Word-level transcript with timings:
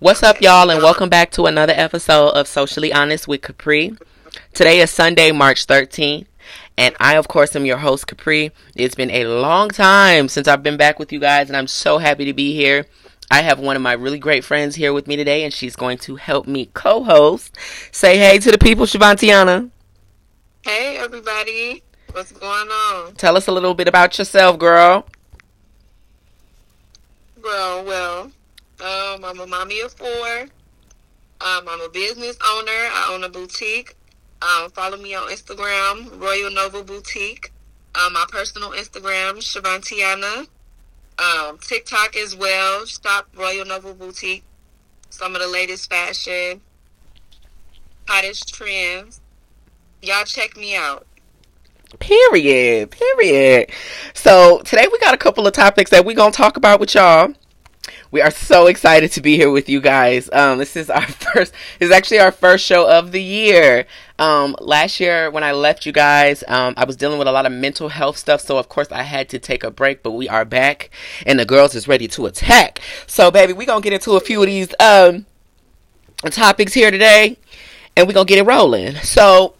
What's 0.00 0.24
up, 0.24 0.40
y'all, 0.40 0.70
and 0.70 0.82
welcome 0.82 1.08
back 1.08 1.30
to 1.32 1.46
another 1.46 1.72
episode 1.76 2.30
of 2.30 2.48
Socially 2.48 2.92
Honest 2.92 3.28
with 3.28 3.42
Capri. 3.42 3.96
Today 4.52 4.80
is 4.80 4.90
Sunday, 4.90 5.30
March 5.30 5.68
13th, 5.68 6.26
and 6.76 6.96
I, 6.98 7.14
of 7.14 7.28
course, 7.28 7.54
am 7.54 7.64
your 7.64 7.76
host, 7.76 8.08
Capri. 8.08 8.50
It's 8.74 8.96
been 8.96 9.12
a 9.12 9.24
long 9.26 9.70
time 9.70 10.28
since 10.28 10.48
I've 10.48 10.64
been 10.64 10.76
back 10.76 10.98
with 10.98 11.12
you 11.12 11.20
guys, 11.20 11.48
and 11.48 11.56
I'm 11.56 11.68
so 11.68 11.98
happy 11.98 12.24
to 12.24 12.32
be 12.32 12.52
here. 12.52 12.86
I 13.30 13.42
have 13.42 13.60
one 13.60 13.76
of 13.76 13.82
my 13.82 13.92
really 13.92 14.18
great 14.18 14.44
friends 14.44 14.74
here 14.74 14.92
with 14.92 15.06
me 15.06 15.14
today, 15.14 15.44
and 15.44 15.54
she's 15.54 15.76
going 15.76 15.98
to 15.98 16.16
help 16.16 16.48
me 16.48 16.66
co 16.74 17.04
host. 17.04 17.56
Say 17.92 18.18
hey 18.18 18.38
to 18.40 18.50
the 18.50 18.58
people, 18.58 18.86
Shavantiana. 18.86 19.70
Hey, 20.62 20.98
everybody. 20.98 21.84
What's 22.10 22.32
going 22.32 22.68
on? 22.68 23.14
Tell 23.14 23.36
us 23.36 23.46
a 23.46 23.52
little 23.52 23.74
bit 23.74 23.86
about 23.86 24.18
yourself, 24.18 24.58
girl. 24.58 25.06
Well, 27.40 27.84
well, 27.84 28.32
um, 28.80 29.24
I'm 29.24 29.40
a 29.40 29.46
mommy 29.46 29.80
of 29.80 29.92
four. 29.92 30.48
Um, 31.40 31.68
I'm 31.68 31.80
a 31.80 31.88
business 31.88 32.36
owner. 32.44 32.70
I 32.70 33.10
own 33.12 33.24
a 33.24 33.28
boutique. 33.28 33.96
Um, 34.42 34.70
follow 34.70 34.96
me 34.96 35.14
on 35.14 35.28
Instagram, 35.30 36.20
Royal 36.20 36.50
Nova 36.50 36.82
Boutique. 36.82 37.52
Um, 37.94 38.12
my 38.12 38.26
personal 38.28 38.70
Instagram, 38.70 39.38
Shavantiana. 39.38 40.48
Um, 41.18 41.58
TikTok 41.58 42.16
as 42.16 42.34
well. 42.34 42.84
Shop 42.86 43.28
Royal 43.36 43.64
Nova 43.64 43.94
Boutique. 43.94 44.44
Some 45.10 45.36
of 45.36 45.40
the 45.40 45.48
latest 45.48 45.88
fashion, 45.88 46.60
hottest 48.08 48.52
trends. 48.52 49.20
Y'all 50.02 50.24
check 50.24 50.56
me 50.56 50.74
out. 50.74 51.06
Period. 52.00 52.90
Period. 52.90 53.70
So 54.12 54.60
today 54.62 54.86
we 54.90 54.98
got 54.98 55.14
a 55.14 55.16
couple 55.18 55.46
of 55.46 55.52
topics 55.52 55.90
that 55.92 56.04
we're 56.04 56.16
gonna 56.16 56.32
talk 56.32 56.56
about 56.56 56.80
with 56.80 56.94
y'all. 56.94 57.32
We 58.14 58.20
are 58.20 58.30
so 58.30 58.68
excited 58.68 59.10
to 59.10 59.20
be 59.20 59.36
here 59.36 59.50
with 59.50 59.68
you 59.68 59.80
guys. 59.80 60.30
Um, 60.32 60.58
this 60.58 60.76
is 60.76 60.88
our 60.88 61.02
first. 61.08 61.52
This 61.80 61.88
is 61.88 61.90
actually 61.90 62.20
our 62.20 62.30
first 62.30 62.64
show 62.64 62.88
of 62.88 63.10
the 63.10 63.20
year. 63.20 63.86
Um, 64.20 64.54
last 64.60 65.00
year 65.00 65.32
when 65.32 65.42
I 65.42 65.50
left 65.50 65.84
you 65.84 65.90
guys, 65.90 66.44
um, 66.46 66.74
I 66.76 66.84
was 66.84 66.94
dealing 66.94 67.18
with 67.18 67.26
a 67.26 67.32
lot 67.32 67.44
of 67.44 67.50
mental 67.50 67.88
health 67.88 68.16
stuff, 68.16 68.40
so 68.40 68.56
of 68.56 68.68
course 68.68 68.92
I 68.92 69.02
had 69.02 69.28
to 69.30 69.40
take 69.40 69.64
a 69.64 69.70
break. 69.72 70.04
But 70.04 70.12
we 70.12 70.28
are 70.28 70.44
back, 70.44 70.90
and 71.26 71.40
the 71.40 71.44
girls 71.44 71.74
is 71.74 71.88
ready 71.88 72.06
to 72.06 72.26
attack. 72.26 72.78
So, 73.08 73.32
baby, 73.32 73.52
we 73.52 73.66
gonna 73.66 73.80
get 73.80 73.92
into 73.92 74.12
a 74.12 74.20
few 74.20 74.40
of 74.40 74.46
these 74.46 74.72
um 74.78 75.26
topics 76.30 76.72
here 76.72 76.92
today, 76.92 77.36
and 77.96 78.06
we 78.06 78.14
gonna 78.14 78.26
get 78.26 78.38
it 78.38 78.44
rolling. 78.44 78.94
So. 78.98 79.56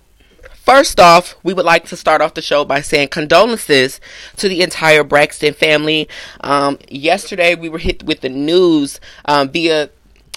First 0.65 0.99
off, 0.99 1.37
we 1.43 1.53
would 1.53 1.67
like 1.67 1.85
to 1.89 1.97
start 1.97 2.23
off 2.23 2.33
the 2.33 2.41
show 2.41 2.65
by 2.65 2.81
saying 2.81 3.09
condolences 3.09 4.01
to 4.37 4.49
the 4.49 4.63
entire 4.63 5.05
Braxton 5.05 5.53
family. 5.53 6.09
Um, 6.41 6.79
yesterday, 6.89 7.55
we 7.55 7.69
were 7.69 7.77
hit 7.77 8.03
with 8.03 8.23
the 8.23 8.31
news 8.31 8.99
um, 9.27 9.51
via 9.51 9.91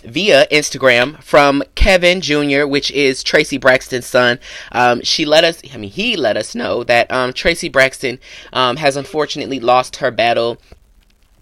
via 0.03 0.45
Instagram 0.48 1.23
from 1.23 1.64
Kevin 1.75 2.20
Jr., 2.20 2.67
which 2.67 2.92
is 2.92 3.23
Traci 3.23 3.59
Braxton's 3.59 4.05
son. 4.05 4.38
Um, 4.73 5.02
she 5.02 5.23
let 5.23 5.45
us, 5.45 5.61
I 5.73 5.78
mean, 5.78 5.89
he 5.92 6.17
let 6.17 6.36
us 6.36 6.53
know 6.53 6.83
that 6.83 7.09
um, 7.09 7.31
Traci 7.31 7.72
Braxton 7.72 8.20
um, 8.52 8.75
has 8.75 8.98
unfortunately 8.98 9.61
lost 9.61 9.95
her 9.98 10.11
battle 10.11 10.58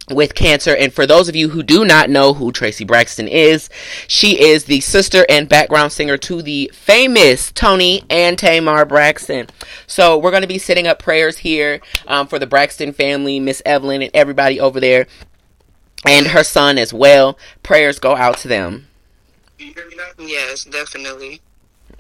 with 0.10 0.36
cancer. 0.36 0.76
And 0.76 0.94
for 0.94 1.06
those 1.08 1.28
of 1.30 1.36
you 1.36 1.50
who 1.50 1.64
do 1.64 1.86
not 1.86 2.10
know 2.10 2.34
who 2.34 2.52
Traci 2.52 2.86
Braxton 2.86 3.28
is, 3.28 3.70
she 4.08 4.40
is 4.40 4.66
the 4.66 4.82
sister 4.82 5.26
and 5.30 5.50
background 5.50 5.92
singer 5.92 6.18
to 6.18 6.42
the 6.42 6.72
famous 6.74 7.52
Toni 7.52 8.04
and 8.10 8.38
Tamar 8.38 8.86
Braxton. 8.86 9.48
So 9.88 10.18
we're 10.18 10.32
going 10.32 10.44
to 10.44 10.48
be 10.48 10.58
setting 10.58 10.88
up 10.88 11.00
prayers 11.00 11.40
here 11.40 11.82
um, 12.08 12.28
for 12.28 12.40
the 12.40 12.48
Braxton 12.48 12.94
family, 12.94 13.40
Miss 13.40 13.62
Evelyn, 13.66 14.02
and 14.02 14.12
everybody 14.14 14.60
over 14.60 14.80
there, 14.80 15.08
and 16.06 16.28
her 16.28 16.44
son 16.44 16.78
as 16.78 16.94
well. 16.94 17.38
Prayers 17.64 18.00
go 18.00 18.16
out 18.16 18.38
to 18.40 18.48
them. 18.48 18.88
Yes, 20.20 20.66
definitely. 20.66 21.42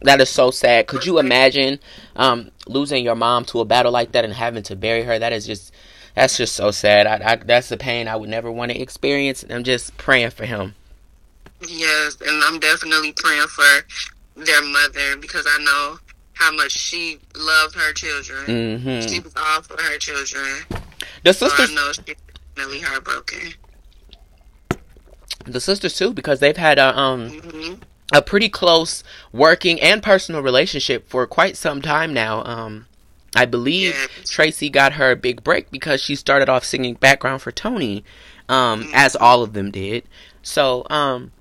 That 0.02 0.22
is 0.22 0.30
so 0.30 0.52
sad. 0.52 0.88
Could 0.88 1.06
you 1.06 1.20
imagine 1.20 1.80
um, 2.16 2.52
losing 2.68 3.04
your 3.04 3.16
mom 3.16 3.46
to 3.46 3.62
a 3.62 3.66
battle 3.66 3.92
like 3.92 4.12
that 4.12 4.26
and 4.26 4.34
having 4.34 4.62
to 4.64 4.76
bury 4.76 5.04
her? 5.04 5.18
That 5.18 5.34
is 5.34 5.48
just 5.48 5.74
that's 6.16 6.38
just 6.38 6.56
so 6.56 6.72
sad. 6.72 7.08
I, 7.08 7.32
I, 7.34 7.36
that's 7.38 7.70
the 7.70 7.78
pain 7.78 8.08
I 8.08 8.16
would 8.16 8.30
never 8.30 8.52
want 8.52 8.72
to 8.72 8.80
experience. 8.80 9.44
I'm 9.50 9.64
just 9.64 9.98
praying 9.98 10.32
for 10.32 10.46
him. 10.46 10.76
Yes, 11.68 12.18
and 12.26 12.44
I'm 12.44 12.60
definitely 12.60 13.14
praying 13.14 13.48
for 13.48 13.64
their 14.36 14.62
mother 14.62 15.18
because 15.20 15.46
I 15.50 15.64
know 15.64 16.00
how 16.34 16.52
much 16.52 16.72
she 16.72 17.20
loved 17.36 17.76
her 17.76 17.94
children. 17.94 18.46
Mm-hmm. 18.46 19.08
She 19.08 19.20
was 19.22 19.34
all 19.38 19.62
for 19.62 19.82
her 19.82 19.98
children. 19.98 20.64
The 21.24 21.34
So 21.34 21.48
sisters, 21.48 21.72
I 21.72 21.74
know 21.76 21.92
she's 21.94 22.16
definitely 22.56 22.82
heartbroken. 22.82 23.54
the 25.46 25.60
sisters 25.60 25.96
too, 25.98 26.14
because 26.14 26.40
they've 26.40 26.58
had 26.58 26.78
a 26.80 26.98
um 26.98 27.30
hmm 27.30 27.74
a 28.14 28.22
pretty 28.22 28.48
close 28.50 29.04
working 29.34 29.82
and 29.82 30.04
personal 30.04 30.42
relationship 30.42 31.10
for 31.10 31.26
quite 31.26 31.58
some 31.58 31.82
time 31.82 32.14
now. 32.14 32.44
Um, 32.46 32.86
I 33.36 33.46
believe. 33.46 33.94
Traci 34.24 34.72
got 34.72 34.94
her 34.94 35.12
a 35.12 35.16
big 35.16 35.44
break 35.44 35.70
because 35.72 36.02
she 36.02 36.16
started 36.16 36.50
off 36.50 36.64
singing 36.64 36.96
background 36.96 37.42
for 37.42 37.52
Toni, 37.52 38.04
um, 38.50 38.90
as 38.94 39.16
all 39.16 39.44
of 39.44 39.54
them 39.54 39.72
did. 39.72 40.04
So, 40.42 40.86
um, 40.90 41.32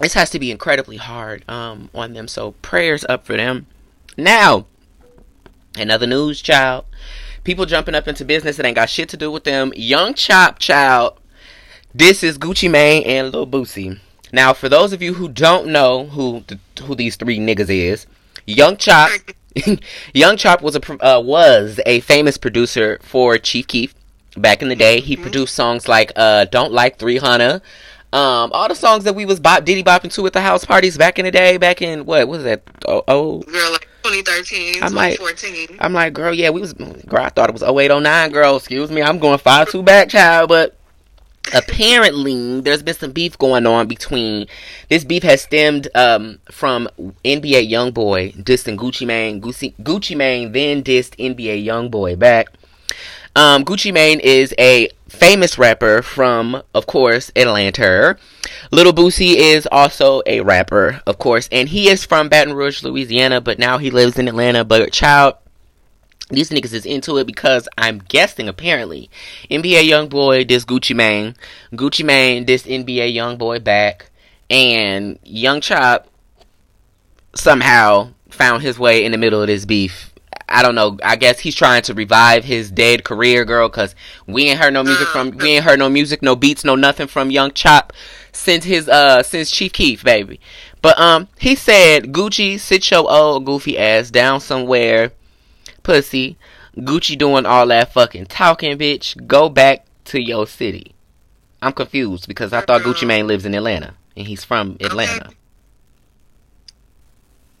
this 0.00 0.14
has 0.14 0.30
to 0.30 0.38
be 0.38 0.50
incredibly 0.50 0.96
hard 0.96 1.48
um, 1.48 1.90
on 1.94 2.12
them. 2.12 2.28
So, 2.28 2.52
prayers 2.62 3.04
up 3.08 3.26
for 3.26 3.36
them. 3.36 3.66
Now, 4.16 4.66
another 5.76 6.06
news, 6.06 6.40
child. 6.40 6.84
People 7.44 7.66
jumping 7.66 7.94
up 7.94 8.06
into 8.06 8.24
business 8.24 8.56
that 8.56 8.66
ain't 8.66 8.76
got 8.76 8.90
shit 8.90 9.08
to 9.10 9.16
do 9.16 9.30
with 9.30 9.44
them. 9.44 9.72
Young 9.74 10.14
Chop, 10.14 10.58
child. 10.58 11.18
This 11.94 12.22
is 12.22 12.38
Gucci 12.38 12.70
Mane 12.70 13.02
and 13.04 13.32
Lil 13.32 13.46
Boosie. 13.46 13.98
Now, 14.32 14.52
for 14.52 14.68
those 14.68 14.92
of 14.92 15.00
you 15.00 15.14
who 15.14 15.28
don't 15.28 15.68
know 15.68 16.06
who 16.06 16.44
the, 16.46 16.58
who 16.82 16.94
these 16.94 17.16
three 17.16 17.38
niggas 17.38 17.70
is, 17.70 18.06
Young 18.46 18.76
Chop, 18.76 19.10
Young 20.14 20.36
Chop 20.36 20.62
was 20.62 20.76
a 20.76 21.06
uh, 21.06 21.20
was 21.20 21.80
a 21.86 22.00
famous 22.00 22.36
producer 22.36 22.98
for 23.02 23.38
Chief 23.38 23.66
Keef 23.66 23.94
back 24.36 24.62
in 24.62 24.68
the 24.68 24.76
day. 24.76 25.00
He 25.00 25.16
produced 25.16 25.54
songs 25.54 25.88
like 25.88 26.12
uh, 26.16 26.44
"Don't 26.46 26.72
Like 26.72 26.98
300," 26.98 27.54
um, 28.12 28.50
all 28.52 28.68
the 28.68 28.74
songs 28.74 29.04
that 29.04 29.14
we 29.14 29.24
was 29.26 29.40
bop 29.40 29.64
diddy 29.64 29.82
bopping 29.82 30.12
to 30.14 30.26
at 30.26 30.32
the 30.32 30.40
house 30.40 30.64
parties 30.64 30.96
back 30.96 31.18
in 31.18 31.24
the 31.24 31.30
day. 31.30 31.56
Back 31.56 31.82
in 31.82 32.06
what 32.06 32.26
was 32.28 32.44
that? 32.44 32.62
Oh, 32.86 33.02
oh 33.08 33.40
Girl, 33.40 33.72
like 33.72 33.88
2013, 34.04 34.82
I 34.82 34.88
might- 34.88 35.16
2014. 35.18 35.76
I'm 35.80 35.92
like, 35.92 36.12
girl, 36.14 36.32
yeah, 36.32 36.50
we 36.50 36.60
was. 36.60 36.72
Girl, 36.72 37.22
I 37.22 37.28
thought 37.28 37.50
it 37.50 37.52
was 37.52 37.62
0809, 37.62 38.30
girl. 38.30 38.56
Excuse 38.56 38.90
me, 38.90 39.02
I'm 39.02 39.18
going 39.18 39.38
five 39.38 39.70
two 39.70 39.82
back, 39.82 40.08
child, 40.08 40.48
but. 40.48 40.74
Apparently, 41.54 42.60
there's 42.60 42.82
been 42.82 42.94
some 42.94 43.12
beef 43.12 43.38
going 43.38 43.66
on 43.66 43.86
between. 43.86 44.46
This 44.88 45.04
beef 45.04 45.22
has 45.22 45.42
stemmed 45.42 45.88
um, 45.94 46.38
from 46.50 46.88
NBA 47.24 47.70
YoungBoy 47.70 48.44
dissing 48.44 48.76
Gucci 48.76 49.06
Mane. 49.06 49.40
Gucci, 49.40 49.74
Gucci 49.82 50.16
Mane 50.16 50.52
then 50.52 50.82
dissed 50.82 51.16
NBA 51.16 51.64
YoungBoy 51.64 52.18
back. 52.18 52.48
Um, 53.36 53.64
Gucci 53.64 53.92
Mane 53.92 54.20
is 54.20 54.52
a 54.58 54.90
famous 55.08 55.58
rapper 55.58 56.02
from, 56.02 56.62
of 56.74 56.86
course, 56.86 57.30
Atlanta. 57.36 58.16
Little 58.70 58.92
Boosie 58.92 59.36
is 59.36 59.68
also 59.70 60.22
a 60.26 60.40
rapper, 60.40 61.00
of 61.06 61.18
course, 61.18 61.48
and 61.52 61.68
he 61.68 61.88
is 61.88 62.04
from 62.04 62.28
Baton 62.28 62.54
Rouge, 62.54 62.82
Louisiana, 62.82 63.40
but 63.40 63.58
now 63.58 63.78
he 63.78 63.90
lives 63.90 64.18
in 64.18 64.28
Atlanta. 64.28 64.64
But 64.64 64.92
child, 64.92 65.36
these 66.30 66.50
niggas 66.50 66.72
is 66.72 66.84
into 66.84 67.16
it 67.16 67.26
because 67.26 67.68
I'm 67.78 67.98
guessing 67.98 68.48
apparently 68.48 69.10
NBA 69.50 69.88
YoungBoy, 69.88 70.46
this 70.48 70.64
Gucci 70.64 70.94
Mane, 70.94 71.34
Gucci 71.72 72.04
Mane 72.04 72.44
this 72.44 72.64
NBA 72.64 73.14
YoungBoy 73.14 73.64
back, 73.64 74.10
and 74.50 75.18
Young 75.24 75.60
Chop 75.60 76.08
somehow 77.34 78.10
found 78.30 78.62
his 78.62 78.78
way 78.78 79.04
in 79.04 79.12
the 79.12 79.18
middle 79.18 79.40
of 79.40 79.46
this 79.46 79.64
beef. 79.64 80.12
I 80.50 80.62
don't 80.62 80.74
know. 80.74 80.98
I 81.04 81.16
guess 81.16 81.38
he's 81.40 81.54
trying 81.54 81.82
to 81.82 81.94
revive 81.94 82.44
his 82.44 82.70
dead 82.70 83.04
career, 83.04 83.44
girl. 83.44 83.68
Cause 83.68 83.94
we 84.26 84.46
ain't 84.46 84.58
heard 84.58 84.72
no 84.72 84.82
music 84.82 85.06
from 85.08 85.30
we 85.30 85.50
ain't 85.50 85.64
heard 85.64 85.78
no 85.78 85.90
music, 85.90 86.22
no 86.22 86.36
beats, 86.36 86.64
no 86.64 86.74
nothing 86.74 87.06
from 87.06 87.30
Young 87.30 87.52
Chop 87.52 87.92
since 88.32 88.64
his 88.64 88.88
uh 88.88 89.22
since 89.22 89.50
Chief 89.50 89.72
Keef, 89.72 90.02
baby. 90.04 90.40
But 90.80 90.98
um, 90.98 91.28
he 91.38 91.54
said, 91.54 92.12
Gucci, 92.12 92.58
sit 92.58 92.90
your 92.90 93.10
old 93.10 93.44
goofy 93.44 93.78
ass 93.78 94.10
down 94.10 94.40
somewhere, 94.40 95.12
pussy. 95.88 96.36
Gucci 96.76 97.16
doing 97.16 97.46
all 97.46 97.66
that 97.68 97.94
fucking 97.94 98.26
talking, 98.26 98.76
bitch. 98.76 99.26
Go 99.26 99.48
back 99.48 99.86
to 100.04 100.20
your 100.20 100.46
city. 100.46 100.94
I'm 101.62 101.72
confused 101.72 102.28
because 102.28 102.52
I 102.52 102.60
thought 102.60 102.82
Gucci 102.82 103.06
Mane 103.06 103.26
lives 103.26 103.46
in 103.46 103.54
Atlanta 103.54 103.94
and 104.14 104.26
he's 104.26 104.44
from 104.44 104.76
Atlanta. 104.80 105.30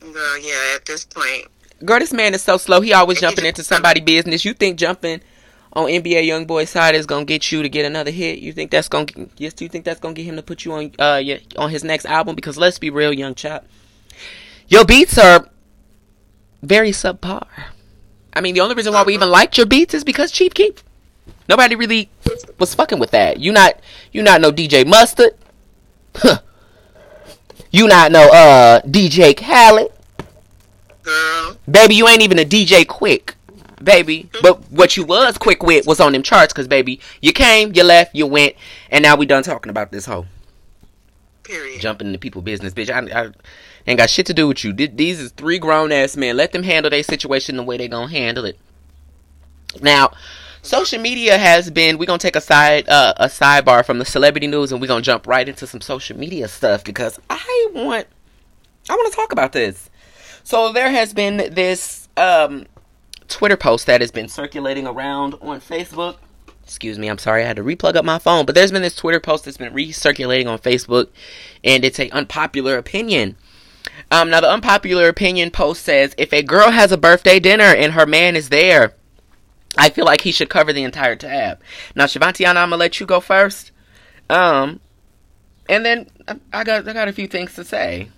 Girl, 0.00 0.38
yeah, 0.38 0.74
at 0.76 0.84
this 0.84 1.06
point. 1.06 1.46
Girl, 1.84 1.98
this 1.98 2.12
man 2.12 2.34
is 2.34 2.42
so 2.42 2.58
slow. 2.58 2.82
He 2.82 2.92
always 2.92 3.18
jumping 3.18 3.46
into 3.46 3.64
somebody's 3.64 4.04
business. 4.04 4.44
You 4.44 4.52
think 4.52 4.78
jumping 4.78 5.22
on 5.72 5.86
NBA 5.86 6.26
YoungBoy 6.26 6.68
side 6.68 6.94
is 6.94 7.06
gonna 7.06 7.24
get 7.24 7.50
you 7.50 7.62
to 7.62 7.68
get 7.68 7.86
another 7.86 8.10
hit? 8.10 8.40
You 8.40 8.52
think 8.52 8.70
that's 8.70 8.88
gonna 8.88 9.06
yes? 9.38 9.54
Do 9.54 9.64
you 9.64 9.70
think 9.70 9.84
that's 9.86 10.00
gonna 10.00 10.14
get 10.14 10.24
him 10.24 10.36
to 10.36 10.42
put 10.42 10.64
you 10.64 10.72
on 10.72 10.92
uh 10.98 11.20
your, 11.22 11.38
on 11.56 11.70
his 11.70 11.82
next 11.82 12.04
album? 12.04 12.34
Because 12.34 12.58
let's 12.58 12.78
be 12.78 12.90
real, 12.90 13.12
Young 13.12 13.34
Chop, 13.34 13.64
your 14.68 14.84
beats 14.84 15.16
are 15.18 15.48
very 16.62 16.90
subpar. 16.90 17.46
I 18.38 18.40
mean, 18.40 18.54
the 18.54 18.60
only 18.60 18.76
reason 18.76 18.92
why 18.92 19.02
we 19.02 19.14
even 19.14 19.30
liked 19.30 19.56
your 19.58 19.66
beats 19.66 19.94
is 19.94 20.04
because 20.04 20.30
Chief 20.30 20.54
Keef. 20.54 20.84
Nobody 21.48 21.74
really 21.74 22.08
was 22.56 22.72
fucking 22.72 23.00
with 23.00 23.10
that. 23.10 23.40
You 23.40 23.50
not 23.50 23.80
you 24.12 24.22
not 24.22 24.40
no 24.40 24.52
DJ 24.52 24.86
Mustard. 24.86 25.34
Huh. 26.16 26.38
You 27.70 27.86
not 27.86 28.12
know 28.12 28.26
uh 28.32 28.80
DJ 28.82 29.36
Khaled. 29.36 29.92
Girl. 31.02 31.56
Baby, 31.70 31.96
you 31.96 32.08
ain't 32.08 32.22
even 32.22 32.38
a 32.38 32.44
DJ 32.44 32.86
Quik. 32.86 33.34
Baby. 33.84 34.30
But 34.40 34.70
what 34.72 34.96
you 34.96 35.04
was 35.04 35.36
quick 35.36 35.62
with 35.62 35.86
was 35.86 36.00
on 36.00 36.12
them 36.12 36.22
charts, 36.22 36.54
cause 36.54 36.66
baby, 36.66 36.98
you 37.20 37.34
came, 37.34 37.74
you 37.74 37.84
left, 37.84 38.14
you 38.14 38.26
went, 38.26 38.54
and 38.90 39.02
now 39.02 39.16
we 39.16 39.26
done 39.26 39.42
talking 39.42 39.68
about 39.68 39.92
this 39.92 40.06
whole 40.06 40.24
Period. 41.42 41.78
jumping 41.82 42.06
into 42.06 42.18
people 42.18 42.40
business, 42.40 42.72
bitch. 42.72 42.88
I, 42.88 43.24
I 43.24 43.32
ain't 43.88 43.98
got 43.98 44.10
shit 44.10 44.26
to 44.26 44.34
do 44.34 44.48
with 44.48 44.64
you. 44.64 44.72
These 44.72 45.20
is 45.20 45.32
three 45.32 45.58
grown 45.58 45.92
ass 45.92 46.16
men. 46.16 46.36
Let 46.36 46.52
them 46.52 46.62
handle 46.62 46.90
their 46.90 47.02
situation 47.02 47.56
the 47.56 47.62
way 47.62 47.76
they 47.76 47.88
gonna 47.88 48.10
handle 48.10 48.44
it. 48.44 48.58
Now, 49.80 50.12
social 50.62 51.00
media 51.00 51.38
has 51.38 51.70
been. 51.70 51.98
We're 51.98 52.06
gonna 52.06 52.18
take 52.18 52.36
a 52.36 52.40
side 52.40 52.88
uh, 52.88 53.14
a 53.16 53.26
sidebar 53.26 53.84
from 53.84 53.98
the 53.98 54.04
celebrity 54.04 54.46
news, 54.46 54.72
and 54.72 54.80
we're 54.80 54.86
gonna 54.88 55.02
jump 55.02 55.26
right 55.26 55.48
into 55.48 55.66
some 55.66 55.80
social 55.80 56.16
media 56.18 56.48
stuff 56.48 56.84
because 56.84 57.18
I 57.30 57.68
want 57.74 58.06
I 58.88 58.94
want 58.94 59.12
to 59.12 59.16
talk 59.16 59.32
about 59.32 59.52
this. 59.52 59.90
So 60.44 60.72
there 60.72 60.90
has 60.90 61.12
been 61.12 61.36
this 61.52 62.08
um, 62.16 62.66
Twitter 63.28 63.56
post 63.56 63.86
that 63.86 64.00
has 64.00 64.10
been 64.10 64.28
circulating 64.28 64.86
around 64.86 65.34
on 65.40 65.60
Facebook. 65.60 66.16
Excuse 66.64 66.98
me, 66.98 67.08
I'm 67.08 67.18
sorry, 67.18 67.44
I 67.44 67.46
had 67.46 67.56
to 67.56 67.62
replug 67.62 67.96
up 67.96 68.04
my 68.04 68.18
phone. 68.18 68.44
But 68.44 68.54
there's 68.54 68.72
been 68.72 68.82
this 68.82 68.94
Twitter 68.96 69.20
post 69.20 69.44
that's 69.44 69.56
been 69.56 69.72
recirculating 69.72 70.46
on 70.46 70.58
Facebook, 70.58 71.08
and 71.64 71.84
it's 71.84 71.98
a 71.98 72.10
unpopular 72.10 72.76
opinion. 72.76 73.36
Um, 74.10 74.30
now 74.30 74.40
the 74.40 74.50
unpopular 74.50 75.08
opinion 75.08 75.50
post 75.50 75.82
says 75.82 76.14
if 76.16 76.32
a 76.32 76.42
girl 76.42 76.70
has 76.70 76.92
a 76.92 76.96
birthday 76.96 77.38
dinner 77.38 77.64
and 77.64 77.92
her 77.92 78.06
man 78.06 78.36
is 78.36 78.48
there, 78.48 78.94
I 79.76 79.90
feel 79.90 80.06
like 80.06 80.22
he 80.22 80.32
should 80.32 80.48
cover 80.48 80.72
the 80.72 80.82
entire 80.82 81.14
tab. 81.16 81.60
Now, 81.94 82.06
Shavantiana, 82.06 82.56
I'm 82.56 82.70
gonna 82.70 82.76
let 82.76 83.00
you 83.00 83.06
go 83.06 83.20
first. 83.20 83.70
Um, 84.30 84.80
and 85.68 85.84
then 85.84 86.06
I- 86.26 86.60
I 86.60 86.64
got 86.64 86.88
I 86.88 86.92
got 86.92 87.08
a 87.08 87.12
few 87.12 87.26
things 87.26 87.54
to 87.54 87.64
say. 87.64 88.08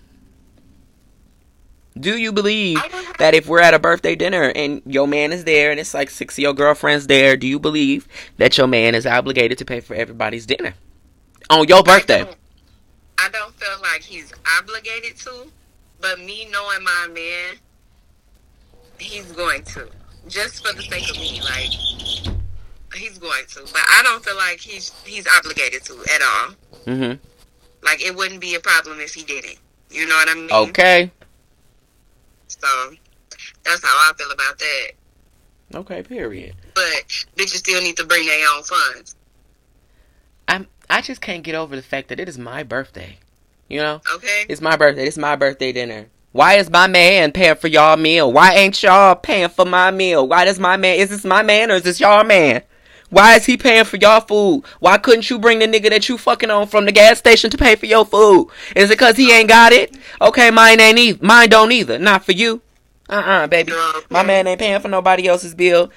Do 1.98 2.16
you 2.16 2.32
believe 2.32 2.78
that 3.18 3.34
if 3.34 3.48
we're 3.48 3.60
at 3.60 3.74
a 3.74 3.78
birthday 3.78 4.14
dinner 4.14 4.52
and 4.54 4.80
your 4.86 5.08
man 5.08 5.32
is 5.32 5.44
there 5.44 5.72
and 5.72 5.80
it's 5.80 5.92
like 5.92 6.08
six 6.08 6.34
of 6.34 6.38
your 6.38 6.54
girlfriends 6.54 7.08
there, 7.08 7.36
do 7.36 7.48
you 7.48 7.58
believe 7.58 8.06
that 8.38 8.56
your 8.56 8.68
man 8.68 8.94
is 8.94 9.06
obligated 9.06 9.58
to 9.58 9.64
pay 9.64 9.80
for 9.80 9.94
everybody's 9.94 10.46
dinner 10.46 10.74
on 11.50 11.66
your 11.66 11.82
birthday? 11.82 12.20
I 12.20 12.24
don't, 12.24 12.36
I 13.18 13.28
don't 13.30 13.54
feel 13.54 13.76
like 13.82 14.02
he's 14.02 14.32
obligated 14.58 15.16
to, 15.18 15.50
but 16.00 16.18
me 16.20 16.48
knowing 16.50 16.82
my 16.82 17.08
man, 17.12 17.56
he's 18.98 19.30
going 19.32 19.62
to. 19.64 19.88
Just 20.28 20.66
for 20.66 20.74
the 20.74 20.82
sake 20.82 21.08
of 21.10 21.16
me, 21.16 21.40
like 21.42 21.70
he's 22.94 23.18
going 23.18 23.44
to. 23.48 23.60
But 23.72 23.82
I 23.88 24.02
don't 24.02 24.24
feel 24.24 24.36
like 24.36 24.60
he's 24.60 24.92
he's 25.04 25.26
obligated 25.26 25.82
to 25.84 25.92
at 26.14 26.22
all. 26.22 26.54
Mm-hmm. 26.86 27.24
Like 27.82 28.04
it 28.04 28.14
wouldn't 28.14 28.40
be 28.40 28.54
a 28.54 28.60
problem 28.60 29.00
if 29.00 29.14
he 29.14 29.24
didn't. 29.24 29.58
You 29.90 30.06
know 30.06 30.14
what 30.14 30.28
I 30.28 30.34
mean? 30.34 30.52
Okay. 30.52 31.10
So 32.48 32.68
that's 33.64 33.82
how 33.82 33.88
I 33.88 34.12
feel 34.16 34.30
about 34.30 34.58
that. 34.58 34.90
Okay. 35.74 36.02
Period. 36.02 36.54
But 36.74 37.06
bitches 37.36 37.58
still 37.58 37.82
need 37.82 37.96
to 37.96 38.04
bring 38.04 38.26
their 38.26 38.46
own 38.54 38.62
funds. 38.62 39.16
I'm. 40.48 40.66
I 40.88 41.00
just 41.00 41.20
can't 41.20 41.44
get 41.44 41.54
over 41.54 41.76
the 41.76 41.82
fact 41.82 42.08
that 42.08 42.20
it 42.20 42.28
is 42.28 42.36
my 42.36 42.62
birthday. 42.62 43.18
You 43.70 43.78
know, 43.80 44.00
Okay? 44.16 44.44
it's 44.48 44.60
my 44.60 44.76
birthday. 44.76 45.06
It's 45.06 45.16
my 45.16 45.36
birthday 45.36 45.72
dinner. 45.72 46.06
Why 46.32 46.54
is 46.54 46.68
my 46.70 46.86
man 46.86 47.32
paying 47.32 47.54
for 47.56 47.68
y'all 47.68 47.96
meal? 47.96 48.32
Why 48.32 48.52
ain't 48.54 48.82
y'all 48.82 49.14
paying 49.14 49.48
for 49.48 49.64
my 49.64 49.90
meal? 49.90 50.26
Why 50.28 50.44
does 50.44 50.58
my 50.60 50.76
man? 50.76 50.98
Is 50.98 51.08
this 51.10 51.24
my 51.24 51.42
man 51.42 51.70
or 51.70 51.74
is 51.74 51.82
this 51.84 52.00
y'all 52.00 52.24
man? 52.24 52.62
Why 53.10 53.34
is 53.34 53.44
he 53.46 53.56
paying 53.56 53.84
for 53.84 53.96
y'all 53.96 54.20
food? 54.20 54.64
Why 54.78 54.96
couldn't 54.98 55.28
you 55.30 55.38
bring 55.40 55.58
the 55.58 55.66
nigga 55.66 55.90
that 55.90 56.08
you 56.08 56.16
fucking 56.18 56.50
on 56.50 56.68
from 56.68 56.84
the 56.84 56.92
gas 56.92 57.18
station 57.18 57.50
to 57.50 57.58
pay 57.58 57.74
for 57.74 57.86
your 57.86 58.04
food? 58.04 58.48
Is 58.76 58.90
it 58.90 58.98
cause 58.98 59.16
he 59.16 59.32
ain't 59.32 59.48
got 59.48 59.72
it? 59.72 59.96
Okay, 60.20 60.50
mine 60.52 60.78
ain't 60.80 60.98
either. 60.98 61.24
Mine 61.24 61.48
don't 61.48 61.72
either. 61.72 61.98
Not 61.98 62.24
for 62.24 62.32
you. 62.32 62.62
Uh-uh, 63.08 63.48
baby. 63.48 63.72
My 64.08 64.22
man 64.22 64.46
ain't 64.46 64.60
paying 64.60 64.80
for 64.80 64.86
nobody 64.88 65.26
else's 65.26 65.54
bill 65.54 65.90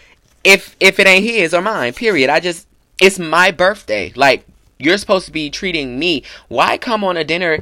if 0.43 0.75
if 0.79 0.99
it 0.99 1.05
ain't 1.07 1.23
his 1.23 1.53
or 1.53 1.61
mine. 1.61 1.93
Period. 1.93 2.29
I 2.31 2.39
just 2.39 2.67
it's 2.99 3.19
my 3.19 3.51
birthday. 3.51 4.11
Like 4.15 4.45
you're 4.83 4.97
supposed 4.97 5.25
to 5.25 5.31
be 5.31 5.49
treating 5.49 5.97
me. 5.97 6.23
Why 6.47 6.77
come 6.77 7.03
on 7.03 7.17
a 7.17 7.23
dinner 7.23 7.59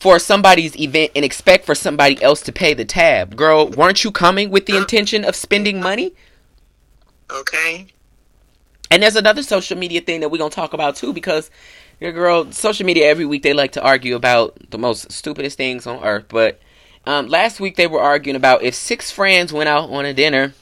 for 0.00 0.18
somebody's 0.18 0.78
event 0.78 1.12
and 1.14 1.24
expect 1.24 1.64
for 1.64 1.74
somebody 1.74 2.22
else 2.22 2.42
to 2.42 2.52
pay 2.52 2.74
the 2.74 2.84
tab? 2.84 3.36
Girl, 3.36 3.68
weren't 3.68 4.04
you 4.04 4.10
coming 4.10 4.50
with 4.50 4.66
the 4.66 4.76
intention 4.76 5.24
of 5.24 5.36
spending 5.36 5.80
money? 5.80 6.14
Okay. 7.30 7.86
And 8.90 9.02
there's 9.02 9.16
another 9.16 9.42
social 9.42 9.78
media 9.78 10.00
thing 10.00 10.20
that 10.20 10.30
we're 10.30 10.38
gonna 10.38 10.50
talk 10.50 10.72
about 10.72 10.96
too, 10.96 11.12
because 11.12 11.50
your 12.00 12.12
girl, 12.12 12.52
social 12.52 12.84
media 12.84 13.06
every 13.06 13.24
week 13.24 13.42
they 13.42 13.52
like 13.52 13.72
to 13.72 13.82
argue 13.82 14.14
about 14.14 14.70
the 14.70 14.78
most 14.78 15.10
stupidest 15.10 15.56
things 15.56 15.86
on 15.86 16.04
earth. 16.04 16.26
But 16.28 16.60
um, 17.06 17.28
last 17.28 17.60
week 17.60 17.76
they 17.76 17.86
were 17.86 18.00
arguing 18.00 18.36
about 18.36 18.62
if 18.62 18.74
six 18.74 19.10
friends 19.10 19.52
went 19.52 19.68
out 19.68 19.90
on 19.90 20.04
a 20.04 20.12
dinner 20.12 20.54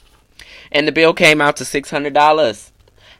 and 0.71 0.87
the 0.87 0.93
bill 0.93 1.15
came 1.15 1.41
out 1.41 1.57
to 1.57 1.65
six 1.65 1.91
hundred 1.91 2.15
dollars, 2.15 2.71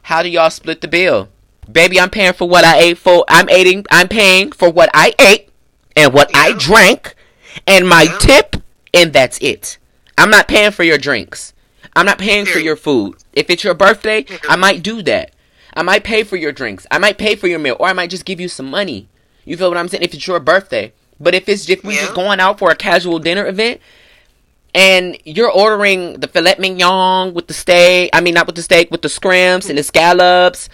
how 0.03 0.23
do 0.23 0.29
y'all 0.29 0.49
split 0.49 0.81
the 0.81 0.87
bill? 0.87 1.29
Baby, 1.71 1.99
I'm 1.99 2.09
paying 2.09 2.33
for 2.33 2.47
what 2.47 2.63
I 2.65 2.77
ate 2.79 2.97
for. 2.97 3.25
I'm 3.27 3.49
eating. 3.49 3.85
I'm 3.91 4.07
paying 4.07 4.51
for 4.51 4.69
what 4.69 4.89
I 4.93 5.13
ate 5.19 5.49
and 5.95 6.13
what 6.13 6.29
I 6.35 6.53
drank 6.53 7.15
and 7.67 7.87
my 7.87 8.03
Yeah. 8.03 8.17
tip, 8.19 8.55
and 8.93 9.13
that's 9.13 9.37
it. 9.39 9.77
I'm 10.17 10.29
not 10.29 10.47
paying 10.47 10.71
for 10.71 10.83
your 10.83 10.97
drinks. 10.97 11.53
I'm 11.95 12.05
not 12.05 12.17
paying 12.17 12.45
for 12.45 12.59
your 12.59 12.75
food. 12.75 13.15
If 13.33 13.49
it's 13.49 13.63
your 13.63 13.73
birthday, 13.75 14.25
I 14.47 14.55
might 14.55 14.83
do 14.83 15.01
that. 15.03 15.31
I 15.75 15.81
might 15.83 16.03
pay 16.03 16.23
for 16.23 16.35
your 16.37 16.51
drinks. 16.51 16.85
I 16.91 16.97
might 16.97 17.17
pay 17.17 17.35
for 17.35 17.47
your 17.47 17.59
meal, 17.59 17.77
or 17.79 17.87
I 17.87 17.93
might 17.93 18.09
just 18.09 18.25
give 18.25 18.39
you 18.39 18.47
some 18.47 18.69
money. 18.69 19.07
You 19.45 19.57
feel 19.57 19.69
what 19.69 19.77
I'm 19.77 19.87
saying? 19.87 20.03
If 20.03 20.13
it's 20.13 20.25
your 20.27 20.39
birthday, 20.39 20.93
but 21.19 21.33
if 21.35 21.47
it's 21.49 21.67
if 21.69 21.83
we're 21.83 21.93
Yeah. 21.93 22.13
going 22.13 22.39
out 22.39 22.59
for 22.59 22.69
a 22.71 22.75
casual 22.75 23.19
dinner 23.19 23.45
event, 23.45 23.79
and 24.75 25.17
you're 25.23 25.51
ordering 25.51 26.19
the 26.19 26.27
filet 26.27 26.55
mignon 26.59 27.33
with 27.33 27.47
the 27.47 27.53
steak, 27.53 28.09
I 28.13 28.21
mean 28.21 28.33
not 28.33 28.47
with 28.47 28.55
the 28.55 28.63
steak, 28.63 28.89
with 28.91 29.01
the 29.03 29.09
scrimps 29.09 29.69
and 29.69 29.77
the 29.77 29.83
scallops 29.83 30.69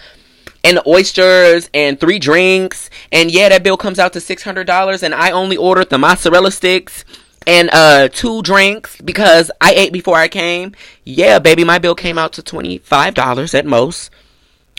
and 0.64 0.76
the 0.76 0.88
oysters 0.88 1.70
and 1.72 1.98
three 1.98 2.18
drinks, 2.18 2.90
and 3.12 3.30
yeah, 3.30 3.48
that 3.48 3.62
bill 3.62 3.76
comes 3.76 3.98
out 3.98 4.12
to 4.14 4.20
six 4.20 4.42
hundred 4.42 4.66
dollars, 4.66 5.02
and 5.02 5.14
I 5.14 5.30
only 5.30 5.56
ordered 5.56 5.90
the 5.90 5.98
mozzarella 5.98 6.50
sticks 6.50 7.04
and 7.46 7.70
uh 7.72 8.08
two 8.08 8.42
drinks 8.42 9.00
because 9.00 9.50
I 9.60 9.72
ate 9.72 9.92
before 9.92 10.16
I 10.16 10.28
came. 10.28 10.74
Yeah, 11.04 11.38
baby, 11.38 11.64
my 11.64 11.78
bill 11.78 11.94
came 11.94 12.18
out 12.18 12.32
to 12.34 12.42
twenty 12.42 12.78
five 12.78 13.14
dollars 13.14 13.54
at 13.54 13.64
most, 13.66 14.10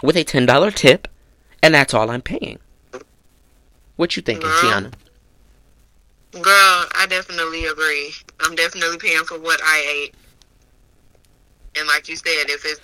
with 0.04 0.16
a 0.16 0.24
ten 0.24 0.46
dollar 0.46 0.72
tip, 0.72 1.08
and 1.64 1.74
that's 1.74 1.94
all 1.94 2.10
I'm 2.10 2.22
paying. 2.22 2.60
What 3.96 4.16
you 4.16 4.22
thinking, 4.22 4.48
Girl. 4.48 4.60
Tiana? 4.62 4.94
Girl, 6.32 6.44
I 6.96 7.06
definitely 7.10 7.66
agree. 7.66 8.14
I'm 8.40 8.56
definitely 8.56 8.98
paying 8.98 9.24
for 9.26 9.38
what 9.40 9.60
I 9.64 10.04
ate. 10.06 10.16
And 11.78 11.88
like 11.88 12.08
you 12.08 12.16
said, 12.16 12.50
if 12.50 12.66
it's 12.66 12.80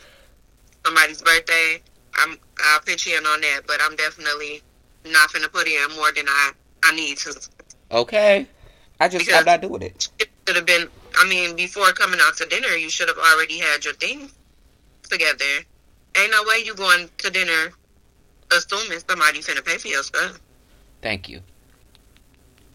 somebody's 0.85 1.21
birthday, 1.21 1.81
I'm 2.17 2.37
I'll 2.65 2.79
pitch 2.81 3.07
in 3.07 3.25
on 3.25 3.41
that. 3.41 3.61
But 3.67 3.77
I'm 3.81 3.95
definitely 3.95 4.61
not 5.05 5.31
gonna 5.33 5.49
put 5.49 5.67
in 5.67 5.95
more 5.95 6.11
than 6.11 6.25
I 6.27 6.51
I 6.83 6.95
need 6.95 7.17
to. 7.19 7.39
Okay, 7.91 8.47
I 8.99 9.07
just 9.07 9.25
Because- 9.25 9.39
I'm 9.39 9.45
not 9.45 9.61
doing 9.61 9.81
it. 9.81 10.09
It 10.19 10.29
should 10.47 10.55
have 10.55 10.65
been. 10.65 10.89
I 11.19 11.27
mean, 11.27 11.55
before 11.55 11.91
coming 11.93 12.19
out 12.21 12.37
to 12.37 12.45
dinner, 12.45 12.75
you 12.75 12.89
should 12.89 13.07
have 13.07 13.17
already 13.17 13.57
had 13.57 13.83
your 13.83 13.93
thing 13.95 14.29
together. 15.09 15.45
Ain't 16.15 16.31
no 16.31 16.43
way 16.43 16.63
you 16.63 16.75
going 16.75 17.09
to 17.19 17.29
dinner 17.29 17.71
assuming 18.51 18.99
somebody 19.07 19.39
finna 19.39 19.63
pay 19.65 19.77
for 19.77 19.87
your 19.87 20.03
stuff. 20.03 20.39
Thank 21.01 21.29
you. 21.29 21.41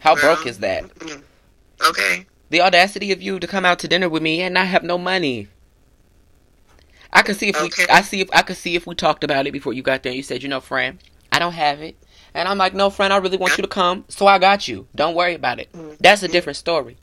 How 0.00 0.14
Girl. 0.14 0.34
broke 0.34 0.46
is 0.46 0.58
that? 0.58 0.84
Mm. 0.96 1.22
Okay. 1.88 2.26
The 2.50 2.60
audacity 2.60 3.12
of 3.12 3.22
you 3.22 3.38
to 3.38 3.46
come 3.46 3.64
out 3.64 3.78
to 3.80 3.88
dinner 3.88 4.08
with 4.08 4.22
me 4.22 4.42
and 4.42 4.54
not 4.54 4.66
have 4.66 4.82
no 4.82 4.98
money. 4.98 5.48
I 7.12 7.22
could 7.22 7.36
see 7.36 7.48
if 7.48 7.56
Okay. 7.56 7.84
we 7.88 7.92
I 7.92 8.00
see 8.02 8.20
if 8.20 8.28
I 8.32 8.42
could 8.42 8.56
see 8.56 8.74
if 8.74 8.86
we 8.86 8.94
talked 8.94 9.24
about 9.24 9.46
it 9.46 9.52
before 9.52 9.72
you 9.72 9.82
got 9.82 10.02
there. 10.02 10.12
You 10.12 10.22
said, 10.22 10.42
you 10.42 10.48
know, 10.48 10.60
friend, 10.60 10.98
I 11.30 11.38
don't 11.38 11.52
have 11.52 11.80
it. 11.80 11.96
And 12.34 12.48
I'm 12.48 12.56
like, 12.56 12.72
no, 12.74 12.88
friend, 12.88 13.12
I 13.12 13.18
really 13.18 13.36
want 13.36 13.58
you 13.58 13.62
to 13.62 13.68
come, 13.68 14.06
so 14.08 14.26
I 14.26 14.38
got 14.38 14.66
you. 14.66 14.86
Don't 14.94 15.14
worry 15.14 15.34
about 15.34 15.60
it. 15.60 15.70
Mm-hmm. 15.72 15.96
That's 16.00 16.22
a 16.22 16.28
different 16.28 16.56
story. 16.56 16.96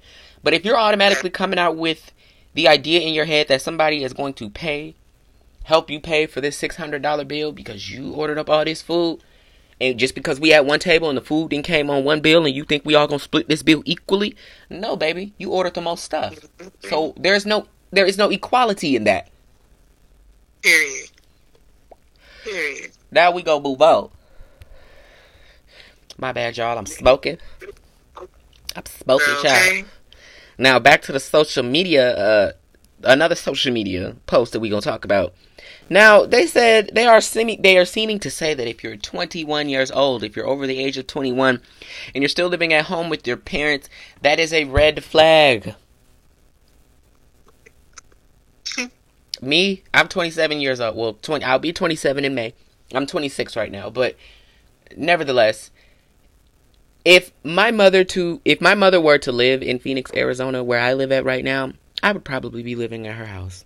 But 0.44 0.54
if 0.56 0.66
you're 0.66 0.78
automatically 0.78 1.30
coming 1.30 1.60
out 1.60 1.78
with 1.78 2.12
the 2.56 2.68
idea 2.68 3.02
in 3.02 3.14
your 3.14 3.26
head 3.26 3.48
that 3.50 3.62
somebody 3.62 4.04
is 4.04 4.14
going 4.14 4.34
to 4.36 4.50
pay, 4.50 4.96
help 5.66 5.92
you 5.92 6.00
pay 6.00 6.26
for 6.26 6.42
this 6.42 6.58
six 6.58 6.78
hundred 6.78 7.04
dollar 7.04 7.26
bill 7.26 7.52
because 7.52 7.92
you 7.92 8.14
ordered 8.14 8.40
up 8.40 8.50
all 8.50 8.66
this 8.66 8.82
food, 8.82 9.22
and 9.80 10.00
just 10.00 10.16
because 10.16 10.40
we 10.40 10.50
had 10.50 10.66
one 10.66 10.80
table 10.80 11.10
and 11.10 11.18
the 11.18 11.22
food 11.22 11.52
then 11.52 11.62
came 11.62 11.92
on 11.92 12.04
one 12.04 12.22
bill 12.22 12.46
and 12.46 12.56
you 12.56 12.64
think 12.64 12.84
we 12.84 12.96
all 12.96 13.06
gonna 13.08 13.20
split 13.20 13.48
this 13.48 13.62
bill 13.62 13.84
equally, 13.86 14.36
no, 14.70 14.96
baby, 14.96 15.34
you 15.38 15.52
ordered 15.52 15.76
the 15.76 15.82
most 15.82 16.04
stuff. 16.04 16.34
Mm-hmm. 16.36 16.90
So 16.90 17.14
there's 17.18 17.46
no 17.46 17.68
there 17.92 18.06
is 18.08 18.18
no 18.18 18.30
equality 18.32 18.96
in 18.96 19.04
that. 19.04 19.30
Period. 20.62 21.10
Period. 22.44 22.92
Now 23.12 23.32
we 23.32 23.44
go 23.44 23.60
move 23.60 23.82
on. 23.82 24.10
My 26.18 26.32
bad, 26.32 26.58
y'all. 26.58 26.78
I'm 26.78 26.86
smoking. 26.86 27.38
I'm 28.76 28.86
smoking, 28.86 29.36
child. 29.42 29.68
Okay. 29.68 29.86
Now 30.58 30.80
back 30.80 31.02
to 31.04 31.12
the 31.14 31.20
social 31.20 31.64
media 31.64 32.16
uh, 32.16 32.52
another 33.04 33.36
social 33.36 33.72
media 33.72 34.16
post 34.26 34.54
that 34.54 34.60
we 34.60 34.70
gonna 34.70 34.82
talk 34.82 35.06
about. 35.06 35.34
Now 35.90 36.26
they 36.26 36.46
said 36.46 36.92
they 36.94 37.06
are 37.06 37.22
seeming 37.22 37.62
they 37.62 37.78
are 37.78 37.86
seeming 37.86 38.20
to 38.20 38.30
say 38.30 38.54
that 38.54 38.68
if 38.68 38.84
you're 38.84 38.98
21 38.98 39.70
years 39.70 39.92
old, 39.92 40.24
if 40.24 40.36
you're 40.36 40.48
over 40.48 40.68
the 40.68 40.80
age 40.80 40.98
of 40.98 41.08
21, 41.08 41.62
and 42.14 42.22
you're 42.22 42.30
still 42.30 42.48
living 42.48 42.74
at 42.74 42.86
home 42.86 43.10
with 43.10 43.26
your 43.26 43.38
parents, 43.38 43.90
that 44.22 44.40
is 44.40 44.54
a 44.54 44.66
red 44.66 45.04
flag. 45.04 45.76
Me, 49.42 49.84
I'm 49.94 50.08
27 50.08 50.60
years 50.60 50.80
old. 50.80 50.96
Well, 50.96 51.14
20. 51.14 51.46
I'll 51.46 51.60
be 51.60 51.74
27 51.74 52.26
in 52.26 52.36
May. 52.36 52.54
I'm 52.94 53.06
26 53.06 53.56
right 53.56 53.72
now, 53.72 53.90
but 53.90 54.16
nevertheless, 54.98 55.72
if 57.06 57.32
my 57.44 57.72
mother 57.72 58.04
to 58.04 58.42
if 58.44 58.62
my 58.62 58.74
mother 58.76 59.00
were 59.00 59.18
to 59.20 59.32
live 59.32 59.62
in 59.62 59.80
Phoenix, 59.80 60.12
Arizona, 60.16 60.64
where 60.64 60.80
I 60.80 60.94
live 60.94 61.12
at 61.12 61.24
right 61.26 61.44
now, 61.44 61.74
I 62.02 62.12
would 62.12 62.26
probably 62.26 62.64
be 62.64 62.76
living 62.76 63.08
at 63.08 63.16
her 63.16 63.26
house. 63.26 63.66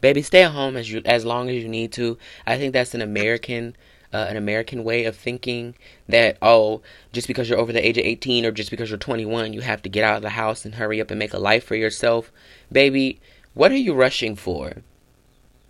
Baby, 0.00 0.22
stay 0.22 0.42
at 0.42 0.52
home 0.52 0.76
as 0.76 0.90
you 0.90 1.02
as 1.04 1.24
long 1.24 1.48
as 1.48 1.62
you 1.62 1.68
need 1.68 1.92
to. 1.92 2.18
I 2.46 2.58
think 2.58 2.72
that's 2.72 2.94
an 2.94 3.02
American 3.02 3.76
uh, 4.12 4.26
an 4.28 4.36
American 4.36 4.84
way 4.84 5.04
of 5.04 5.16
thinking 5.16 5.74
that 6.08 6.38
oh, 6.40 6.82
just 7.12 7.28
because 7.28 7.48
you're 7.48 7.58
over 7.58 7.72
the 7.72 7.86
age 7.86 7.98
of 7.98 8.04
18 8.04 8.46
or 8.46 8.50
just 8.50 8.70
because 8.70 8.90
you're 8.90 8.98
21, 8.98 9.52
you 9.52 9.60
have 9.60 9.82
to 9.82 9.88
get 9.88 10.04
out 10.04 10.16
of 10.16 10.22
the 10.22 10.30
house 10.30 10.64
and 10.64 10.74
hurry 10.74 11.00
up 11.00 11.10
and 11.10 11.18
make 11.18 11.34
a 11.34 11.38
life 11.38 11.64
for 11.64 11.74
yourself. 11.74 12.32
Baby, 12.70 13.20
what 13.54 13.72
are 13.72 13.76
you 13.76 13.94
rushing 13.94 14.36
for? 14.36 14.82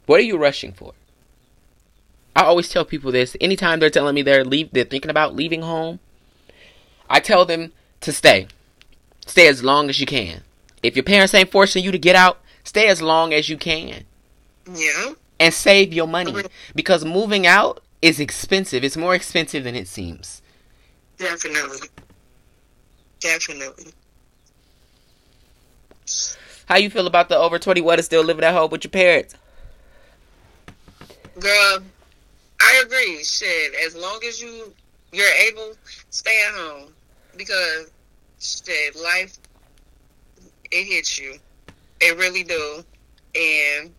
What 0.07 0.21
are 0.21 0.25
you 0.25 0.37
rushing 0.37 0.73
for? 0.73 0.93
I 2.37 2.43
always 2.45 2.69
tell 2.69 2.85
people 2.85 3.13
this 3.13 3.37
anytime 3.41 3.79
they're 3.81 3.91
telling 3.91 4.15
me 4.15 4.23
they're 4.23 4.45
leave 4.45 4.71
they're 4.73 4.85
thinking 4.85 5.11
about 5.11 5.37
leaving 5.37 5.63
home. 5.63 6.01
I 7.09 7.21
tell 7.21 7.45
them 7.45 7.73
to 8.01 8.13
stay. 8.13 8.49
Stay 9.27 9.47
as 9.49 9.63
long 9.63 9.89
as 9.89 10.01
you 10.01 10.07
can. 10.07 10.43
If 10.83 10.97
your 10.97 11.05
parents 11.05 11.33
ain't 11.35 11.51
forcing 11.51 11.85
you 11.85 11.93
to 11.93 11.99
get 11.99 12.17
out, 12.17 12.41
stay 12.65 12.89
as 12.89 13.01
long 13.01 13.33
as 13.33 13.49
you 13.49 13.57
can. 13.57 14.05
Yeah. 14.71 15.13
And 15.41 15.55
save 15.55 15.93
your 15.93 16.07
money. 16.07 16.33
Uh-huh. 16.33 16.49
Because 16.75 17.05
moving 17.05 17.47
out 17.47 17.83
is 18.03 18.21
expensive. 18.21 18.85
It's 18.85 18.97
more 18.97 19.15
expensive 19.15 19.65
than 19.65 19.75
it 19.75 19.89
seems. 19.89 20.43
Definitely. 21.19 21.89
Definitely. 23.21 23.93
How 26.67 26.77
you 26.77 26.91
feel 26.91 27.07
about 27.07 27.29
the 27.29 27.39
over 27.39 27.59
21 27.59 27.99
is 27.99 28.05
still 28.05 28.23
living 28.23 28.45
at 28.45 28.55
home 28.55 28.71
with 28.71 28.85
your 28.85 28.91
parents? 28.91 29.35
Girl, 31.39 31.79
I 32.61 32.83
agree. 32.85 33.25
Shit, 33.25 33.75
as 33.87 33.97
long 33.97 34.21
as 34.27 34.41
you 34.41 34.73
you're 35.13 35.35
able, 35.49 35.75
stay 36.11 36.45
at 36.49 36.55
home 36.55 36.93
because 37.37 37.91
shit, 38.41 38.97
life 38.97 39.39
it 40.71 40.85
hits 40.85 41.19
you. 41.19 41.37
It 42.01 42.17
really 42.17 42.43
do. 42.43 42.85
And 43.35 43.93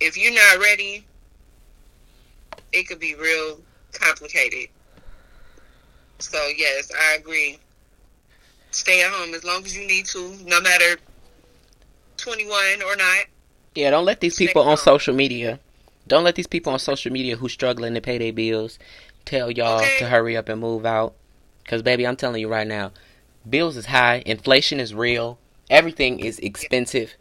if 0.00 0.16
you're 0.16 0.32
not 0.32 0.58
ready, 0.60 1.04
it 2.72 2.86
could 2.86 3.00
be 3.00 3.14
real 3.14 3.60
complicated. 3.92 4.68
So 6.18 6.38
yes, 6.56 6.90
I 6.94 7.16
agree. 7.16 7.58
Stay 8.70 9.02
at 9.02 9.10
home 9.10 9.34
as 9.34 9.44
long 9.44 9.64
as 9.64 9.76
you 9.76 9.86
need 9.86 10.04
to, 10.06 10.36
no 10.44 10.60
matter 10.60 10.98
21 12.18 12.82
or 12.82 12.96
not. 12.96 13.24
Yeah, 13.74 13.90
don't 13.90 14.04
let 14.04 14.20
these 14.20 14.36
people 14.36 14.62
on 14.62 14.76
social 14.76 15.14
media. 15.14 15.60
Don't 16.06 16.24
let 16.24 16.34
these 16.36 16.46
people 16.46 16.72
on 16.72 16.78
social 16.78 17.12
media 17.12 17.36
who 17.36 17.48
struggling 17.48 17.94
to 17.94 18.00
pay 18.00 18.18
their 18.18 18.32
bills 18.32 18.78
tell 19.24 19.50
y'all 19.50 19.80
Okay. 19.80 19.98
to 19.98 20.06
hurry 20.06 20.36
up 20.36 20.48
and 20.48 20.60
move 20.60 20.86
out. 20.86 21.14
Cause 21.66 21.82
baby, 21.82 22.06
I'm 22.06 22.16
telling 22.16 22.40
you 22.40 22.48
right 22.48 22.66
now, 22.66 22.92
bills 23.48 23.76
is 23.76 23.86
high, 23.86 24.22
inflation 24.24 24.78
is 24.78 24.94
real, 24.94 25.38
everything 25.68 26.20
is 26.20 26.38
expensive. 26.38 27.14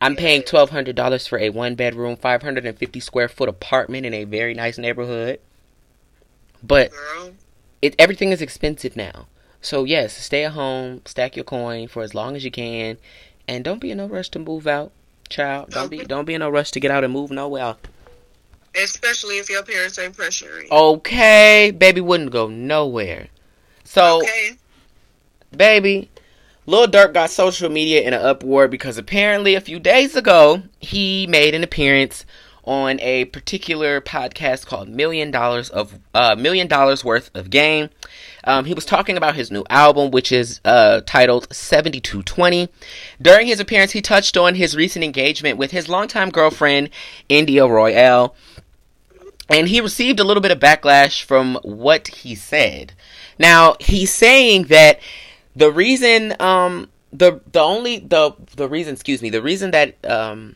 I'm 0.00 0.14
paying 0.14 0.42
twelve 0.42 0.70
hundred 0.70 0.94
dollars 0.94 1.26
for 1.26 1.38
a 1.38 1.48
one 1.50 1.74
bedroom, 1.74 2.16
five 2.16 2.42
hundred 2.42 2.66
and 2.66 2.78
fifty 2.78 3.00
square 3.00 3.28
foot 3.28 3.48
apartment 3.48 4.04
in 4.06 4.14
a 4.14 4.24
very 4.24 4.54
nice 4.54 4.78
neighborhood. 4.78 5.40
But 6.62 6.92
it 7.80 7.94
everything 7.98 8.30
is 8.30 8.42
expensive 8.42 8.94
now. 8.94 9.26
So 9.60 9.84
yes, 9.84 10.16
stay 10.16 10.44
at 10.44 10.52
home, 10.52 11.02
stack 11.04 11.34
your 11.34 11.44
coin 11.44 11.88
for 11.88 12.02
as 12.02 12.14
long 12.14 12.36
as 12.36 12.44
you 12.44 12.50
can, 12.50 12.98
and 13.48 13.64
don't 13.64 13.80
be 13.80 13.90
in 13.90 13.96
no 13.98 14.06
rush 14.06 14.28
to 14.30 14.38
move 14.38 14.66
out, 14.66 14.92
child. 15.28 15.70
Don't 15.70 15.90
be 15.90 16.04
don't 16.04 16.26
be 16.26 16.34
in 16.34 16.40
no 16.40 16.50
rush 16.50 16.70
to 16.72 16.80
get 16.80 16.90
out 16.90 17.04
and 17.04 17.12
move 17.12 17.30
nowhere. 17.30 17.76
Especially 18.74 19.38
if 19.38 19.48
your 19.48 19.62
parents 19.62 19.98
ain't 19.98 20.16
pressuring. 20.16 20.70
Okay, 20.70 21.70
baby 21.70 22.00
wouldn't 22.00 22.30
go 22.30 22.48
nowhere. 22.48 23.28
So 23.84 24.18
okay. 24.18 24.52
baby, 25.56 26.10
Lil 26.66 26.86
Durk 26.86 27.14
got 27.14 27.30
social 27.30 27.70
media 27.70 28.02
in 28.02 28.12
an 28.12 28.20
uproar 28.20 28.68
because 28.68 28.98
apparently 28.98 29.54
a 29.54 29.60
few 29.60 29.80
days 29.80 30.16
ago 30.16 30.62
he 30.80 31.26
made 31.26 31.54
an 31.54 31.64
appearance 31.64 32.26
on 32.68 33.00
a 33.00 33.24
particular 33.24 34.02
podcast 34.02 34.66
called 34.66 34.90
Million 34.90 35.30
Dollars 35.30 35.70
of 35.70 35.98
uh, 36.12 36.36
Million 36.38 36.68
Dollaz 36.68 37.02
Worth 37.02 37.30
of 37.34 37.48
Game. 37.48 37.88
Um, 38.44 38.66
he 38.66 38.74
was 38.74 38.84
talking 38.84 39.16
about 39.16 39.34
his 39.34 39.50
new 39.50 39.64
album, 39.70 40.10
which 40.10 40.30
is 40.30 40.60
uh, 40.66 41.00
titled 41.06 41.52
7220. 41.52 42.68
During 43.20 43.46
his 43.46 43.58
appearance, 43.58 43.92
he 43.92 44.02
touched 44.02 44.36
on 44.36 44.54
his 44.54 44.76
recent 44.76 45.02
engagement 45.02 45.56
with 45.56 45.70
his 45.70 45.88
longtime 45.88 46.28
girlfriend, 46.28 46.90
India 47.30 47.66
Royale. 47.66 48.36
And 49.48 49.68
he 49.68 49.80
received 49.80 50.20
a 50.20 50.24
little 50.24 50.42
bit 50.42 50.50
of 50.50 50.60
backlash 50.60 51.22
from 51.22 51.58
what 51.62 52.08
he 52.08 52.34
said. 52.34 52.92
Now, 53.38 53.76
he's 53.80 54.12
saying 54.12 54.64
that 54.64 55.00
the 55.58 55.72
reason 55.72 56.34
um 56.40 56.88
the 57.12 57.40
the 57.50 57.60
only 57.60 57.98
the 57.98 58.34
the 58.56 58.68
reason 58.68 58.94
excuse 58.94 59.20
me 59.20 59.30
the 59.30 59.42
reason 59.42 59.72
that 59.72 59.96
um 60.08 60.54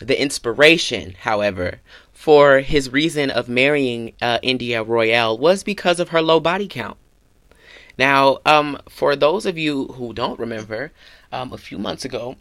the 0.00 0.20
inspiration 0.20 1.14
however 1.20 1.80
for 2.12 2.58
his 2.58 2.90
reason 2.90 3.30
of 3.30 3.48
marrying 3.48 4.12
uh, 4.20 4.38
India 4.42 4.82
Royale 4.82 5.38
was 5.38 5.62
because 5.62 6.00
of 6.00 6.08
her 6.08 6.20
low 6.20 6.40
body 6.40 6.66
count 6.66 6.96
now 7.98 8.38
um 8.44 8.78
for 8.88 9.14
those 9.14 9.46
of 9.46 9.56
you 9.56 9.86
who 9.88 10.12
don't 10.12 10.40
remember 10.40 10.90
um 11.30 11.52
a 11.52 11.58
few 11.58 11.78
months 11.78 12.04
ago 12.04 12.36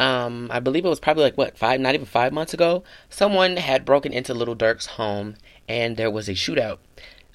um 0.00 0.48
I 0.50 0.58
believe 0.58 0.84
it 0.84 0.88
was 0.88 1.00
probably 1.00 1.22
like 1.22 1.38
what 1.38 1.56
five 1.56 1.80
not 1.80 1.94
even 1.94 2.06
5 2.06 2.32
months 2.32 2.54
ago 2.54 2.82
someone 3.08 3.56
had 3.56 3.84
broken 3.84 4.12
into 4.12 4.34
Little 4.34 4.56
Durk's 4.56 4.86
home 4.86 5.36
and 5.68 5.96
there 5.96 6.10
was 6.10 6.28
a 6.28 6.32
shootout 6.32 6.78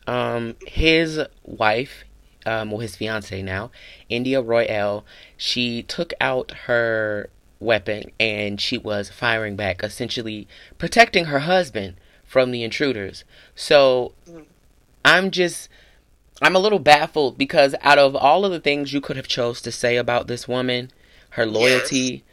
um 0.08 0.56
his 0.66 1.22
wife 1.44 2.04
um, 2.46 2.70
well, 2.70 2.80
his 2.80 2.96
fiance 2.96 3.42
now, 3.42 3.72
India 4.08 4.42
Royale, 4.42 5.04
she 5.36 5.82
took 5.82 6.14
out 6.22 6.52
her 6.66 7.30
weapon 7.60 8.12
and 8.20 8.62
she 8.62 8.78
was 8.78 9.10
firing 9.10 9.56
back, 9.56 9.84
essentially 9.84 10.48
protecting 10.78 11.26
her 11.26 11.40
husband 11.40 11.96
from 12.24 12.52
the 12.52 12.64
intruders. 12.64 13.24
So 13.56 14.14
I'm 15.04 15.32
just, 15.32 15.70
I'm 16.42 16.56
a 16.56 16.60
little 16.60 16.80
baffled 16.80 17.38
because 17.38 17.74
out 17.82 17.98
of 17.98 18.16
all 18.16 18.46
of 18.46 18.52
the 18.52 18.60
things 18.60 18.94
you 18.94 19.02
could 19.02 19.18
have 19.18 19.28
chose 19.28 19.60
to 19.62 19.72
say 19.72 19.98
about 19.98 20.28
this 20.28 20.48
woman, 20.48 20.92
her 21.32 21.46
loyalty, 21.46 22.24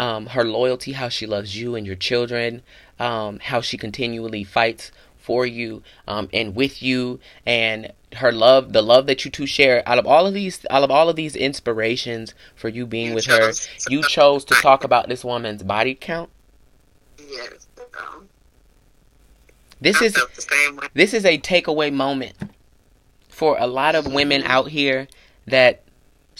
um, 0.00 0.26
her 0.26 0.44
loyalty, 0.44 0.92
how 0.92 1.10
she 1.10 1.26
loves 1.26 1.54
you 1.54 1.74
and 1.74 1.86
your 1.86 1.94
children, 1.94 2.62
um, 2.98 3.38
how 3.38 3.60
she 3.60 3.76
continually 3.76 4.42
fights 4.42 4.90
for 5.18 5.44
you 5.44 5.82
um, 6.08 6.26
and 6.32 6.56
with 6.56 6.82
you, 6.82 7.20
and 7.44 7.92
her 8.16 8.32
love, 8.32 8.72
the 8.72 8.80
love 8.80 9.06
that 9.06 9.26
you 9.26 9.30
two 9.30 9.46
share. 9.46 9.86
Out 9.86 9.98
of 9.98 10.06
all 10.06 10.26
of 10.26 10.32
these, 10.32 10.64
out 10.70 10.82
of 10.82 10.90
all 10.90 11.10
of 11.10 11.16
these 11.16 11.36
inspirations 11.36 12.34
for 12.56 12.70
you 12.70 12.86
being 12.86 13.14
with 13.14 13.26
her, 13.26 13.52
you 13.90 14.02
chose 14.02 14.42
to 14.46 14.54
talk 14.54 14.84
about 14.84 15.08
this 15.08 15.22
woman's 15.22 15.62
body 15.62 15.94
count. 15.94 16.30
Yes. 17.18 17.68
This 19.82 20.00
is 20.00 20.18
this 20.94 21.12
is 21.12 21.26
a 21.26 21.38
takeaway 21.38 21.92
moment 21.92 22.36
for 23.28 23.56
a 23.58 23.66
lot 23.66 23.94
of 23.94 24.10
women 24.10 24.42
out 24.44 24.68
here 24.68 25.08
that 25.46 25.82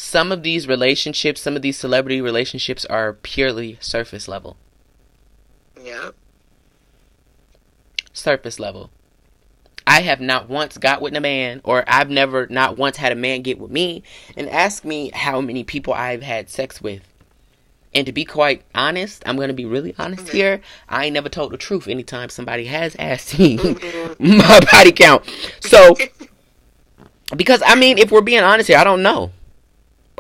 some 0.00 0.32
of 0.32 0.42
these 0.42 0.66
relationships, 0.66 1.42
some 1.42 1.56
of 1.56 1.62
these 1.62 1.76
celebrity 1.78 2.20
relationships 2.22 2.86
are 2.86 3.12
purely 3.12 3.76
surface 3.80 4.26
level. 4.28 4.56
Yeah. 5.80 6.10
Surface 8.12 8.58
level. 8.58 8.90
I 9.86 10.00
have 10.02 10.20
not 10.20 10.48
once 10.48 10.78
got 10.78 11.02
with 11.02 11.14
a 11.14 11.20
man, 11.20 11.60
or 11.64 11.84
I've 11.86 12.08
never 12.10 12.46
not 12.48 12.78
once 12.78 12.96
had 12.96 13.12
a 13.12 13.16
man 13.16 13.42
get 13.42 13.58
with 13.58 13.70
me 13.70 14.02
and 14.36 14.48
ask 14.48 14.84
me 14.84 15.10
how 15.12 15.40
many 15.40 15.64
people 15.64 15.92
I've 15.92 16.22
had 16.22 16.48
sex 16.48 16.80
with. 16.80 17.02
And 17.94 18.06
to 18.06 18.12
be 18.12 18.24
quite 18.24 18.62
honest, 18.74 19.22
I'm 19.26 19.36
gonna 19.36 19.52
be 19.52 19.64
really 19.64 19.94
honest 19.98 20.26
Mhm. 20.26 20.32
here. 20.32 20.60
I 20.88 21.06
ain't 21.06 21.14
never 21.14 21.28
told 21.28 21.52
the 21.52 21.56
truth 21.58 21.88
anytime 21.88 22.28
somebody 22.30 22.66
has 22.66 22.96
asked 22.98 23.38
me 23.38 23.56
my 24.18 24.60
body 24.72 24.92
count. 24.92 25.24
So 25.60 25.96
because 27.36 27.62
I 27.66 27.74
mean, 27.74 27.98
if 27.98 28.10
we're 28.10 28.20
being 28.22 28.42
honest 28.44 28.68
here, 28.68 28.78
I 28.78 28.84
don't 28.84 29.02
know. 29.02 29.32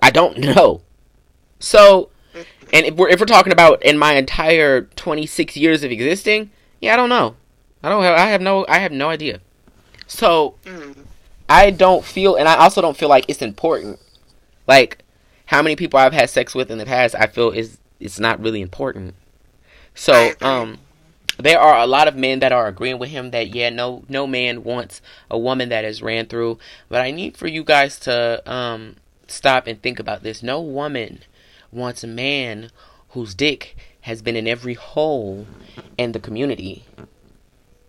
I 0.02 0.10
don't 0.10 0.38
know. 0.38 0.82
So, 1.58 2.10
and 2.72 2.86
if 2.86 2.94
we're 2.94 3.08
if 3.08 3.20
we're 3.20 3.26
talking 3.26 3.52
about 3.52 3.82
in 3.82 3.98
my 3.98 4.14
entire 4.14 4.82
26 4.82 5.56
years 5.56 5.82
of 5.82 5.90
existing, 5.90 6.50
yeah, 6.80 6.94
I 6.94 6.96
don't 6.96 7.08
know. 7.08 7.36
I 7.82 7.88
don't 7.88 8.02
have. 8.02 8.18
I 8.18 8.26
have 8.26 8.40
no. 8.40 8.64
I 8.68 8.78
have 8.78 8.92
no 8.92 9.08
idea. 9.08 9.40
So 10.06 10.54
Mm. 10.64 11.04
I 11.48 11.70
don't 11.70 12.04
feel, 12.04 12.36
and 12.36 12.48
I 12.48 12.56
also 12.56 12.80
don't 12.80 12.96
feel 12.96 13.08
like 13.08 13.24
it's 13.28 13.42
important. 13.42 13.98
Like 14.68 14.98
how 15.46 15.62
many 15.62 15.74
people 15.74 15.98
I've 15.98 16.12
had 16.12 16.30
sex 16.30 16.54
with 16.54 16.70
in 16.70 16.78
the 16.78 16.86
past, 16.86 17.16
I 17.16 17.26
feel 17.26 17.50
is 17.50 17.78
it's 17.98 18.20
not 18.20 18.40
really 18.40 18.60
important. 18.60 19.14
So, 19.94 20.32
um, 20.40 20.78
there 21.38 21.58
are 21.58 21.78
a 21.80 21.86
lot 21.86 22.06
of 22.06 22.14
men 22.14 22.38
that 22.38 22.52
are 22.52 22.68
agreeing 22.68 22.98
with 23.00 23.10
him 23.10 23.32
that 23.32 23.52
yeah, 23.54 23.68
no, 23.70 24.04
no 24.08 24.26
man 24.28 24.62
wants 24.62 25.02
a 25.28 25.36
woman 25.38 25.70
that 25.70 25.84
has 25.84 26.02
ran 26.02 26.26
through. 26.26 26.58
But 26.88 27.00
I 27.00 27.10
need 27.10 27.36
for 27.36 27.48
you 27.48 27.64
guys 27.64 27.98
to 28.00 28.42
um 28.50 28.96
stop 29.30 29.66
and 29.66 29.80
think 29.80 29.98
about 29.98 30.22
this. 30.22 30.42
No 30.42 30.60
woman 30.60 31.20
wants 31.72 32.04
a 32.04 32.08
man 32.08 32.70
whose 33.10 33.34
dick 33.34 33.76
has 34.02 34.22
been 34.22 34.36
in 34.36 34.46
every 34.46 34.74
hole 34.74 35.46
in 35.98 36.12
the 36.12 36.20
community. 36.20 36.84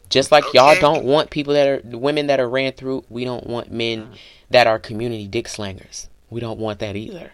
Just 0.10 0.32
like 0.32 0.46
okay. 0.46 0.58
y'all 0.58 0.80
don't 0.80 1.06
want 1.06 1.30
people 1.30 1.54
that 1.54 1.68
are 1.68 1.98
women 1.98 2.28
that 2.28 2.40
are 2.40 2.50
ran 2.50 2.74
through, 2.74 3.06
we 3.10 3.24
don't 3.24 3.48
want 3.48 3.72
men 3.72 4.10
that 4.50 4.68
are 4.68 4.78
community 4.78 5.28
dick 5.28 5.48
slangers. 5.48 6.10
We 6.30 6.42
don't 6.42 6.60
want 6.60 6.80
that 6.80 6.96
either. 6.96 7.32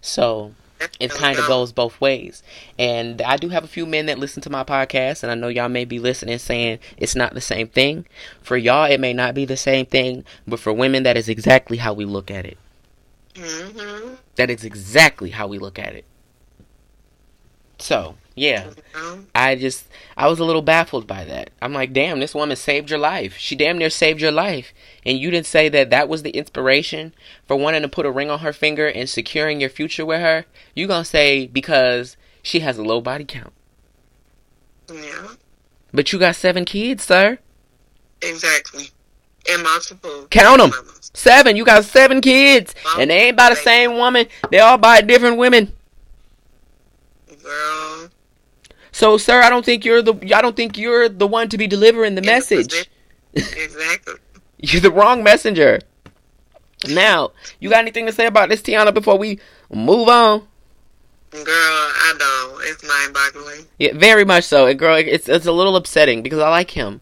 So 0.00 0.54
it 0.98 1.10
kind 1.10 1.38
of 1.38 1.46
goes 1.46 1.72
both 1.72 2.00
ways. 2.00 2.42
And 2.78 3.22
I 3.22 3.36
do 3.36 3.48
have 3.50 3.64
a 3.64 3.68
few 3.68 3.86
men 3.86 4.06
that 4.06 4.18
listen 4.18 4.42
to 4.42 4.50
my 4.50 4.64
podcast, 4.64 5.22
and 5.22 5.30
I 5.30 5.34
know 5.34 5.48
y'all 5.48 5.68
may 5.68 5.84
be 5.84 5.98
listening 5.98 6.38
saying 6.38 6.80
it's 6.96 7.14
not 7.14 7.34
the 7.34 7.40
same 7.40 7.68
thing. 7.68 8.06
For 8.42 8.56
y'all, 8.56 8.90
it 8.90 9.00
may 9.00 9.12
not 9.12 9.34
be 9.34 9.44
the 9.44 9.56
same 9.56 9.86
thing, 9.86 10.24
but 10.46 10.60
for 10.60 10.72
women, 10.72 11.04
that 11.04 11.16
is 11.16 11.28
exactly 11.28 11.78
how 11.78 11.92
we 11.94 12.04
look 12.04 12.30
at 12.30 12.44
it. 12.44 12.58
Mm-hmm. 13.36 14.14
That 14.36 14.50
is 14.50 14.64
exactly 14.64 15.30
how 15.30 15.46
we 15.46 15.58
look 15.58 15.78
at 15.78 15.94
it. 15.94 16.04
So, 17.78 18.16
yeah. 18.34 18.70
I 19.34 19.54
just, 19.54 19.86
I 20.16 20.28
was 20.28 20.38
a 20.38 20.44
little 20.44 20.62
baffled 20.62 21.06
by 21.06 21.24
that. 21.24 21.50
I'm 21.60 21.72
like, 21.72 21.92
damn, 21.92 22.20
this 22.20 22.34
woman 22.34 22.56
saved 22.56 22.90
your 22.90 22.98
life. 22.98 23.36
She 23.36 23.54
damn 23.54 23.78
near 23.78 23.90
saved 23.90 24.20
your 24.20 24.32
life. 24.32 24.72
And 25.04 25.18
you 25.18 25.30
didn't 25.30 25.46
say 25.46 25.68
that 25.68 25.90
that 25.90 26.08
was 26.08 26.22
the 26.22 26.30
inspiration 26.30 27.14
for 27.46 27.56
wanting 27.56 27.82
to 27.82 27.88
put 27.88 28.06
a 28.06 28.10
ring 28.10 28.30
on 28.30 28.40
her 28.40 28.52
finger 28.52 28.86
and 28.86 29.08
securing 29.08 29.60
your 29.60 29.70
future 29.70 30.06
with 30.06 30.20
her. 30.20 30.46
You 30.74 30.86
gonna 30.86 31.04
say 31.04 31.46
because 31.46 32.16
she 32.42 32.60
has 32.60 32.78
a 32.78 32.82
low 32.82 33.00
body 33.00 33.24
count. 33.24 33.52
Yeah. 34.92 35.28
But 35.92 36.12
you 36.12 36.18
got 36.18 36.36
seven 36.36 36.64
kids, 36.64 37.04
sir. 37.04 37.38
Exactly. 38.22 38.90
And 39.50 39.62
multiple. 39.62 40.26
Count 40.30 40.58
them. 40.58 40.72
Seven. 41.14 41.56
You 41.56 41.64
got 41.64 41.84
seven 41.84 42.20
kids. 42.20 42.74
and 42.98 43.10
they 43.10 43.28
ain't 43.28 43.36
by 43.36 43.50
the 43.50 43.56
same 43.56 43.94
woman. 43.94 44.26
They 44.50 44.58
all 44.58 44.78
by 44.78 45.00
different 45.00 45.38
women. 45.38 45.72
Girl. 47.42 48.08
So, 48.92 49.18
sir, 49.18 49.42
I 49.42 49.50
don't 49.50 49.64
think 49.64 49.84
you're 49.84 50.02
the 50.02 50.14
I 50.34 50.40
don't 50.40 50.56
think 50.56 50.78
you're 50.78 51.08
the 51.08 51.26
one 51.26 51.48
to 51.50 51.58
be 51.58 51.66
delivering 51.66 52.14
the 52.14 52.22
message. 52.22 52.88
Exactly. 53.34 54.14
you're 54.58 54.80
the 54.80 54.90
wrong 54.90 55.22
messenger. 55.22 55.80
Now, 56.88 57.32
you 57.60 57.70
got 57.70 57.80
anything 57.80 58.06
to 58.06 58.12
say 58.12 58.26
about 58.26 58.48
this, 58.48 58.62
Tiana, 58.62 58.92
before 58.92 59.18
we 59.18 59.38
move 59.70 60.08
on? 60.08 60.46
Girl, 61.30 61.46
I 61.46 62.14
don't. 62.18 62.62
It's 62.64 62.82
mind-boggling. 62.86 63.66
Yeah, 63.78 63.92
very 63.94 64.24
much 64.24 64.44
so. 64.44 64.66
And 64.66 64.78
girl, 64.78 64.96
it's 64.96 65.28
it's 65.28 65.46
a 65.46 65.52
little 65.52 65.76
upsetting 65.76 66.22
because 66.22 66.38
I 66.38 66.48
like 66.48 66.70
him. 66.70 67.00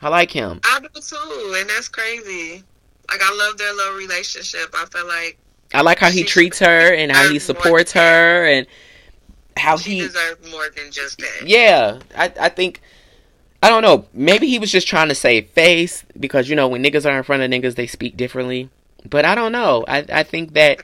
I 0.00 0.08
like 0.08 0.30
him. 0.30 0.60
I 0.64 0.80
do 0.80 1.00
too, 1.00 1.54
and 1.56 1.68
that's 1.68 1.88
crazy. 1.88 2.62
Like 3.10 3.20
I 3.22 3.34
love 3.34 3.58
their 3.58 3.72
little 3.74 3.94
relationship. 3.94 4.74
I 4.74 4.84
feel 4.86 5.06
like 5.06 5.38
I 5.74 5.82
like 5.82 5.98
how 5.98 6.10
he 6.10 6.24
treats 6.24 6.58
her 6.60 6.94
and 6.94 7.10
how 7.10 7.28
he 7.30 7.38
supports 7.38 7.92
her 7.92 8.46
and 8.46 8.66
how 9.56 9.76
she 9.76 9.94
he 9.94 10.00
deserves 10.00 10.50
more 10.50 10.68
than 10.76 10.90
just 10.90 11.18
that. 11.18 11.46
Yeah, 11.46 11.98
I 12.16 12.32
I 12.40 12.48
think 12.48 12.80
I 13.62 13.70
don't 13.70 13.82
know. 13.82 14.06
Maybe 14.12 14.48
he 14.48 14.58
was 14.58 14.70
just 14.70 14.86
trying 14.86 15.08
to 15.08 15.14
save 15.14 15.48
face 15.50 16.04
because 16.18 16.48
you 16.48 16.56
know 16.56 16.68
when 16.68 16.82
niggas 16.82 17.10
are 17.10 17.16
in 17.16 17.24
front 17.24 17.42
of 17.42 17.50
niggas 17.50 17.74
they 17.74 17.86
speak 17.86 18.16
differently. 18.16 18.70
But 19.08 19.24
I 19.24 19.34
don't 19.34 19.52
know. 19.52 19.84
I 19.88 20.04
I 20.12 20.22
think 20.22 20.54
that 20.54 20.82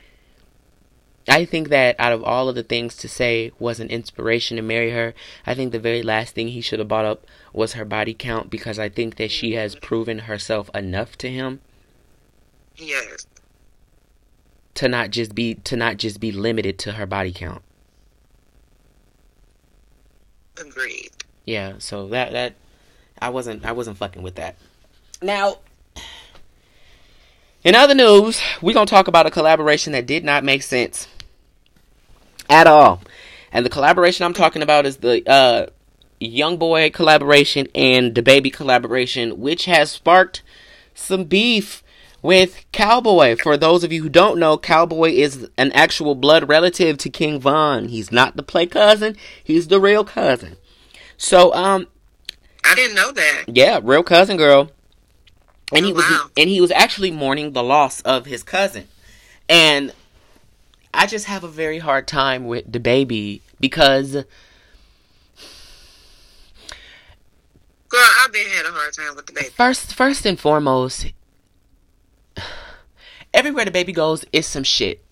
I 1.27 1.45
think 1.45 1.69
that 1.69 1.95
out 1.97 2.11
of 2.11 2.23
all 2.23 2.49
of 2.49 2.55
the 2.55 2.63
things 2.63 2.95
to 2.97 3.07
say 3.07 3.51
was 3.57 3.79
an 3.79 3.89
inspiration 3.89 4.57
to 4.57 4.63
marry 4.63 4.91
her, 4.91 5.15
I 5.45 5.55
think 5.55 5.71
the 5.71 5.79
very 5.79 6.03
last 6.03 6.35
thing 6.35 6.49
he 6.49 6.61
should 6.61 6.79
have 6.79 6.87
brought 6.87 7.05
up 7.05 7.25
was 7.51 7.73
her 7.73 7.85
body 7.85 8.13
count 8.13 8.49
because 8.49 8.77
I 8.77 8.89
think 8.89 9.15
that 9.15 9.31
she 9.31 9.53
has 9.53 9.75
proven 9.75 10.19
herself 10.19 10.69
enough 10.75 11.17
to 11.19 11.29
him. 11.29 11.61
Yes. 12.75 13.25
To 14.75 14.87
not 14.87 15.09
just 15.09 15.33
be 15.33 15.55
to 15.55 15.75
not 15.75 15.97
just 15.97 16.19
be 16.19 16.31
limited 16.31 16.77
to 16.79 16.93
her 16.93 17.05
body 17.05 17.31
count. 17.31 17.63
Agreed. 20.59 21.11
Yeah, 21.45 21.75
so 21.79 22.07
that 22.09 22.33
that 22.33 22.53
I 23.19 23.29
wasn't 23.29 23.65
I 23.65 23.71
wasn't 23.71 23.97
fucking 23.97 24.21
with 24.21 24.35
that. 24.35 24.57
Now, 25.21 25.59
in 27.63 27.73
other 27.73 27.95
news, 27.95 28.41
we're 28.61 28.73
gonna 28.73 28.85
talk 28.85 29.07
about 29.07 29.25
a 29.25 29.31
collaboration 29.31 29.93
that 29.93 30.05
did 30.05 30.23
not 30.23 30.43
make 30.43 30.61
sense 30.61 31.07
at 32.49 32.67
all. 32.67 33.01
And 33.51 33.65
the 33.65 33.69
collaboration 33.69 34.25
I'm 34.25 34.33
talking 34.33 34.61
about 34.61 34.85
is 34.85 34.97
the 34.97 35.23
uh, 35.29 35.67
YoungBoy 36.21 36.93
collaboration 36.93 37.67
and 37.73 38.15
the 38.15 38.21
Baby 38.21 38.49
collaboration, 38.49 39.39
which 39.39 39.65
has 39.65 39.91
sparked 39.91 40.43
some 40.93 41.25
beef 41.25 41.83
with 42.21 42.65
Cowboy. 42.71 43.35
For 43.35 43.55
those 43.55 43.83
of 43.83 43.93
you 43.93 44.01
who 44.03 44.09
don't 44.09 44.39
know, 44.39 44.57
Cowboy 44.57 45.11
is 45.11 45.47
an 45.57 45.71
actual 45.73 46.15
blood 46.15 46.49
relative 46.49 46.97
to 46.99 47.09
King 47.09 47.39
Von. 47.39 47.89
He's 47.89 48.11
not 48.11 48.35
the 48.35 48.43
play 48.43 48.65
cousin, 48.65 49.15
he's 49.43 49.67
the 49.67 49.79
real 49.79 50.03
cousin. 50.03 50.57
So, 51.17 51.53
um 51.53 51.87
I 52.65 52.73
didn't 52.73 52.95
know 52.95 53.11
that. 53.11 53.43
Yeah, 53.47 53.79
real 53.83 54.01
cousin 54.01 54.37
girl. 54.37 54.71
And 55.71 55.85
oh, 55.85 55.87
he 55.87 55.93
was 55.93 56.03
wow. 56.03 56.29
and 56.35 56.49
he 56.49 56.59
was 56.59 56.71
actually 56.71 57.11
mourning 57.11 57.53
the 57.53 57.63
loss 57.63 58.01
of 58.01 58.25
his 58.25 58.41
cousin. 58.41 58.87
And 59.47 59.93
I 60.95 61.07
just 61.07 61.25
have 61.25 61.43
a 61.43 61.47
very 61.47 61.79
hard 61.79 62.07
time 62.07 62.45
with 62.45 62.71
the 62.71 62.79
baby 62.79 63.41
because 63.59 64.13
Girl, 67.89 68.09
I've 68.19 68.33
been 68.33 68.47
had 68.47 68.65
a 68.65 68.71
hard 68.71 68.93
time 68.93 69.15
with 69.15 69.25
DaBaby. 69.25 69.51
First 69.51 69.93
first 69.93 70.25
and 70.25 70.39
foremost, 70.39 71.13
everywhere 73.33 73.65
the 73.65 73.71
baby 73.71 73.93
goes 73.93 74.25
is 74.31 74.45
some 74.45 74.63
shit. 74.63 75.05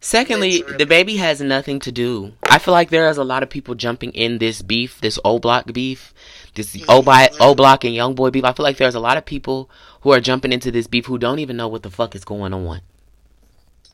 Secondly, 0.00 0.62
the 0.78 0.84
baby 0.84 1.18
has 1.18 1.40
nothing 1.40 1.78
to 1.80 1.92
do. 1.92 2.32
I 2.42 2.58
feel 2.58 2.72
like 2.72 2.90
there 2.90 3.08
is 3.08 3.18
a 3.18 3.24
lot 3.24 3.44
of 3.44 3.50
people 3.50 3.76
jumping 3.76 4.10
in 4.12 4.38
this 4.38 4.60
beef, 4.60 5.00
this 5.00 5.16
old 5.22 5.42
block 5.42 5.72
beef, 5.72 6.12
this 6.56 6.74
mm-hmm. 6.74 6.90
old, 6.90 7.04
by, 7.04 7.30
old 7.38 7.56
block 7.56 7.84
and 7.84 7.94
YoungBoy 7.94 8.32
beef. 8.32 8.44
I 8.44 8.52
feel 8.52 8.64
like 8.64 8.78
there's 8.78 8.96
a 8.96 9.00
lot 9.00 9.16
of 9.16 9.24
people 9.24 9.70
who 10.00 10.10
are 10.12 10.20
jumping 10.20 10.52
into 10.52 10.72
this 10.72 10.88
beef 10.88 11.06
who 11.06 11.18
don't 11.18 11.38
even 11.38 11.56
know 11.56 11.68
what 11.68 11.84
the 11.84 11.90
fuck 11.90 12.16
is 12.16 12.24
going 12.24 12.52
on. 12.52 12.80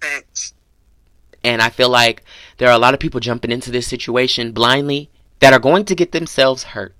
Thanks. 0.00 0.54
And 1.44 1.62
I 1.62 1.70
feel 1.70 1.88
like 1.88 2.24
there 2.58 2.68
are 2.68 2.74
a 2.74 2.78
lot 2.78 2.94
of 2.94 3.00
people 3.00 3.20
jumping 3.20 3.52
into 3.52 3.70
this 3.70 3.86
situation 3.86 4.52
blindly 4.52 5.10
that 5.40 5.52
are 5.52 5.58
going 5.58 5.84
to 5.86 5.94
get 5.94 6.12
themselves 6.12 6.64
hurt. 6.64 6.94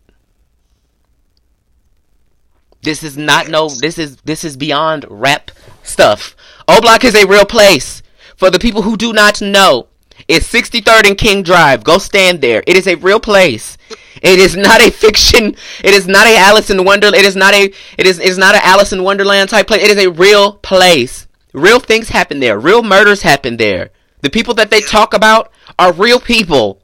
This 2.82 3.02
is 3.02 3.16
not 3.16 3.48
no 3.48 3.68
this 3.68 3.98
is 3.98 4.16
this 4.18 4.44
is 4.44 4.56
beyond 4.56 5.04
rap 5.08 5.50
stuff. 5.82 6.36
O 6.68 6.80
Block 6.80 7.04
is 7.04 7.14
a 7.14 7.26
real 7.26 7.44
place. 7.44 8.02
For 8.36 8.50
the 8.50 8.60
people 8.60 8.82
who 8.82 8.96
do 8.96 9.12
not 9.12 9.42
know, 9.42 9.88
it's 10.28 10.50
63rd 10.52 11.08
and 11.08 11.18
King 11.18 11.42
Drive. 11.42 11.82
Go 11.82 11.98
stand 11.98 12.40
there. 12.40 12.62
It 12.68 12.76
is 12.76 12.86
a 12.86 12.94
real 12.94 13.18
place. 13.18 13.76
It 14.22 14.38
is 14.38 14.56
not 14.56 14.80
a 14.80 14.90
fiction. 15.04 15.56
It 15.82 15.94
is 15.94 16.06
not 16.06 16.28
a 16.28 16.36
Alice 16.36 16.70
in 16.70 16.84
Wonderland. 16.84 17.16
It 17.16 17.26
is 17.26 17.34
not 17.34 17.54
a 17.54 17.72
it 17.96 18.06
is 18.06 18.18
it 18.20 18.28
is 18.28 18.38
not 18.38 18.54
an 18.54 18.60
Alice 18.62 18.92
in 18.92 19.02
Wonderland 19.02 19.50
type 19.50 19.66
place. 19.66 19.82
It 19.82 19.90
is 19.90 20.04
a 20.04 20.10
real 20.10 20.54
place. 20.54 21.26
Real 21.52 21.80
things 21.80 22.10
happen 22.10 22.40
there. 22.40 22.58
Real 22.60 22.82
murders 22.82 23.22
happen 23.22 23.56
there. 23.56 23.90
The 24.20 24.30
people 24.30 24.54
that 24.54 24.70
they 24.70 24.80
talk 24.80 25.14
about 25.14 25.50
are 25.78 25.92
real 25.92 26.20
people. 26.20 26.80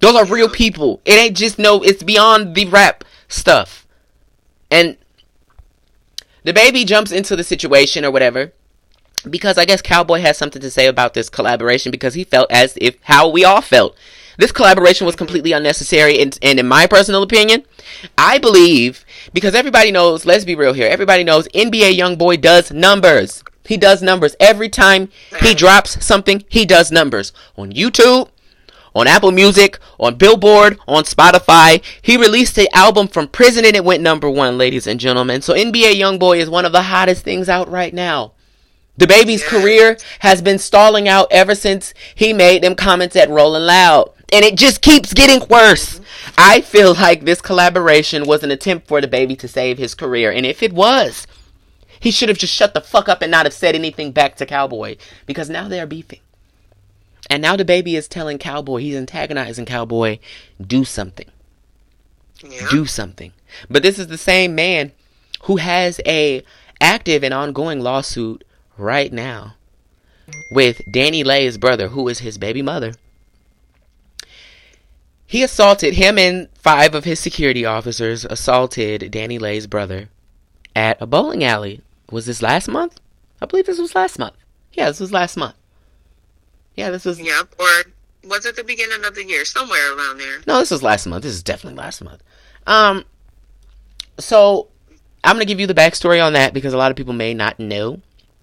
Those 0.00 0.16
are 0.16 0.26
real 0.26 0.48
people. 0.48 1.00
It 1.04 1.18
ain't 1.18 1.36
just 1.36 1.58
no, 1.58 1.82
it's 1.82 2.02
beyond 2.02 2.54
the 2.54 2.66
rap 2.66 3.04
stuff. 3.28 3.86
And 4.70 4.96
the 6.42 6.52
baby 6.52 6.84
jumps 6.84 7.10
into 7.10 7.36
the 7.36 7.44
situation 7.44 8.04
or 8.04 8.10
whatever 8.10 8.52
because 9.28 9.56
I 9.58 9.64
guess 9.64 9.80
Cowboy 9.80 10.20
has 10.20 10.36
something 10.36 10.60
to 10.60 10.70
say 10.70 10.86
about 10.86 11.14
this 11.14 11.28
collaboration 11.28 11.90
because 11.90 12.14
he 12.14 12.24
felt 12.24 12.50
as 12.50 12.76
if 12.80 12.96
how 13.02 13.28
we 13.28 13.44
all 13.44 13.62
felt. 13.62 13.96
This 14.36 14.52
collaboration 14.52 15.06
was 15.06 15.14
completely 15.14 15.52
unnecessary, 15.52 16.20
and, 16.20 16.36
and 16.42 16.58
in 16.58 16.66
my 16.66 16.88
personal 16.88 17.22
opinion, 17.22 17.64
I 18.18 18.38
believe 18.38 19.04
because 19.32 19.54
everybody 19.54 19.92
knows. 19.92 20.26
Let's 20.26 20.44
be 20.44 20.56
real 20.56 20.72
here. 20.72 20.88
Everybody 20.88 21.22
knows 21.22 21.46
NBA 21.48 21.96
YoungBoy 21.96 22.40
does 22.40 22.72
numbers. 22.72 23.44
He 23.66 23.76
does 23.76 24.02
numbers 24.02 24.36
every 24.38 24.68
time 24.68 25.08
he 25.40 25.54
drops 25.54 26.04
something. 26.04 26.44
He 26.48 26.64
does 26.64 26.92
numbers 26.92 27.32
on 27.56 27.72
YouTube, 27.72 28.28
on 28.94 29.06
Apple 29.06 29.32
Music, 29.32 29.78
on 29.98 30.16
Billboard, 30.16 30.78
on 30.86 31.04
Spotify. 31.04 31.82
He 32.00 32.16
released 32.16 32.54
the 32.54 32.72
album 32.74 33.08
from 33.08 33.28
prison 33.28 33.64
and 33.64 33.74
it 33.74 33.84
went 33.84 34.02
number 34.02 34.30
one, 34.30 34.58
ladies 34.58 34.86
and 34.86 35.00
gentlemen. 35.00 35.42
So 35.42 35.54
NBA 35.54 35.94
YoungBoy 35.94 36.38
is 36.38 36.50
one 36.50 36.64
of 36.64 36.72
the 36.72 36.82
hottest 36.82 37.24
things 37.24 37.48
out 37.48 37.68
right 37.70 37.94
now. 37.94 38.32
The 38.96 39.06
baby's 39.08 39.42
career 39.42 39.98
has 40.20 40.40
been 40.40 40.58
stalling 40.58 41.08
out 41.08 41.26
ever 41.32 41.56
since 41.56 41.94
he 42.14 42.32
made 42.32 42.62
them 42.62 42.76
comments 42.76 43.16
at 43.16 43.28
Rolling 43.28 43.64
Loud. 43.64 44.10
And 44.32 44.44
it 44.44 44.56
just 44.56 44.80
keeps 44.82 45.12
getting 45.12 45.46
worse. 45.48 45.94
Mm-hmm. 45.94 46.34
I 46.38 46.60
feel 46.60 46.94
like 46.94 47.24
this 47.24 47.40
collaboration 47.40 48.24
was 48.24 48.42
an 48.42 48.50
attempt 48.50 48.86
for 48.86 49.00
the 49.00 49.08
baby 49.08 49.36
to 49.36 49.48
save 49.48 49.78
his 49.78 49.94
career. 49.94 50.30
And 50.30 50.46
if 50.46 50.62
it 50.62 50.72
was, 50.72 51.26
he 52.04 52.10
should 52.10 52.28
have 52.28 52.36
just 52.36 52.52
shut 52.52 52.74
the 52.74 52.82
fuck 52.82 53.08
up 53.08 53.22
and 53.22 53.30
not 53.30 53.46
have 53.46 53.54
said 53.54 53.74
anything 53.74 54.12
back 54.12 54.36
to 54.36 54.44
Cowboy. 54.44 54.98
Because 55.24 55.48
now 55.48 55.68
they're 55.68 55.86
beefing. 55.86 56.20
And 57.30 57.40
now 57.40 57.56
the 57.56 57.64
baby 57.64 57.96
is 57.96 58.06
telling 58.06 58.36
Cowboy, 58.36 58.80
he's 58.80 58.94
antagonizing 58.94 59.64
Cowboy, 59.64 60.18
do 60.60 60.84
something. 60.84 61.30
Yeah. 62.42 62.66
Do 62.70 62.84
something. 62.84 63.32
But 63.70 63.82
this 63.82 63.98
is 63.98 64.08
the 64.08 64.18
same 64.18 64.54
man 64.54 64.92
who 65.44 65.56
has 65.56 65.98
a 66.04 66.42
active 66.78 67.24
and 67.24 67.32
ongoing 67.32 67.80
lawsuit 67.80 68.44
right 68.76 69.10
now 69.10 69.54
with 70.52 70.82
DaniLeigh's 70.92 71.56
brother, 71.56 71.88
who 71.88 72.06
is 72.08 72.18
his 72.18 72.36
baby 72.36 72.60
mother. 72.60 72.92
He 75.24 75.42
assaulted 75.42 75.94
him 75.94 76.18
and 76.18 76.50
five 76.54 76.94
of 76.94 77.04
his 77.04 77.18
security 77.18 77.64
officers 77.64 78.26
assaulted 78.26 79.10
DaniLeigh's 79.10 79.66
brother 79.66 80.10
at 80.76 81.00
a 81.00 81.06
bowling 81.06 81.42
alley. 81.42 81.80
Was 82.10 82.26
this 82.26 82.42
last 82.42 82.68
month? 82.68 83.00
I 83.40 83.46
believe 83.46 83.66
this 83.66 83.78
was 83.78 83.94
last 83.94 84.18
month. 84.18 84.34
Yeah, 84.72 84.88
this 84.88 85.00
was 85.00 85.12
last 85.12 85.36
month. 85.36 85.54
Yeah, 86.76 86.90
this 86.90 87.04
was 87.04 87.20
Yep. 87.20 87.54
Or 87.58 88.28
was 88.28 88.46
it 88.46 88.56
the 88.56 88.64
beginning 88.64 89.04
of 89.04 89.14
the 89.14 89.24
year? 89.24 89.44
Somewhere 89.44 89.96
around 89.96 90.18
there. 90.18 90.40
No, 90.46 90.58
this 90.58 90.70
was 90.70 90.82
last 90.82 91.06
month. 91.06 91.22
This 91.22 91.34
is 91.34 91.42
definitely 91.42 91.78
last 91.78 92.02
month. 92.02 92.22
Um, 92.66 93.04
so 94.18 94.68
I'm 95.22 95.36
gonna 95.36 95.44
give 95.44 95.60
you 95.60 95.66
the 95.66 95.74
backstory 95.74 96.24
on 96.24 96.32
that 96.34 96.52
because 96.54 96.72
a 96.74 96.78
lot 96.78 96.90
of 96.90 96.96
people 96.96 97.12
may 97.12 97.34
not 97.34 97.58
know. 97.58 98.00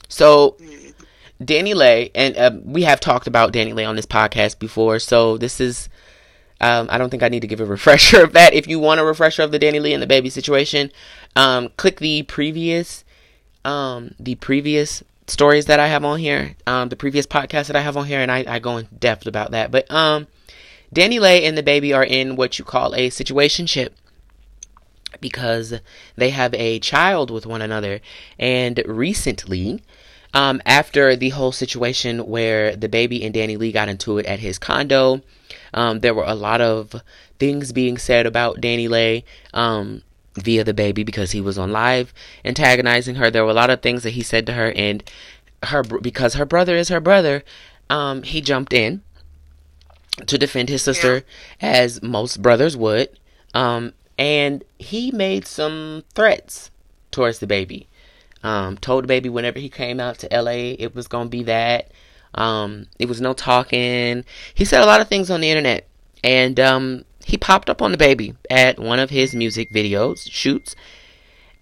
So 0.08 0.58
Mm. 0.60 0.94
DaniLeigh, 1.42 2.12
and 2.14 2.38
uh, 2.38 2.52
we 2.64 2.84
have 2.84 3.00
talked 3.00 3.28
about 3.28 3.52
DaniLeigh 3.54 3.88
on 3.88 3.96
this 3.96 4.06
podcast 4.06 4.60
before. 4.60 5.00
So 5.00 5.38
this 5.38 5.60
is, 5.60 5.90
um, 6.60 6.88
I 6.92 6.98
don't 7.00 7.10
think 7.10 7.24
I 7.24 7.30
need 7.30 7.40
to 7.40 7.48
give 7.48 7.60
a 7.60 7.66
refresher 7.78 8.24
of 8.24 8.34
that. 8.34 8.54
If 8.54 8.68
you 8.68 8.80
want 8.80 9.00
a 9.00 9.04
refresher 9.04 9.42
of 9.42 9.52
the 9.52 9.58
DaniLeigh 9.60 9.94
and 9.94 10.04
the 10.04 10.08
baby 10.08 10.30
situation, 10.30 10.92
um, 11.36 11.70
click 11.78 12.00
the 12.00 12.24
previous, 12.24 13.04
um, 13.66 14.14
the 14.20 14.36
previous 14.36 15.04
stories 15.28 15.66
that 15.66 15.80
I 15.80 15.88
have 15.88 16.04
on 16.04 16.20
here, 16.20 16.56
um, 16.68 16.90
the 16.90 16.96
previous 16.96 17.26
podcast 17.26 17.68
that 17.68 17.76
I 17.76 17.82
have 17.82 17.98
on 17.98 18.06
here, 18.06 18.20
and 18.20 18.32
I, 18.32 18.46
I 18.48 18.60
go 18.60 18.78
in 18.78 18.88
depth 18.98 19.28
about 19.28 19.52
that. 19.52 19.72
But 19.72 19.90
um, 19.92 20.28
DaniLeigh 20.94 21.44
and 21.44 21.58
the 21.58 21.64
baby 21.64 21.94
are 21.94 22.04
in 22.04 22.36
what 22.36 22.60
you 22.60 22.66
call 22.66 22.94
a 22.96 23.10
situationship 23.10 23.90
because 25.20 25.74
they 26.16 26.30
have 26.32 26.54
a 26.56 26.80
child 26.80 27.32
with 27.32 27.46
one 27.46 27.62
another. 27.62 28.02
And 28.38 28.82
recently, 28.86 29.84
um, 30.34 30.62
after 30.66 31.16
the 31.16 31.30
whole 31.30 31.52
situation 31.52 32.28
where 32.28 32.76
the 32.76 32.90
baby 32.90 33.24
and 33.24 33.34
DaniLeigh 33.34 33.74
got 33.74 33.90
into 33.90 34.18
it 34.18 34.26
at 34.26 34.40
his 34.40 34.58
condo, 34.58 35.22
um, 35.74 36.00
there 36.00 36.14
were 36.14 36.26
a 36.26 36.36
lot 36.36 36.62
of 36.62 36.96
things 37.40 37.72
being 37.72 37.98
said 37.98 38.26
about 38.26 38.62
DaniLeigh 38.62 39.24
um, 39.54 40.02
via 40.36 40.64
the 40.64 40.74
baby 40.74 41.04
because 41.04 41.32
he 41.32 41.42
was 41.42 41.58
on 41.58 41.72
live 41.72 42.14
antagonizing 42.46 43.16
her. 43.16 43.30
There 43.30 43.44
were 43.44 43.52
a 43.52 43.56
lot 43.56 43.70
of 43.70 43.82
things 43.82 44.04
that 44.04 44.12
he 44.12 44.22
said 44.22 44.46
to 44.48 44.54
her, 44.54 44.72
and 44.76 45.04
her 45.64 45.84
because 45.84 46.36
her 46.36 46.46
brother 46.46 46.76
is 46.76 46.90
her 46.90 47.00
brother, 47.00 47.44
um, 47.90 48.24
he 48.24 48.42
jumped 48.42 48.74
in 48.74 49.04
to 50.26 50.38
defend 50.38 50.70
his 50.70 50.82
sister 50.82 51.24
as 51.62 52.02
most 52.02 52.42
brothers 52.42 52.76
would. 52.76 53.10
Um, 53.54 53.94
and 54.18 54.64
he 54.78 55.12
made 55.12 55.46
some 55.46 56.04
threats 56.14 56.72
towards 57.12 57.40
the 57.40 57.48
baby. 57.48 57.88
Um, 58.44 58.78
told 58.78 59.04
the 59.04 59.08
baby 59.08 59.30
whenever 59.30 59.60
he 59.60 59.70
came 59.70 60.00
out 60.00 60.20
to 60.20 60.30
LA, 60.32 60.76
it 60.80 60.96
was 60.96 61.08
gonna 61.08 61.30
be 61.30 61.44
that. 61.44 61.92
Um, 62.34 62.88
it 62.98 63.08
was 63.08 63.22
no 63.22 63.34
talking. 63.34 64.24
He 64.54 64.66
said 64.66 64.82
a 64.82 64.86
lot 64.86 65.02
of 65.02 65.08
things 65.08 65.30
on 65.30 65.42
the 65.42 65.50
internet, 65.50 65.88
and 66.24 66.60
um, 66.60 67.06
he 67.26 67.38
popped 67.38 67.70
up 67.70 67.82
on 67.82 67.92
the 67.92 67.98
baby 67.98 68.36
at 68.50 68.80
one 68.80 69.00
of 69.00 69.10
his 69.10 69.36
music 69.36 69.72
videos 69.72 70.30
shoots, 70.30 70.76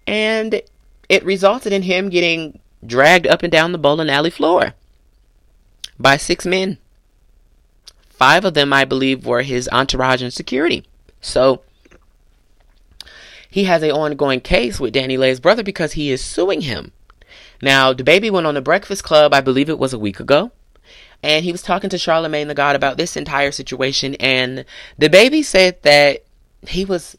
and 0.06 0.62
it 1.08 1.24
resulted 1.24 1.72
in 1.72 1.82
him 1.82 2.08
getting 2.08 2.58
dragged 2.84 3.26
up 3.26 3.42
and 3.42 3.52
down 3.52 3.72
the 3.72 3.78
bowling 3.78 4.10
alley 4.10 4.30
floor 4.30 4.74
by 5.98 6.16
six 6.16 6.46
men. 6.46 6.78
Five 8.08 8.44
of 8.44 8.54
them, 8.54 8.72
I 8.72 8.84
believe, 8.84 9.26
were 9.26 9.42
his 9.42 9.68
entourage 9.72 10.22
and 10.22 10.32
security. 10.32 10.84
So 11.20 11.62
he 13.50 13.64
has 13.64 13.82
an 13.82 13.90
ongoing 13.90 14.40
case 14.40 14.78
with 14.78 14.94
DaniLeigh's 14.94 15.40
brother 15.40 15.62
because 15.62 15.92
he 15.92 16.10
is 16.10 16.22
suing 16.22 16.62
him. 16.62 16.92
Now, 17.62 17.92
the 17.92 18.04
baby 18.04 18.30
went 18.30 18.46
on 18.46 18.54
the 18.54 18.60
Breakfast 18.60 19.04
Club, 19.04 19.34
I 19.34 19.40
believe 19.40 19.68
it 19.68 19.78
was 19.78 19.92
a 19.92 19.98
week 19.98 20.20
ago, 20.20 20.50
and 21.22 21.44
he 21.44 21.52
was 21.52 21.62
talking 21.62 21.90
to 21.90 21.98
Charlemagne 21.98 22.48
the 22.48 22.54
God 22.54 22.76
about 22.76 22.96
this 22.96 23.16
entire 23.16 23.52
situation. 23.52 24.14
And 24.16 24.64
the 24.98 25.10
baby 25.10 25.42
said 25.42 25.82
that 25.82 26.24
he 26.66 26.84
was 26.84 27.16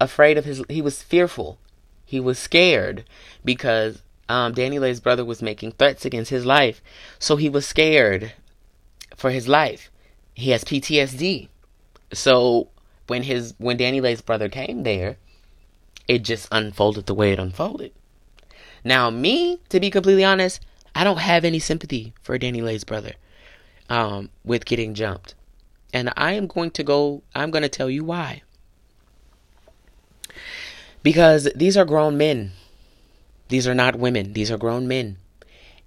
afraid 0.00 0.38
of 0.38 0.44
his, 0.44 0.62
he 0.68 0.82
was 0.82 1.02
fearful, 1.02 1.58
he 2.04 2.20
was 2.20 2.38
scared 2.38 3.04
because 3.44 4.02
um, 4.28 4.54
DaniLeigh's 4.54 5.00
brother 5.00 5.24
was 5.24 5.42
making 5.42 5.72
threats 5.72 6.04
against 6.04 6.30
his 6.30 6.46
life. 6.46 6.82
So 7.18 7.36
he 7.36 7.48
was 7.48 7.66
scared 7.66 8.32
for 9.16 9.30
his 9.30 9.48
life. 9.48 9.90
He 10.34 10.50
has 10.50 10.64
PTSD. 10.64 11.48
So 12.12 12.68
when 13.08 13.24
his 13.24 13.54
when 13.58 13.78
DaniLeigh's 13.78 14.22
brother 14.22 14.48
came 14.48 14.84
there, 14.84 15.16
it 16.06 16.20
just 16.20 16.48
unfolded 16.52 17.06
the 17.06 17.14
way 17.14 17.32
it 17.32 17.38
unfolded. 17.38 17.92
Now, 18.84 19.10
me, 19.10 19.60
to 19.68 19.80
be 19.80 19.90
completely 19.90 20.24
honest, 20.24 20.60
I 20.98 21.04
don't 21.04 21.20
have 21.20 21.44
any 21.44 21.60
sympathy 21.60 22.12
for 22.20 22.36
DaniLeigh's 22.40 22.82
brother 22.82 23.12
um, 23.88 24.30
with 24.44 24.64
getting 24.64 24.94
jumped. 24.94 25.36
And 25.92 26.12
I 26.16 26.32
am 26.32 26.48
going 26.48 26.72
to 26.72 26.82
go, 26.82 27.22
I'm 27.36 27.52
going 27.52 27.62
to 27.62 27.68
tell 27.68 27.88
you 27.88 28.02
why. 28.02 28.42
Because 31.04 31.48
these 31.54 31.76
are 31.76 31.84
grown 31.84 32.18
men. 32.18 32.50
These 33.46 33.68
are 33.68 33.76
not 33.76 33.94
women. 33.94 34.32
These 34.32 34.50
are 34.50 34.58
grown 34.58 34.88
men. 34.88 35.18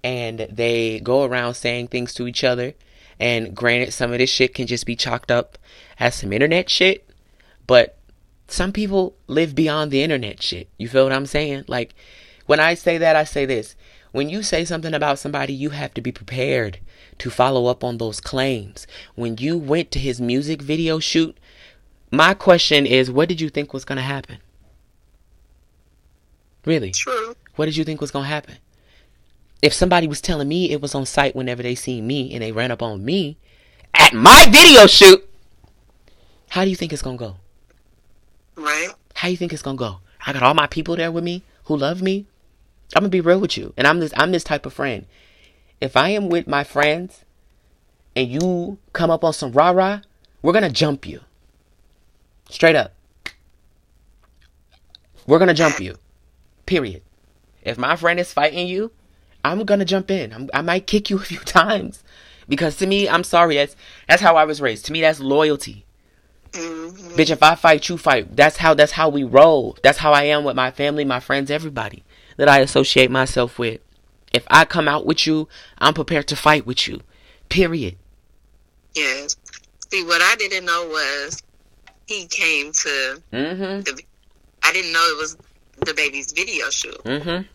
And 0.02 0.48
they 0.50 1.00
go 1.00 1.24
around 1.24 1.54
saying 1.56 1.88
things 1.88 2.14
to 2.14 2.26
each 2.26 2.42
other. 2.42 2.72
And 3.20 3.54
granted, 3.54 3.92
some 3.92 4.12
of 4.12 4.18
this 4.18 4.30
shit 4.30 4.54
can 4.54 4.66
just 4.66 4.86
be 4.86 4.96
chalked 4.96 5.30
up 5.30 5.58
as 6.00 6.14
some 6.14 6.32
internet 6.32 6.70
shit. 6.70 7.06
But 7.66 7.98
some 8.48 8.72
people 8.72 9.14
live 9.26 9.54
beyond 9.54 9.90
the 9.90 10.02
internet 10.02 10.42
shit. 10.42 10.70
You 10.78 10.88
feel 10.88 11.04
what 11.04 11.12
I'm 11.12 11.26
saying? 11.26 11.64
Like, 11.68 11.94
when 12.46 12.60
I 12.60 12.72
say 12.72 12.96
that, 12.96 13.14
I 13.14 13.24
say 13.24 13.44
this. 13.44 13.76
When 14.12 14.28
you 14.28 14.42
say 14.42 14.64
something 14.64 14.94
about 14.94 15.18
somebody, 15.18 15.52
you 15.52 15.70
have 15.70 15.94
to 15.94 16.00
be 16.00 16.12
prepared 16.12 16.78
to 17.18 17.30
follow 17.30 17.66
up 17.66 17.82
on 17.82 17.98
those 17.98 18.20
claims. 18.20 18.86
When 19.14 19.38
you 19.38 19.58
went 19.58 19.90
to 19.92 19.98
his 19.98 20.20
music 20.20 20.62
video 20.62 20.98
shoot, 20.98 21.36
my 22.10 22.34
question 22.34 22.86
is, 22.86 23.10
what 23.10 23.28
did 23.28 23.40
you 23.40 23.48
think 23.48 23.72
was 23.72 23.84
going 23.84 23.96
to 23.96 24.02
happen? 24.02 24.38
Really? 26.64 26.90
True. 26.90 27.34
What 27.56 27.66
did 27.66 27.76
you 27.76 27.84
think 27.84 28.00
was 28.00 28.10
going 28.10 28.24
to 28.26 28.30
happen? 28.30 28.56
If 29.62 29.72
somebody 29.72 30.06
was 30.06 30.20
telling 30.20 30.48
me 30.48 30.70
it 30.70 30.80
was 30.80 30.94
on 30.94 31.06
site 31.06 31.34
whenever 31.34 31.62
they 31.62 31.74
seen 31.74 32.06
me 32.06 32.32
and 32.32 32.42
they 32.42 32.52
ran 32.52 32.70
up 32.70 32.82
on 32.82 33.04
me 33.04 33.38
at 33.94 34.12
my 34.12 34.46
video 34.50 34.86
shoot, 34.86 35.28
how 36.50 36.64
do 36.64 36.70
you 36.70 36.76
think 36.76 36.92
it's 36.92 37.02
going 37.02 37.16
to 37.18 37.24
go? 37.24 37.36
Right. 38.56 38.90
How 39.14 39.28
do 39.28 39.32
you 39.32 39.36
think 39.36 39.52
it's 39.52 39.62
gonna 39.62 39.76
go? 39.76 39.98
I 40.26 40.32
got 40.32 40.42
all 40.42 40.54
my 40.54 40.66
people 40.66 40.96
there 40.96 41.12
with 41.12 41.24
me 41.24 41.42
who 41.64 41.76
love 41.76 42.02
me. 42.02 42.26
I'm 42.94 43.02
gonna 43.02 43.10
be 43.10 43.20
real 43.20 43.40
with 43.40 43.56
you, 43.56 43.72
and 43.76 43.86
I'm 43.86 44.00
this 44.00 44.12
I'm 44.16 44.32
this 44.32 44.44
type 44.44 44.66
of 44.66 44.72
friend. 44.72 45.06
If 45.80 45.96
I 45.96 46.10
am 46.10 46.28
with 46.28 46.46
my 46.46 46.62
friends, 46.62 47.24
and 48.14 48.28
you 48.28 48.78
come 48.92 49.10
up 49.10 49.24
on 49.24 49.32
some 49.32 49.52
rah 49.52 49.70
rah, 49.70 50.00
we're 50.42 50.52
gonna 50.52 50.70
jump 50.70 51.06
you. 51.06 51.20
Straight 52.50 52.76
up. 52.76 52.92
We're 55.26 55.38
gonna 55.38 55.54
jump 55.54 55.80
you. 55.80 55.96
Period. 56.66 57.02
If 57.62 57.78
my 57.78 57.96
friend 57.96 58.20
is 58.20 58.32
fighting 58.32 58.68
you, 58.68 58.92
I'm 59.44 59.64
gonna 59.64 59.84
jump 59.84 60.10
in. 60.10 60.32
I'm, 60.32 60.50
I 60.52 60.60
might 60.60 60.86
kick 60.86 61.08
you 61.08 61.16
a 61.20 61.20
few 61.20 61.38
times 61.38 62.04
because 62.48 62.76
to 62.76 62.86
me, 62.86 63.08
I'm 63.08 63.24
sorry. 63.24 63.56
That's 63.56 63.74
that's 64.06 64.22
how 64.22 64.36
I 64.36 64.44
was 64.44 64.60
raised. 64.60 64.84
To 64.86 64.92
me, 64.92 65.00
that's 65.00 65.20
loyalty. 65.20 65.86
Mm-hmm. 66.52 67.14
Bitch, 67.14 67.30
if 67.30 67.42
I 67.42 67.54
fight, 67.54 67.88
you 67.88 67.96
fight. 67.96 68.36
That's 68.36 68.58
how 68.58 68.74
that's 68.74 68.92
how 68.92 69.08
we 69.08 69.24
roll. 69.24 69.78
That's 69.82 69.98
how 69.98 70.12
I 70.12 70.24
am 70.24 70.44
with 70.44 70.56
my 70.56 70.70
family, 70.70 71.06
my 71.06 71.20
friends, 71.20 71.50
everybody 71.50 72.04
that 72.42 72.48
I 72.48 72.58
associate 72.58 73.08
myself 73.08 73.56
with. 73.56 73.80
If 74.34 74.42
I 74.48 74.64
come 74.64 74.88
out 74.88 75.06
with 75.06 75.28
you, 75.28 75.46
I'm 75.78 75.94
prepared 75.94 76.26
to 76.26 76.34
fight 76.34 76.66
with 76.66 76.88
you. 76.88 77.00
Period. 77.48 77.96
Yes. 78.96 79.36
See, 79.92 80.02
what 80.02 80.20
I 80.20 80.34
didn't 80.34 80.64
know 80.64 80.88
was 80.88 81.40
he 82.08 82.26
came 82.26 82.72
to 82.72 83.22
Mm-hmm. 83.32 83.82
the. 83.82 84.02
I 84.64 84.72
didn't 84.72 84.92
know 84.92 85.08
it 85.14 85.18
was 85.18 85.36
the 85.86 85.94
baby's 85.94 86.32
video 86.32 86.68
shoot. 86.70 86.98
Mm-hmm. 87.04 87.46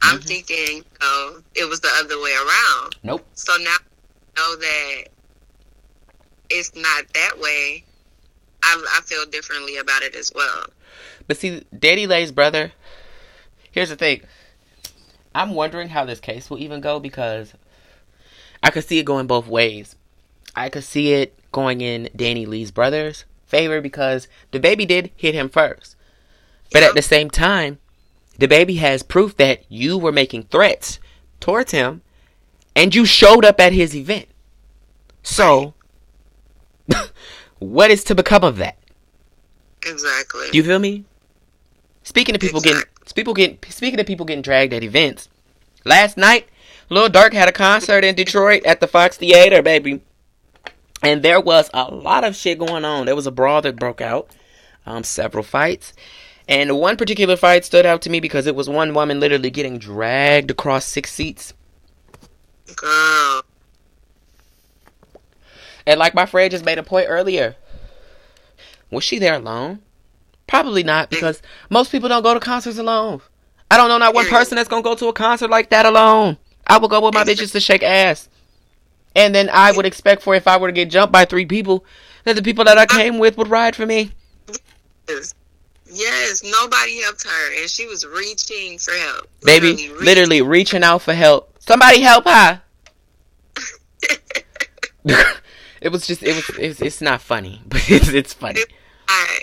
I'm 0.00 0.20
thinking, 0.22 0.76
you 0.78 0.84
know, 1.02 1.42
it 1.54 1.68
was 1.68 1.80
the 1.80 1.90
other 1.98 2.18
way 2.22 2.32
around. 2.32 2.96
Nope. 3.02 3.26
So 3.34 3.52
now 3.58 3.76
I 3.76 4.40
know 4.40 4.56
that 4.56 5.04
it's 6.48 6.74
not 6.74 7.04
that 7.12 7.38
way. 7.38 7.84
I, 8.62 8.82
I 8.96 9.02
feel 9.02 9.26
differently 9.26 9.76
about 9.76 10.00
it 10.00 10.14
as 10.14 10.32
well. 10.34 10.64
But 11.26 11.36
see, 11.36 11.66
DaniLeigh's 11.76 12.32
brother. 12.32 12.72
Here's 13.70 13.90
the 13.90 13.96
thing. 13.96 14.22
I'm 15.34 15.54
wondering 15.54 15.88
how 15.88 16.04
this 16.04 16.20
case 16.20 16.50
will 16.50 16.58
even 16.58 16.80
go 16.80 16.98
because 16.98 17.54
I 18.62 18.70
could 18.70 18.84
see 18.84 18.98
it 18.98 19.04
going 19.04 19.26
both 19.26 19.46
ways. 19.46 19.94
I 20.56 20.68
could 20.68 20.84
see 20.84 21.12
it 21.12 21.38
going 21.52 21.80
in 21.80 22.08
DaniLeigh's 22.16 22.72
brother's 22.72 23.24
favor 23.46 23.80
because 23.80 24.28
the 24.50 24.60
baby 24.60 24.86
did 24.86 25.10
hit 25.16 25.34
him 25.34 25.48
first. 25.48 25.96
But 26.72 26.82
at 26.82 26.94
the 26.94 27.02
same 27.02 27.30
time, 27.30 27.78
the 28.38 28.48
baby 28.48 28.76
has 28.76 29.02
proof 29.02 29.36
that 29.36 29.64
you 29.68 29.98
were 29.98 30.12
making 30.12 30.44
threats 30.44 30.98
towards 31.40 31.72
him 31.72 32.02
and 32.74 32.94
you 32.94 33.04
showed 33.04 33.44
up 33.44 33.60
at 33.60 33.72
his 33.72 33.94
event. 33.94 34.26
So, 35.22 35.74
what 37.58 37.90
is 37.90 38.04
to 38.04 38.14
become 38.14 38.44
of 38.44 38.56
that? 38.56 38.78
Exactly. 39.86 40.50
Do 40.50 40.56
You 40.58 40.64
feel 40.64 40.78
me? 40.78 41.04
Speaking 42.02 42.34
of 42.34 42.40
people 42.40 42.60
Exact- 42.60 42.76
getting 42.76 42.99
people 43.12 43.34
getting 43.34 43.58
speaking 43.68 44.00
of 44.00 44.06
people 44.06 44.26
getting 44.26 44.42
dragged 44.42 44.72
at 44.72 44.82
events. 44.82 45.28
Last 45.84 46.16
night, 46.16 46.48
Lil 46.88 47.08
Durk 47.08 47.32
had 47.32 47.48
a 47.48 47.52
concert 47.52 48.04
in 48.04 48.14
Detroit 48.14 48.64
at 48.64 48.80
the 48.80 48.88
Fox 48.88 49.16
Theater, 49.16 49.62
baby. 49.62 50.02
And 51.02 51.22
there 51.22 51.40
was 51.40 51.70
a 51.72 51.84
lot 51.84 52.24
of 52.24 52.36
shit 52.36 52.58
going 52.58 52.84
on. 52.84 53.06
There 53.06 53.16
was 53.16 53.26
a 53.26 53.30
brawl 53.30 53.62
that 53.62 53.76
broke 53.76 54.00
out, 54.00 54.30
um, 54.84 55.02
several 55.04 55.42
fights. 55.42 55.94
And 56.46 56.78
one 56.78 56.96
particular 56.96 57.36
fight 57.36 57.64
stood 57.64 57.86
out 57.86 58.02
to 58.02 58.10
me 58.10 58.20
because 58.20 58.46
it 58.46 58.56
was 58.56 58.68
one 58.68 58.92
woman 58.92 59.20
literally 59.20 59.50
getting 59.50 59.78
dragged 59.78 60.50
across 60.50 60.84
six 60.84 61.12
seats. 61.12 61.54
Girl. 62.76 63.42
And 65.86 65.98
like 65.98 66.14
my 66.14 66.26
friend 66.26 66.50
just 66.50 66.64
made 66.64 66.78
a 66.78 66.82
point 66.82 67.06
earlier, 67.08 67.56
was 68.90 69.04
she 69.04 69.18
there 69.18 69.34
alone? 69.34 69.80
Probably 70.50 70.82
not, 70.82 71.06
mm. 71.06 71.10
because 71.10 71.40
most 71.70 71.92
people 71.92 72.08
don't 72.08 72.22
go 72.22 72.34
to 72.34 72.40
concerts 72.40 72.76
alone. 72.76 73.22
I 73.70 73.76
don't 73.76 73.88
know 73.88 73.98
not 73.98 74.14
one 74.14 74.26
person 74.26 74.56
that's 74.56 74.68
gonna 74.68 74.82
go 74.82 74.96
to 74.96 75.06
a 75.06 75.12
concert 75.12 75.48
like 75.48 75.70
that 75.70 75.86
alone. 75.86 76.36
I 76.66 76.76
would 76.76 76.90
go 76.90 77.00
with 77.00 77.14
my 77.14 77.22
bitches 77.24 77.52
to 77.52 77.60
shake 77.60 77.84
ass. 77.84 78.28
And 79.14 79.32
then 79.34 79.48
I 79.48 79.72
would 79.72 79.86
expect 79.86 80.22
for 80.22 80.34
if 80.34 80.48
I 80.48 80.56
were 80.56 80.66
to 80.68 80.72
get 80.72 80.90
jumped 80.90 81.12
by 81.12 81.24
three 81.24 81.46
people, 81.46 81.84
that 82.24 82.34
the 82.34 82.42
people 82.42 82.64
that 82.64 82.78
I 82.78 82.86
came 82.86 83.18
with 83.18 83.38
would 83.38 83.48
ride 83.48 83.76
for 83.76 83.86
me. 83.86 84.12
Yes. 85.08 85.34
Yes, 85.92 86.42
nobody 86.44 87.00
helped 87.00 87.24
her, 87.24 87.60
and 87.60 87.68
she 87.68 87.86
was 87.86 88.06
reaching 88.06 88.78
for 88.78 88.92
help. 88.92 89.28
Baby, 89.42 89.72
reaching. 89.72 89.96
literally 90.00 90.42
reaching 90.42 90.84
out 90.84 91.02
for 91.02 91.14
help. 91.14 91.56
Somebody 91.60 92.00
help 92.00 92.24
her. 92.26 92.62
it 95.80 95.90
was 95.90 96.06
just 96.06 96.22
it 96.22 96.34
was 96.36 96.48
it's, 96.58 96.80
it's 96.80 97.00
not 97.00 97.20
funny, 97.20 97.62
but 97.66 97.88
it's 97.90 98.08
it's 98.08 98.32
funny. 98.32 98.60
I, 99.08 99.40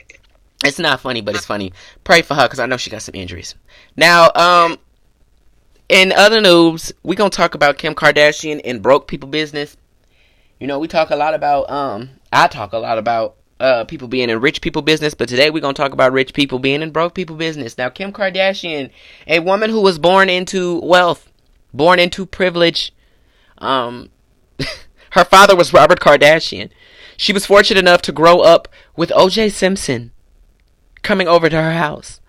It's 0.64 0.80
not 0.80 1.00
funny, 1.00 1.22
but 1.22 1.36
it's 1.36 1.46
funny. 1.46 1.72
Pray 2.04 2.22
for 2.22 2.34
her 2.34 2.44
because 2.44 2.60
I 2.60 2.66
know 2.66 2.78
she 2.78 2.90
got 2.90 3.04
some 3.04 3.16
injuries. 3.16 3.56
Now, 3.96 4.32
um, 4.34 4.78
in 5.88 6.12
other 6.12 6.42
news, 6.42 6.92
we 7.04 7.16
gonna 7.16 7.30
talk 7.30 7.54
about 7.54 7.78
Kim 7.78 7.94
Kardashian 7.94 8.62
and 8.66 8.82
broke 8.82 9.08
people 9.08 9.30
business. 9.30 9.78
You 10.60 10.68
know, 10.68 10.80
we 10.80 10.88
talk 10.88 11.12
a 11.12 11.16
lot 11.16 11.34
about 11.34 11.70
um, 11.70 12.10
I 12.34 12.48
talk 12.48 12.74
a 12.74 12.80
lot 12.80 12.98
about 12.98 13.36
uh 13.60 13.86
people 13.86 14.08
being 14.08 14.30
in 14.30 14.42
rich 14.42 14.62
people 14.62 14.82
business, 14.82 15.14
but 15.14 15.30
today 15.30 15.52
we're 15.52 15.62
gonna 15.62 15.74
talk 15.76 15.94
about 15.94 16.12
rich 16.12 16.34
people 16.34 16.58
being 16.58 16.82
in 16.82 16.92
broke 16.92 17.14
people 17.14 17.36
business. 17.36 17.78
Now, 17.78 17.90
Kim 17.90 18.12
Kardashian, 18.12 18.90
a 19.28 19.40
woman 19.40 19.70
who 19.70 19.82
was 19.82 20.00
born 20.00 20.28
into 20.28 20.80
wealth, 20.82 21.32
born 21.72 22.00
into 22.00 22.26
privilege, 22.26 22.92
um, 23.60 24.10
her 25.12 25.24
father 25.24 25.56
was 25.56 25.72
Robert 25.72 26.00
Kardashian. 26.00 26.72
She 27.16 27.32
was 27.32 27.46
fortunate 27.46 27.80
enough 27.80 28.02
to 28.04 28.12
grow 28.12 28.42
up 28.42 28.68
with 28.96 29.12
O.J. 29.16 29.50
Simpson 29.50 30.12
coming 31.08 31.28
over 31.28 31.50
to 31.50 31.62
her 31.62 31.74
house. 31.74 32.20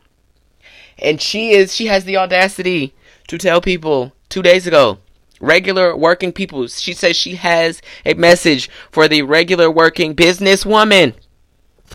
And 0.98 1.20
she 1.20 1.50
is 1.50 1.74
she 1.74 1.86
has 1.86 2.04
the 2.04 2.16
audacity 2.16 2.94
to 3.26 3.36
tell 3.36 3.60
people 3.60 4.12
2 4.30 4.42
days 4.42 4.66
ago, 4.66 4.98
regular 5.40 5.96
working 5.96 6.32
people, 6.32 6.66
she 6.68 6.92
says 6.92 7.16
she 7.16 7.34
has 7.34 7.82
a 8.06 8.14
message 8.14 8.70
for 8.90 9.08
the 9.08 9.22
regular 9.22 9.70
working 9.70 10.14
businesswoman. 10.14 11.14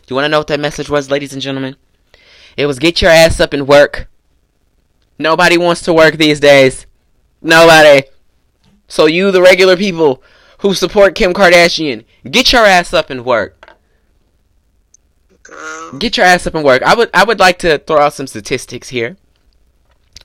You 0.08 0.15
want 0.15 0.26
to 0.26 0.30
know 0.30 0.39
what 0.39 0.48
that 0.48 0.60
message 0.60 0.89
was, 0.89 1.10
ladies 1.10 1.34
and 1.34 1.41
gentlemen? 1.41 1.76
It 2.58 2.65
was 2.65 2.80
get 2.80 3.02
your 3.02 3.12
ass 3.12 3.39
up 3.39 3.54
and 3.54 3.67
work. 3.67 4.08
Nobody 5.17 5.58
wants 5.58 5.82
to 5.84 5.93
work 5.93 6.15
these 6.15 6.39
days. 6.39 6.86
Nobody. 7.41 8.08
So 8.88 9.06
you 9.06 9.32
the 9.32 9.41
regular 9.41 9.78
people 9.78 10.22
who 10.60 10.74
support 10.74 11.15
Kim 11.15 11.34
Kardashian, 11.34 12.06
get 12.30 12.52
your 12.52 12.65
ass 12.65 12.93
up 12.93 13.10
and 13.10 13.26
work. 13.26 13.62
Girl. 15.54 16.00
Get 16.00 16.18
your 16.18 16.26
ass 16.26 16.48
up 16.48 16.56
and 16.56 16.66
work. 16.66 16.82
I 16.84 16.96
would 16.96 17.10
I 17.13 17.24
would 17.24 17.39
like 17.39 17.60
to 17.60 17.78
throw 17.80 18.00
out 18.00 18.13
some 18.13 18.28
statistics 18.28 18.89
here. 18.89 19.16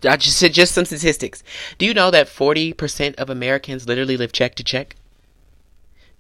I 0.05 0.17
just 0.17 0.41
just 0.53 0.75
some 0.75 0.85
statistics. 0.85 1.43
Do 1.77 1.87
you 1.87 1.95
know 1.95 2.11
that 2.11 2.27
40% 2.29 3.15
of 3.17 3.31
Americans 3.31 3.89
literally 3.89 4.17
live 4.17 4.33
check 4.33 4.55
to 4.57 4.65
check? 4.65 4.97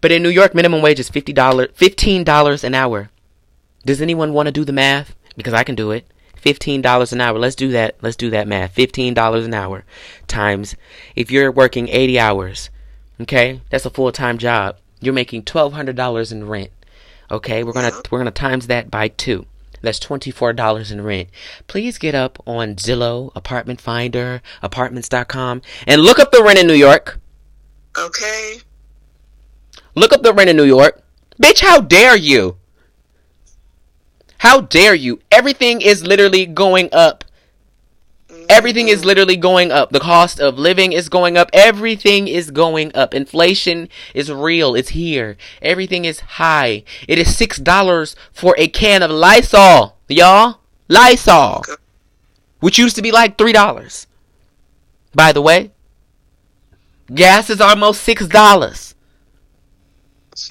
But 0.00 0.12
in 0.12 0.22
New 0.22 0.30
York, 0.30 0.54
minimum 0.54 0.80
wage 0.80 1.00
is 1.00 1.10
$50, 1.10 1.34
$15 1.34 2.64
an 2.64 2.74
hour. 2.74 3.10
Does 3.84 4.00
anyone 4.00 4.32
want 4.32 4.46
to 4.46 4.52
do 4.52 4.64
the 4.64 4.72
math? 4.72 5.14
Because 5.36 5.52
I 5.52 5.64
can 5.64 5.74
do 5.74 5.90
it. 5.90 6.06
Fifteen 6.36 6.82
dollars 6.82 7.12
an 7.12 7.20
hour. 7.20 7.38
Let's 7.38 7.56
do 7.56 7.70
that. 7.72 7.96
Let's 8.02 8.16
do 8.16 8.30
that 8.30 8.46
math. 8.46 8.72
Fifteen 8.72 9.14
dollars 9.14 9.46
an 9.46 9.54
hour 9.54 9.84
times 10.26 10.76
if 11.16 11.30
you're 11.30 11.50
working 11.50 11.88
eighty 11.88 12.18
hours. 12.18 12.70
Okay, 13.20 13.60
that's 13.70 13.86
a 13.86 13.90
full 13.90 14.12
time 14.12 14.38
job. 14.38 14.76
You're 15.00 15.14
making 15.14 15.44
twelve 15.44 15.72
hundred 15.72 15.96
dollars 15.96 16.32
in 16.32 16.46
rent. 16.46 16.70
Okay, 17.30 17.64
we're 17.64 17.72
gonna 17.72 17.92
we're 18.10 18.18
gonna 18.18 18.30
times 18.30 18.66
that 18.66 18.90
by 18.90 19.08
two. 19.08 19.46
That's 19.80 19.98
twenty 19.98 20.30
four 20.30 20.52
dollars 20.52 20.90
in 20.90 21.02
rent. 21.02 21.28
Please 21.66 21.98
get 21.98 22.14
up 22.14 22.42
on 22.46 22.74
Zillow, 22.76 23.30
Apartment 23.34 23.80
Finder, 23.80 24.42
Apartments.com, 24.62 25.62
and 25.86 26.02
look 26.02 26.18
up 26.18 26.30
the 26.30 26.42
rent 26.42 26.58
in 26.58 26.66
New 26.66 26.74
York. 26.74 27.20
Okay. 27.96 28.60
Look 29.94 30.12
up 30.12 30.22
the 30.22 30.32
rent 30.32 30.50
in 30.50 30.56
New 30.56 30.64
York. 30.64 31.02
Bitch, 31.40 31.60
how 31.60 31.80
dare 31.80 32.16
you? 32.16 32.56
How 34.44 34.60
dare 34.60 34.94
you? 34.94 35.20
Everything 35.30 35.80
is 35.80 36.06
literally 36.06 36.44
going 36.44 36.90
up. 36.92 37.24
Everything 38.50 38.88
is 38.88 38.98
mm-hmm. 38.98 39.06
literally 39.06 39.36
going 39.38 39.72
up. 39.72 39.88
The 39.90 40.00
cost 40.00 40.38
of 40.38 40.58
living 40.58 40.92
is 40.92 41.08
going 41.08 41.38
up. 41.38 41.48
Everything 41.54 42.28
is 42.28 42.50
going 42.50 42.94
up. 42.94 43.14
Inflation 43.14 43.88
is 44.12 44.30
real. 44.30 44.74
It's 44.74 44.90
here. 44.90 45.38
Everything 45.62 46.04
is 46.04 46.20
high. 46.20 46.84
It 47.08 47.18
is 47.18 47.34
six 47.34 47.56
dollars 47.56 48.16
for 48.34 48.54
a 48.58 48.68
can 48.68 49.02
of 49.02 49.10
Lysol, 49.10 49.96
y'all. 50.10 50.60
Lysol, 50.88 51.62
which 52.60 52.78
used 52.78 52.96
to 52.96 53.02
be 53.02 53.12
like 53.12 53.38
three 53.38 53.54
dollars. 53.54 54.06
By 55.14 55.32
the 55.32 55.40
way, 55.40 55.72
gas 57.14 57.48
is 57.48 57.62
almost 57.62 58.02
six 58.02 58.28
dollars. 58.28 58.94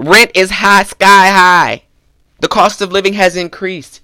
Rent 0.00 0.32
is 0.34 0.50
high, 0.50 0.82
sky 0.82 1.28
high. 1.28 1.85
The 2.46 2.50
cost 2.50 2.80
of 2.80 2.92
living 2.92 3.14
has 3.14 3.34
increased. 3.34 4.00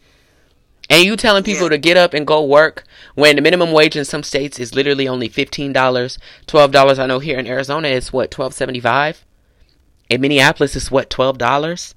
And 0.90 1.04
you 1.04 1.14
telling 1.14 1.44
people 1.44 1.66
Yeah. 1.66 1.76
to 1.76 1.78
get 1.78 1.96
up 1.96 2.12
and 2.12 2.26
go 2.26 2.42
work 2.42 2.82
when 3.14 3.36
the 3.36 3.40
minimum 3.40 3.70
wage 3.70 3.94
in 3.94 4.04
some 4.04 4.24
states 4.24 4.58
is 4.58 4.74
literally 4.74 5.06
only 5.06 5.28
fifteen 5.28 5.72
dollars, 5.72 6.18
twelve 6.48 6.72
dollars. 6.72 6.98
I 6.98 7.06
know 7.06 7.20
here 7.20 7.38
in 7.38 7.46
Arizona 7.46 7.86
it's 7.86 8.12
what 8.12 8.32
twelve 8.32 8.52
seventy 8.52 8.80
five. 8.80 9.24
In 10.10 10.20
Minneapolis 10.20 10.74
it's 10.74 10.90
what 10.90 11.08
twelve 11.08 11.38
dollars, 11.38 11.94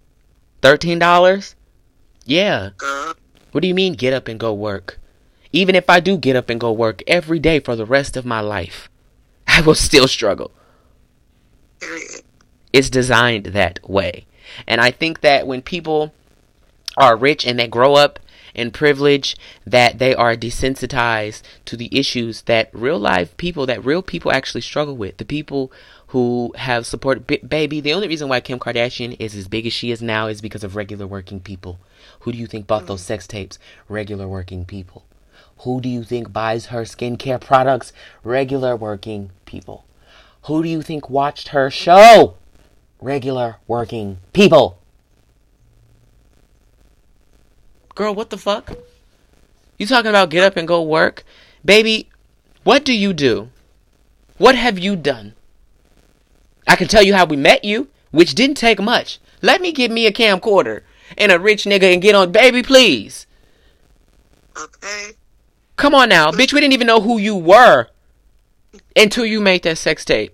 thirteen 0.62 0.99
dollars. 0.99 1.55
Yeah. 2.25 2.69
Girl. 2.77 3.15
What 3.51 3.62
do 3.63 3.67
you 3.67 3.73
mean 3.73 3.93
get 3.93 4.13
up 4.13 4.27
and 4.27 4.39
go 4.39 4.53
work? 4.53 4.99
Even 5.51 5.73
if 5.73 5.89
I 5.89 5.99
do 5.99 6.15
get 6.15 6.36
up 6.36 6.51
and 6.51 6.60
go 6.60 6.71
work 6.71 7.01
every 7.08 7.39
day 7.39 7.60
for 7.60 7.75
the 7.75 7.88
rest 7.88 8.15
of 8.15 8.23
my 8.23 8.39
life, 8.39 8.88
I 9.47 9.62
will 9.62 9.73
still 9.73 10.08
struggle. 10.08 10.51
It's 12.71 12.91
designed 12.91 13.47
that 13.47 13.79
way. 13.89 14.27
And 14.67 14.79
I 14.79 14.91
think 14.91 15.21
that 15.21 15.47
when 15.47 15.63
people 15.63 16.13
are 16.97 17.15
rich 17.15 17.45
and 17.45 17.60
they 17.60 17.67
grow 17.67 17.95
up 17.95 18.19
in 18.53 18.71
privilege, 18.71 19.36
that 19.65 19.99
they 19.99 20.15
are 20.15 20.36
desensitized 20.36 21.41
to 21.65 21.75
the 21.75 21.89
issues 21.91 22.43
that 22.43 22.69
real 22.71 22.97
life 22.97 23.36
people, 23.38 23.65
that 23.65 23.84
real 23.84 24.01
people 24.01 24.31
actually 24.31 24.62
struggle 24.62 24.95
with. 24.95 25.17
The 25.17 25.25
people 25.25 25.71
who 26.08 26.53
have 26.55 26.86
support, 26.86 27.27
B- 27.27 27.38
baby. 27.38 27.81
The 27.81 27.93
only 27.93 28.08
reason 28.08 28.29
why 28.29 28.39
Kim 28.39 28.58
Kardashian 28.58 29.17
is 29.19 29.36
as 29.36 29.49
big 29.49 29.65
as 29.65 29.73
she 29.73 29.91
is 29.91 30.01
now 30.01 30.27
is 30.27 30.39
because 30.39 30.63
of 30.63 30.75
regular 30.75 31.05
working 31.05 31.41
people. 31.41 31.79
Who 32.21 32.31
do 32.31 32.38
you 32.38 32.47
think 32.47 32.67
bought 32.67 32.88
those 32.88 33.01
sex 33.01 33.27
tapes? 33.27 33.60
Regular 33.89 34.27
working 34.27 34.63
people. 34.63 35.03
Who 35.60 35.81
do 35.81 35.89
you 35.89 36.03
think 36.03 36.31
buys 36.31 36.67
her 36.67 36.84
skincare 36.84 37.41
products? 37.41 37.91
Regular 38.23 38.75
working 38.75 39.31
people. 39.45 39.86
Who 40.43 40.63
do 40.63 40.69
you 40.69 40.81
think 40.81 41.10
watched 41.10 41.49
her 41.49 41.69
show? 41.69 42.36
Regular 43.01 43.58
working 43.67 44.19
people. 44.31 44.79
Girl, 47.95 48.13
what 48.13 48.29
the 48.29 48.38
fuck? 48.38 48.77
You 49.77 49.88
talking 49.88 50.10
about 50.10 50.29
get 50.29 50.43
up 50.43 50.58
and 50.58 50.67
go 50.67 50.81
work? 50.81 51.23
Baby, 51.63 52.10
what 52.63 52.84
do 52.84 52.93
you 52.93 53.13
do? 53.13 53.49
What 54.38 54.55
have 54.55 54.77
you 54.77 54.95
done? 54.95 55.34
I 56.67 56.75
can 56.75 56.88
tell 56.88 57.03
you 57.03 57.13
how 57.13 57.25
we 57.25 57.38
met 57.38 57.63
you, 57.63 57.88
which 58.12 58.36
didn't 58.36 58.58
take 58.58 58.81
much. 58.81 59.19
Let 59.41 59.62
me 59.62 59.71
get 59.71 59.91
me 59.91 60.08
a 60.08 60.12
camcorder 60.12 60.81
and 61.17 61.31
a 61.31 61.39
rich 61.39 61.63
nigga 61.63 61.93
and 61.93 62.01
get 62.01 62.15
on, 62.15 62.31
baby, 62.31 62.63
please. 62.63 63.27
Okay. 64.58 65.12
Come 65.77 65.95
on 65.95 66.10
now, 66.10 66.31
bitch. 66.31 66.53
We 66.53 66.62
didn't 66.62 66.73
even 66.73 66.88
know 66.88 67.01
who 67.01 67.17
you 67.17 67.36
were 67.36 67.88
until 68.95 69.25
you 69.25 69.39
made 69.39 69.63
that 69.63 69.77
sex 69.77 70.03
tape. 70.03 70.34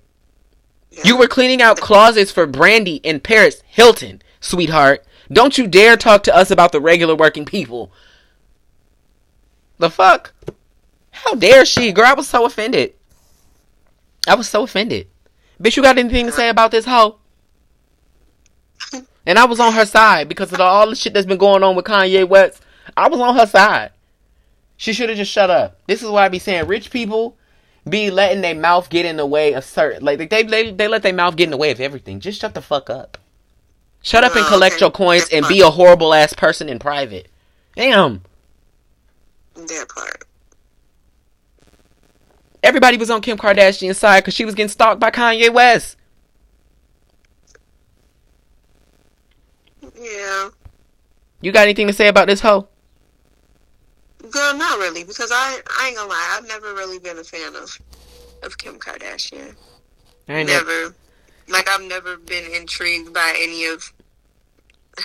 Yeah. 0.92 1.02
You 1.06 1.18
were 1.18 1.28
cleaning 1.28 1.62
out 1.62 1.80
closets 1.80 2.32
for 2.32 2.46
Brandy 2.46 2.96
in 2.98 3.20
Paris 3.20 3.62
Hilton, 3.68 4.22
sweetheart. 4.40 5.06
Don't 5.32 5.58
you 5.58 5.68
dare 5.68 5.98
talk 5.98 6.24
to 6.24 6.36
us 6.36 6.52
about 6.52 6.72
the 6.72 6.82
regular 6.82 7.16
working 7.16 7.46
people. 7.46 7.92
The 9.78 9.90
fuck? 9.90 10.34
How 11.12 11.36
dare 11.36 11.66
she? 11.66 11.92
Girl, 11.92 12.06
I 12.06 12.14
was 12.14 12.28
so 12.28 12.46
offended. 12.46 12.94
I 14.28 14.36
was 14.36 14.50
so 14.50 14.64
offended. 14.64 15.08
Bitch, 15.62 15.78
you 15.78 15.84
got 15.84 15.98
anything 15.98 16.26
to 16.26 16.32
say 16.32 16.50
about 16.50 16.72
this 16.72 16.86
hoe? 16.86 17.18
And 19.24 19.38
I 19.38 19.46
was 19.46 19.60
on 19.60 19.74
her 19.74 19.86
side 19.86 20.28
because 20.28 20.52
of 20.52 20.58
the, 20.58 20.64
all 20.64 20.90
the 20.90 20.96
shit 20.96 21.14
that's 21.14 21.28
been 21.28 21.38
going 21.38 21.62
on 21.62 21.76
with 21.76 21.86
Kanye 21.86 22.28
West. 22.28 22.64
I 22.98 23.08
was 23.08 23.20
on 23.20 23.36
her 23.36 23.46
side. 23.46 23.92
She 24.78 24.94
should 24.94 25.10
have 25.10 25.18
just 25.18 25.32
shut 25.32 25.52
up. 25.52 25.80
This 25.86 26.02
is 26.02 26.10
why 26.10 26.26
I 26.26 26.30
be 26.30 26.40
saying 26.40 26.66
rich 26.66 26.90
people 26.90 27.38
be 27.88 28.10
letting 28.10 28.42
their 28.42 28.56
mouth 28.56 28.90
get 28.90 29.06
in 29.06 29.18
the 29.18 29.26
way 29.28 29.54
of 29.54 29.64
certain 29.64 30.04
like 30.04 30.18
they 30.18 30.42
they, 30.42 30.72
they 30.72 30.88
let 30.88 31.04
their 31.04 31.14
mouth 31.14 31.36
get 31.36 31.46
in 31.46 31.52
the 31.52 31.58
way 31.58 31.70
of 31.70 31.80
everything. 31.80 32.20
Just 32.20 32.42
shut 32.42 32.56
the 32.56 32.62
fuck 32.64 32.90
up. 32.90 33.20
Shut 34.02 34.24
up 34.24 34.36
and 34.36 34.46
collect 34.46 34.76
okay. 34.76 34.86
your 34.86 34.92
coins 34.92 35.30
and 35.32 35.48
be 35.48 35.62
a 35.62 35.70
horrible 35.70 36.14
ass 36.14 36.34
person 36.34 36.70
in 36.70 36.80
private. 36.80 37.28
Damn. 37.76 38.24
That 39.56 39.88
part. 39.94 40.26
Everybody 42.64 42.98
was 42.98 43.10
on 43.10 43.22
Kim 43.22 43.38
Kardashian's 43.38 43.98
side 43.98 44.22
because 44.22 44.34
she 44.34 44.46
was 44.46 44.56
getting 44.56 44.70
stalked 44.70 45.00
by 45.00 45.12
Kanye 45.12 45.52
West. 45.52 45.98
Yeah. 50.00 50.50
You 51.42 51.52
got 51.52 51.64
anything 51.64 51.88
to 51.88 51.94
say 51.94 52.08
about 52.08 52.28
this 52.28 52.42
hoe? 52.42 52.68
Girl, 54.30 54.56
not 54.56 54.80
really, 54.80 55.04
because 55.04 55.32
I, 55.32 55.60
I 55.80 55.88
ain't 55.88 55.98
gonna 55.98 56.10
lie, 56.10 56.38
I've 56.38 56.48
never 56.48 56.74
really 56.74 57.00
been 57.00 57.18
a 57.18 57.24
fan 57.24 57.56
of 57.56 57.78
of 58.44 58.58
Kim 58.58 58.80
Kardashian. 58.80 59.56
I 60.28 60.44
Never. 60.44 60.96
Like 61.52 61.70
I've 61.70 61.84
never 61.84 62.18
been 62.18 62.52
intrigued 62.54 63.14
by 63.14 63.36
any 63.38 63.66
of 63.66 63.94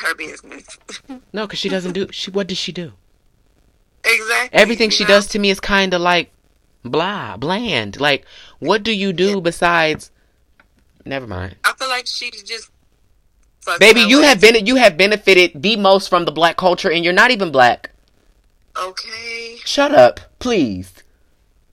her 0.01 0.15
business. 0.15 0.79
No, 1.33 1.47
because 1.47 1.59
she 1.59 1.69
doesn't 1.69 1.93
do. 1.93 2.09
She 2.13 2.31
what 2.31 2.47
does 2.47 2.59
she 2.59 2.73
do? 2.73 2.93
exactly. 4.05 4.59
Everything 4.59 4.91
she 4.91 5.05
know? 5.05 5.09
does 5.09 5.27
to 5.29 5.39
me 5.39 5.51
is 5.51 5.61
kind 5.61 5.93
of 5.93 6.01
like 6.01 6.33
blah, 6.83 7.37
bland. 7.37 8.01
Like, 8.01 8.25
what 8.59 8.83
do 8.83 8.93
you 8.93 9.13
do 9.13 9.41
besides? 9.41 10.11
Never 11.05 11.27
mind. 11.27 11.57
I 11.65 11.73
feel 11.75 11.89
like 11.89 12.07
she's 12.07 12.43
just. 12.43 12.71
Baby, 13.81 14.03
you 14.03 14.23
have 14.23 14.41
been 14.41 14.65
you 14.65 14.77
have 14.77 14.97
benefited 14.97 15.51
the 15.61 15.77
most 15.77 16.09
from 16.09 16.25
the 16.25 16.33
black 16.33 16.57
culture, 16.57 16.91
and 16.91 17.05
you're 17.05 17.13
not 17.13 17.31
even 17.31 17.51
black. 17.51 17.91
Okay. 18.81 19.57
Shut 19.65 19.93
up, 19.93 20.21
please. 20.39 20.93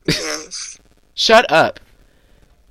Yes. 0.05 0.79
Shut 1.13 1.49
up. 1.49 1.79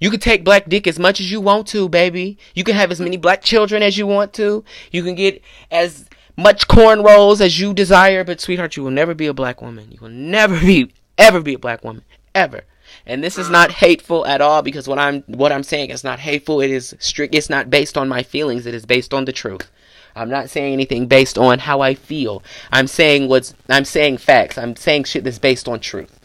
You 0.02 0.10
can 0.10 0.18
take 0.18 0.42
black 0.42 0.68
dick 0.68 0.88
as 0.88 0.98
much 0.98 1.20
as 1.20 1.30
you 1.30 1.40
want 1.40 1.68
to, 1.68 1.88
baby. 1.88 2.36
You 2.56 2.64
can 2.64 2.74
have 2.74 2.90
as 2.90 2.98
many 2.98 3.16
black 3.16 3.40
children 3.40 3.84
as 3.84 3.96
you 3.96 4.04
want 4.04 4.32
to. 4.32 4.64
You 4.90 5.04
can 5.04 5.14
get 5.14 5.40
as 5.70 6.06
much 6.36 6.66
cornrows 6.66 7.40
as 7.40 7.60
you 7.60 7.72
desire, 7.72 8.24
but 8.24 8.40
sweetheart, 8.40 8.76
you 8.76 8.82
will 8.82 8.90
never 8.90 9.14
be 9.14 9.28
a 9.28 9.32
black 9.32 9.62
woman. 9.62 9.92
You 9.92 9.98
will 10.00 10.08
never 10.08 10.58
be 10.58 10.92
ever 11.16 11.40
be 11.40 11.54
a 11.54 11.58
black 11.60 11.84
woman. 11.84 12.02
Ever. 12.34 12.62
And 13.06 13.22
this 13.22 13.38
is 13.38 13.48
not 13.48 13.70
hateful 13.70 14.26
at 14.26 14.40
all 14.40 14.60
because 14.60 14.88
what 14.88 14.98
I'm 14.98 15.22
what 15.28 15.52
I'm 15.52 15.62
saying 15.62 15.90
is 15.90 16.02
not 16.02 16.18
hateful. 16.18 16.60
It 16.60 16.72
is 16.72 16.96
strict 16.98 17.32
it's 17.32 17.48
not 17.48 17.70
based 17.70 17.96
on 17.96 18.08
my 18.08 18.24
feelings. 18.24 18.66
It 18.66 18.74
is 18.74 18.84
based 18.84 19.14
on 19.14 19.24
the 19.24 19.32
truth. 19.32 19.70
I'm 20.16 20.28
not 20.28 20.50
saying 20.50 20.72
anything 20.72 21.06
based 21.06 21.38
on 21.38 21.60
how 21.60 21.80
I 21.80 21.94
feel. 21.94 22.42
I'm 22.72 22.88
saying 22.88 23.28
what's 23.28 23.54
I'm 23.68 23.84
saying 23.84 24.18
facts. 24.18 24.58
I'm 24.58 24.74
saying 24.74 25.04
shit 25.04 25.22
that's 25.22 25.38
based 25.38 25.68
on 25.68 25.78
truth. 25.78 26.18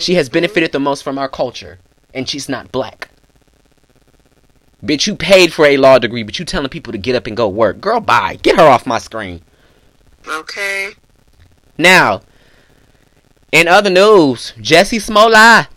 She 0.00 0.14
has 0.14 0.28
benefited 0.28 0.72
the 0.72 0.80
most 0.80 1.04
from 1.04 1.16
our 1.16 1.28
culture, 1.28 1.78
and 2.14 2.28
she's 2.28 2.48
not 2.48 2.72
black. 2.72 3.08
Bitch, 4.84 5.06
you 5.06 5.14
paid 5.14 5.52
for 5.52 5.64
a 5.64 5.76
law 5.76 5.98
degree, 5.98 6.24
but 6.24 6.38
you 6.38 6.44
telling 6.44 6.68
people 6.68 6.92
to 6.92 6.98
get 6.98 7.14
up 7.14 7.26
and 7.28 7.36
go 7.36 7.48
work. 7.48 7.80
Girl, 7.80 8.00
bye. 8.00 8.38
Get 8.42 8.56
her 8.56 8.66
off 8.66 8.84
my 8.84 8.98
screen. 8.98 9.42
Okay. 10.26 10.90
Now, 11.78 12.22
in 13.52 13.68
other 13.68 13.90
news, 13.90 14.54
Jussie 14.58 15.00
Smollett. 15.00 15.68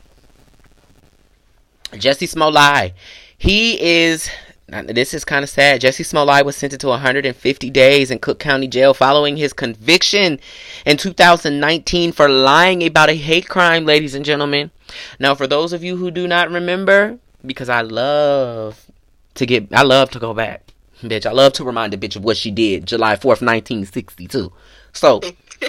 Jussie 1.91 2.27
Smollett. 2.27 2.93
He 3.37 3.79
is. 3.81 4.29
This 4.67 5.13
is 5.13 5.23
kind 5.23 5.43
of 5.43 5.49
sad. 5.49 5.81
Jussie 5.81 6.05
Smollett 6.05 6.43
was 6.43 6.55
sentenced 6.55 6.81
to 6.81 6.87
150 6.87 7.69
days 7.69 8.09
in 8.09 8.17
Cook 8.17 8.39
County 8.39 8.67
Jail 8.67 8.95
following 8.95 9.37
his 9.37 9.53
conviction 9.53 10.39
in 10.87 10.97
2019 10.97 12.11
for 12.11 12.27
lying 12.27 12.83
about 12.83 13.09
a 13.09 13.13
hate 13.13 13.47
crime, 13.47 13.85
ladies 13.85 14.15
and 14.15 14.25
gentlemen. 14.25 14.71
Now, 15.19 15.35
for 15.35 15.47
those 15.47 15.73
of 15.73 15.83
you 15.83 15.97
who 15.97 16.11
do 16.11 16.27
not 16.27 16.49
remember, 16.51 17.19
because 17.45 17.69
I 17.69 17.81
love 17.81 18.89
to 19.35 19.45
get, 19.45 19.73
I 19.73 19.83
love 19.83 20.09
to 20.11 20.19
go 20.19 20.33
back, 20.33 20.71
bitch. 21.01 21.25
I 21.25 21.31
love 21.31 21.53
to 21.53 21.63
remind 21.63 21.93
the 21.93 21.97
bitch 21.97 22.15
of 22.15 22.23
what 22.23 22.37
she 22.37 22.51
did 22.51 22.85
July 22.87 23.15
4th, 23.15 23.41
1962. 23.41 24.51
So, 24.93 25.21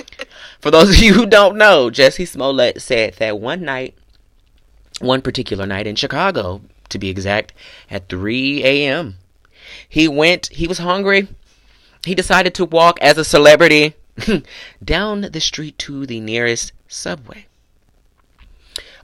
for 0.61 0.71
those 0.71 0.91
of 0.91 0.97
you 0.97 1.15
who 1.15 1.27
don't 1.27 1.57
know, 1.57 1.91
Jussie 1.91 2.29
Smollett 2.29 2.81
said 2.81 3.15
that 3.15 3.41
one 3.41 3.63
night, 3.63 3.95
one 5.01 5.23
particular 5.23 5.67
night 5.67 5.87
in 5.87 5.97
Chicago, 5.97 6.61
to 6.89 6.99
be 6.99 7.09
exact, 7.09 7.53
at 7.91 8.09
3 8.09 8.65
a.m., 8.65 9.17
he 9.89 10.07
went, 10.09 10.47
he 10.49 10.67
was 10.67 10.79
hungry. 10.79 11.29
He 12.05 12.15
decided 12.15 12.55
to 12.55 12.65
walk 12.65 13.01
as 13.01 13.19
a 13.19 13.25
celebrity 13.25 13.95
down 14.85 15.23
the 15.23 15.41
street 15.41 15.77
to 15.81 16.07
the 16.07 16.21
nearest 16.21 16.73
subway. 16.87 17.47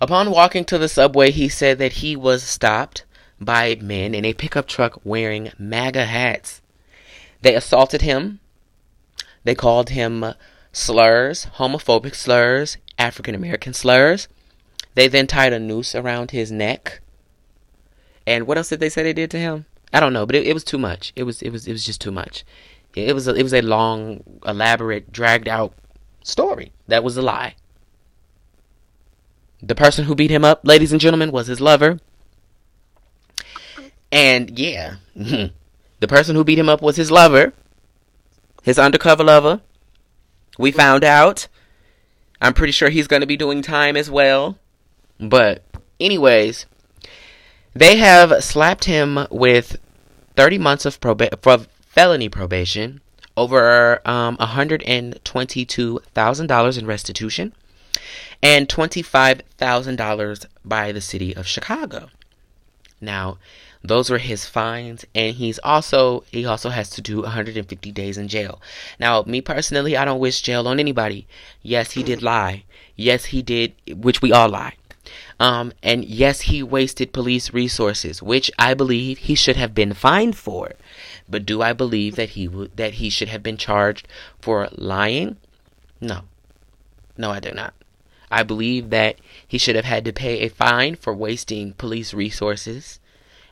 Upon 0.03 0.33
walking 0.33 0.65
to 0.65 0.79
the 0.79 0.89
subway, 0.89 1.31
he 1.31 1.49
said 1.49 1.79
that 1.79 1.93
he 1.93 2.17
was 2.17 2.43
stopped 2.43 3.05
by 3.41 3.77
men 3.81 4.17
in 4.17 4.25
a 4.25 4.35
pickup 4.35 4.67
truck 4.67 5.01
wearing 5.05 5.53
MAGA 5.61 6.07
hats. 6.07 6.61
They 7.43 7.55
assaulted 7.55 8.03
him. 8.03 8.41
They 9.45 9.55
called 9.55 9.91
him 9.91 10.35
slurs, 10.73 11.47
homophobic 11.55 12.17
slurs, 12.17 12.79
African 12.99 13.37
American 13.37 13.75
slurs. 13.75 14.27
They 14.97 15.07
then 15.07 15.29
tied 15.29 15.53
a 15.53 15.61
noose 15.61 15.95
around 15.95 16.33
his 16.33 16.51
neck. 16.51 17.01
And 18.27 18.49
what 18.49 18.59
else 18.59 18.71
did 18.71 18.81
they 18.81 18.89
say 18.89 19.05
they 19.05 19.13
did 19.13 19.31
to 19.31 19.39
him? 19.39 19.67
I 19.93 20.01
don't 20.01 20.13
know, 20.13 20.27
but 20.27 20.35
it, 20.35 20.49
it 20.49 20.53
was 20.55 20.65
too 20.65 20.79
much. 20.79 21.13
It 21.15 21.23
was 21.23 21.43
it 21.43 21.51
was 21.51 21.69
it 21.69 21.73
was 21.73 21.85
just 21.85 22.01
too 22.01 22.11
much. 22.11 22.45
It 22.97 23.15
was 23.15 23.29
a, 23.29 23.35
it 23.37 23.45
was 23.45 23.55
a 23.55 23.63
long, 23.63 24.25
elaborate, 24.45 25.13
dragged 25.13 25.47
out 25.47 25.75
story. 26.25 26.73
That 26.89 27.05
was 27.05 27.17
a 27.17 27.23
lie. 27.23 27.55
The 29.63 29.75
person 29.75 30.07
who 30.07 30.15
beat 30.15 30.31
him 30.31 30.45
up, 30.45 30.61
ladies 30.65 30.93
and 30.93 31.01
gentlemen, 31.01 31.31
was 31.31 31.47
his 31.47 31.61
lover. 31.61 31.99
And 34.11 34.59
yeah, 34.59 34.97
the 35.15 36.09
person 36.09 36.37
who 36.37 36.45
beat 36.45 36.59
him 36.59 36.69
up 36.69 36.83
was 36.83 36.97
his 36.97 37.11
lover, 37.11 37.53
his 38.63 38.79
undercover 38.79 39.25
lover. 39.25 39.61
We 40.59 40.73
found 40.73 41.05
out. 41.05 41.49
I'm 42.41 42.55
pretty 42.55 42.73
sure 42.73 42.89
he's 42.89 43.07
going 43.07 43.21
to 43.21 43.27
be 43.27 43.37
doing 43.37 43.61
time 43.63 43.97
as 43.97 44.11
well. 44.11 44.59
But, 45.21 45.63
anyways, 46.01 46.67
they 47.73 47.99
have 47.99 48.43
slapped 48.43 48.87
him 48.87 49.29
with 49.31 49.77
30 50.37 50.59
months 50.59 50.85
of 50.85 51.01
proba- 51.01 51.69
felony 51.87 52.29
probation, 52.29 53.01
over 53.37 54.01
um, 54.07 54.37
$122,000 54.39 56.79
in 56.79 56.87
restitution, 56.87 57.53
and 58.43 58.69
$25,000 58.69 60.47
by 60.65 60.93
the 60.93 61.01
city 61.01 61.35
of 61.35 61.47
Chicago. 61.47 62.11
Now, 63.01 63.39
those 63.85 64.11
were 64.11 64.19
his 64.19 64.47
fines, 64.47 65.05
and 65.15 65.35
he's 65.35 65.59
also 65.65 66.25
he 66.31 66.47
also 66.47 66.71
has 66.71 66.89
to 66.91 67.01
do 67.01 67.23
150 67.23 67.91
days 67.91 68.17
in 68.17 68.29
jail. 68.29 68.61
Now, 69.01 69.23
me 69.23 69.41
personally, 69.41 69.97
I 69.97 70.05
don't 70.05 70.21
wish 70.21 70.41
jail 70.41 70.69
on 70.69 70.79
anybody. 70.79 71.27
Yes, 71.63 71.93
he 71.93 72.03
did 72.05 72.23
lie. 72.23 72.65
Yes, 72.95 73.27
he 73.27 73.43
did, 73.43 73.75
which 73.89 74.23
we 74.23 74.33
all 74.33 74.49
lie. 74.49 74.75
Um, 75.41 75.73
and 75.83 76.05
yes, 76.05 76.43
he 76.43 76.63
wasted 76.63 77.13
police 77.13 77.53
resources, 77.53 78.23
which 78.23 78.51
I 78.59 78.75
believe 78.75 79.19
he 79.19 79.35
should 79.35 79.57
have 79.57 79.75
been 79.75 79.95
fined 79.95 80.37
for. 80.37 80.75
But 81.29 81.45
do 81.45 81.61
I 81.63 81.73
believe 81.73 82.15
that 82.15 82.31
he 82.31 82.47
would 82.47 82.77
that 82.77 82.95
he 82.95 83.11
should 83.11 83.29
have 83.29 83.43
been 83.43 83.57
charged 83.57 84.07
for 84.41 84.69
lying? 84.73 85.39
No, 86.01 86.21
no, 87.17 87.33
I 87.33 87.41
do 87.41 87.51
not. 87.51 87.75
I 88.33 88.43
believe 88.43 88.89
that 88.91 89.17
he 89.47 89.59
should 89.59 89.77
have 89.77 89.85
had 89.85 90.05
to 90.07 90.13
pay 90.13 90.41
a 90.41 90.49
fine 90.49 90.97
for 90.97 91.13
wasting 91.13 91.75
police 91.75 92.15
resources. 92.15 92.99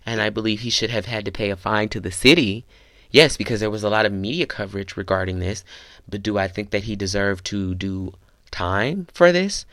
And 0.06 0.22
I 0.22 0.30
believe 0.30 0.60
he 0.60 0.70
should 0.70 0.88
have 0.90 1.04
had 1.04 1.26
to 1.26 1.30
pay 1.30 1.50
a 1.50 1.56
fine 1.56 1.90
to 1.90 2.00
the 2.00 2.10
city. 2.10 2.64
Yes, 3.10 3.36
because 3.36 3.60
there 3.60 3.70
was 3.70 3.84
a 3.84 3.90
lot 3.90 4.06
of 4.06 4.12
media 4.12 4.46
coverage 4.46 4.96
regarding 4.96 5.38
this. 5.38 5.64
But 6.08 6.22
do 6.22 6.38
I 6.38 6.48
think 6.48 6.70
that 6.70 6.84
he 6.84 6.96
deserved 6.96 7.44
to 7.46 7.74
do 7.74 8.14
time 8.50 9.06
for 9.12 9.30
this? 9.32 9.66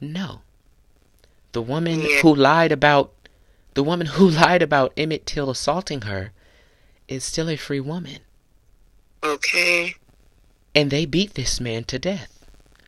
No. 0.00 0.42
The 1.52 1.62
woman 1.62 2.00
Yeah. 2.02 2.20
who 2.20 2.32
lied 2.32 2.70
about 2.70 3.12
the 3.74 3.82
woman 3.82 4.06
who 4.06 4.28
lied 4.42 4.62
about 4.62 4.92
Emmett 4.96 5.26
Till 5.26 5.50
assaulting 5.50 6.02
her 6.02 6.30
is 7.08 7.24
still 7.24 7.48
a 7.50 7.56
free 7.56 7.80
woman. 7.80 8.18
Okay. 9.24 9.96
And 10.76 10.90
they 10.92 11.06
beat 11.06 11.34
this 11.34 11.58
man 11.60 11.82
to 11.84 11.98
death. 11.98 12.46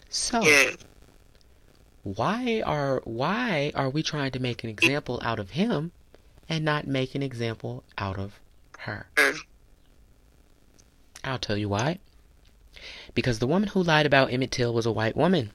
So 0.08 0.42
Yeah. 0.42 0.72
Why 2.06 2.62
are 2.64 3.00
why 3.02 3.72
are 3.74 3.90
we 3.90 4.00
trying 4.00 4.30
to 4.30 4.38
make 4.38 4.62
an 4.62 4.70
example 4.70 5.18
out 5.24 5.40
of 5.40 5.50
him 5.50 5.90
and 6.48 6.64
not 6.64 6.86
make 6.86 7.16
an 7.16 7.22
example 7.22 7.82
out 7.98 8.16
of 8.16 8.38
her. 8.78 9.08
I'll 11.24 11.40
tell 11.40 11.56
you 11.56 11.68
why. 11.68 11.98
Because 13.12 13.40
the 13.40 13.46
woman 13.48 13.70
who 13.70 13.82
lied 13.82 14.06
about 14.06 14.32
Emmett 14.32 14.52
Till 14.52 14.72
was 14.72 14.86
a 14.86 14.92
white 14.92 15.16
woman. 15.16 15.50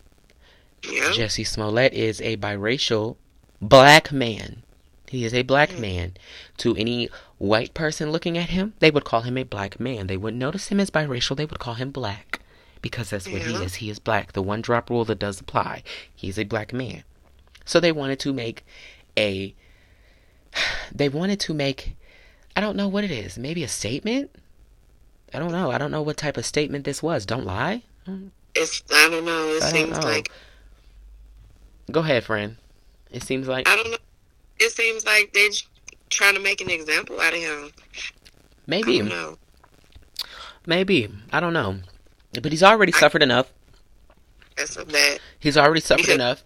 Yeah. 0.84 1.12
Jussie 1.14 1.48
Smollett 1.48 1.94
is 1.94 2.20
a 2.20 2.36
biracial 2.36 3.16
black 3.62 4.12
man. 4.12 4.64
He 5.08 5.24
is 5.24 5.34
a 5.34 5.44
black 5.44 5.70
Mm. 5.70 5.80
man. 5.80 6.14
To 6.58 6.76
any 6.76 7.10
white 7.38 7.74
person 7.74 8.12
looking 8.12 8.38
at 8.38 8.50
him, 8.50 8.74
they 8.80 8.92
would 8.92 9.06
call 9.06 9.22
him 9.22 9.38
a 9.38 9.44
black 9.44 9.80
man. 9.80 10.08
They 10.08 10.18
wouldn't 10.18 10.40
notice 10.40 10.68
him 10.68 10.82
as 10.82 10.90
biracial, 10.90 11.38
they 11.38 11.46
would 11.46 11.60
call 11.60 11.76
him 11.76 11.92
black. 11.92 12.41
Because 12.82 13.12
that's 13.12 13.28
what 13.28 13.42
he 13.42 13.54
is. 13.54 13.76
He 13.76 13.90
is 13.90 14.00
black. 14.00 14.34
The 14.34 14.42
one 14.42 14.62
drop 14.62 14.90
rule 14.90 15.06
that 15.06 15.20
does 15.20 15.40
apply. 15.40 15.84
He's 16.16 16.40
a 16.40 16.44
black 16.44 16.74
man. 16.74 17.04
So 17.66 17.80
they 17.80 17.92
wanted 17.92 18.20
to 18.22 18.34
make 18.34 18.66
a. 19.18 19.54
They 20.94 21.08
wanted 21.08 21.40
to 21.42 21.54
make. 21.54 21.96
I 22.56 22.60
don't 22.60 22.76
know 22.76 22.88
what 22.90 23.06
it 23.06 23.12
is. 23.12 23.38
Maybe 23.38 23.64
a 23.64 23.68
statement? 23.70 24.30
I 25.34 25.40
don't 25.40 25.54
know. 25.54 25.72
I 25.72 25.78
don't 25.78 25.92
know 25.92 26.02
what 26.02 26.18
type 26.18 26.36
of 26.36 26.46
statement 26.46 26.84
this 26.84 27.02
was. 27.02 27.26
Don't 27.26 27.46
lie? 27.46 27.84
It's 28.56 28.84
I 28.94 29.08
don't 29.10 29.24
know. 29.24 29.48
It 29.56 29.64
I 29.64 29.72
seems 29.72 29.98
know. 29.98 30.06
like 30.06 30.30
Go 31.92 32.00
ahead, 32.00 32.24
friend. 32.24 32.58
It 33.12 33.24
seems 33.24 33.48
like. 33.48 33.68
I 33.68 33.76
don't 33.76 33.92
know. 33.92 33.98
It 34.60 34.72
seems 34.72 35.06
like 35.06 35.34
they're 35.34 35.50
trying 36.10 36.36
to 36.36 36.40
make 36.40 36.62
an 36.62 36.70
example 36.70 37.20
out 37.20 37.34
of 37.34 37.40
him. 37.40 37.72
I 37.76 38.02
Maybe. 38.68 39.00
don't 39.00 39.10
know. 39.10 39.38
Maybe. 40.66 41.10
I 41.32 41.40
don't 41.40 41.54
know. 41.54 41.78
But 42.34 42.52
he's 42.52 42.64
already 42.64 42.92
suffered 42.92 43.24
enough. 43.24 43.52
That's 44.58 44.76
bad. 44.86 45.20
He's 45.40 45.58
already 45.58 45.82
suffered 45.82 46.04
Because- 46.04 46.16
enough. 46.16 46.44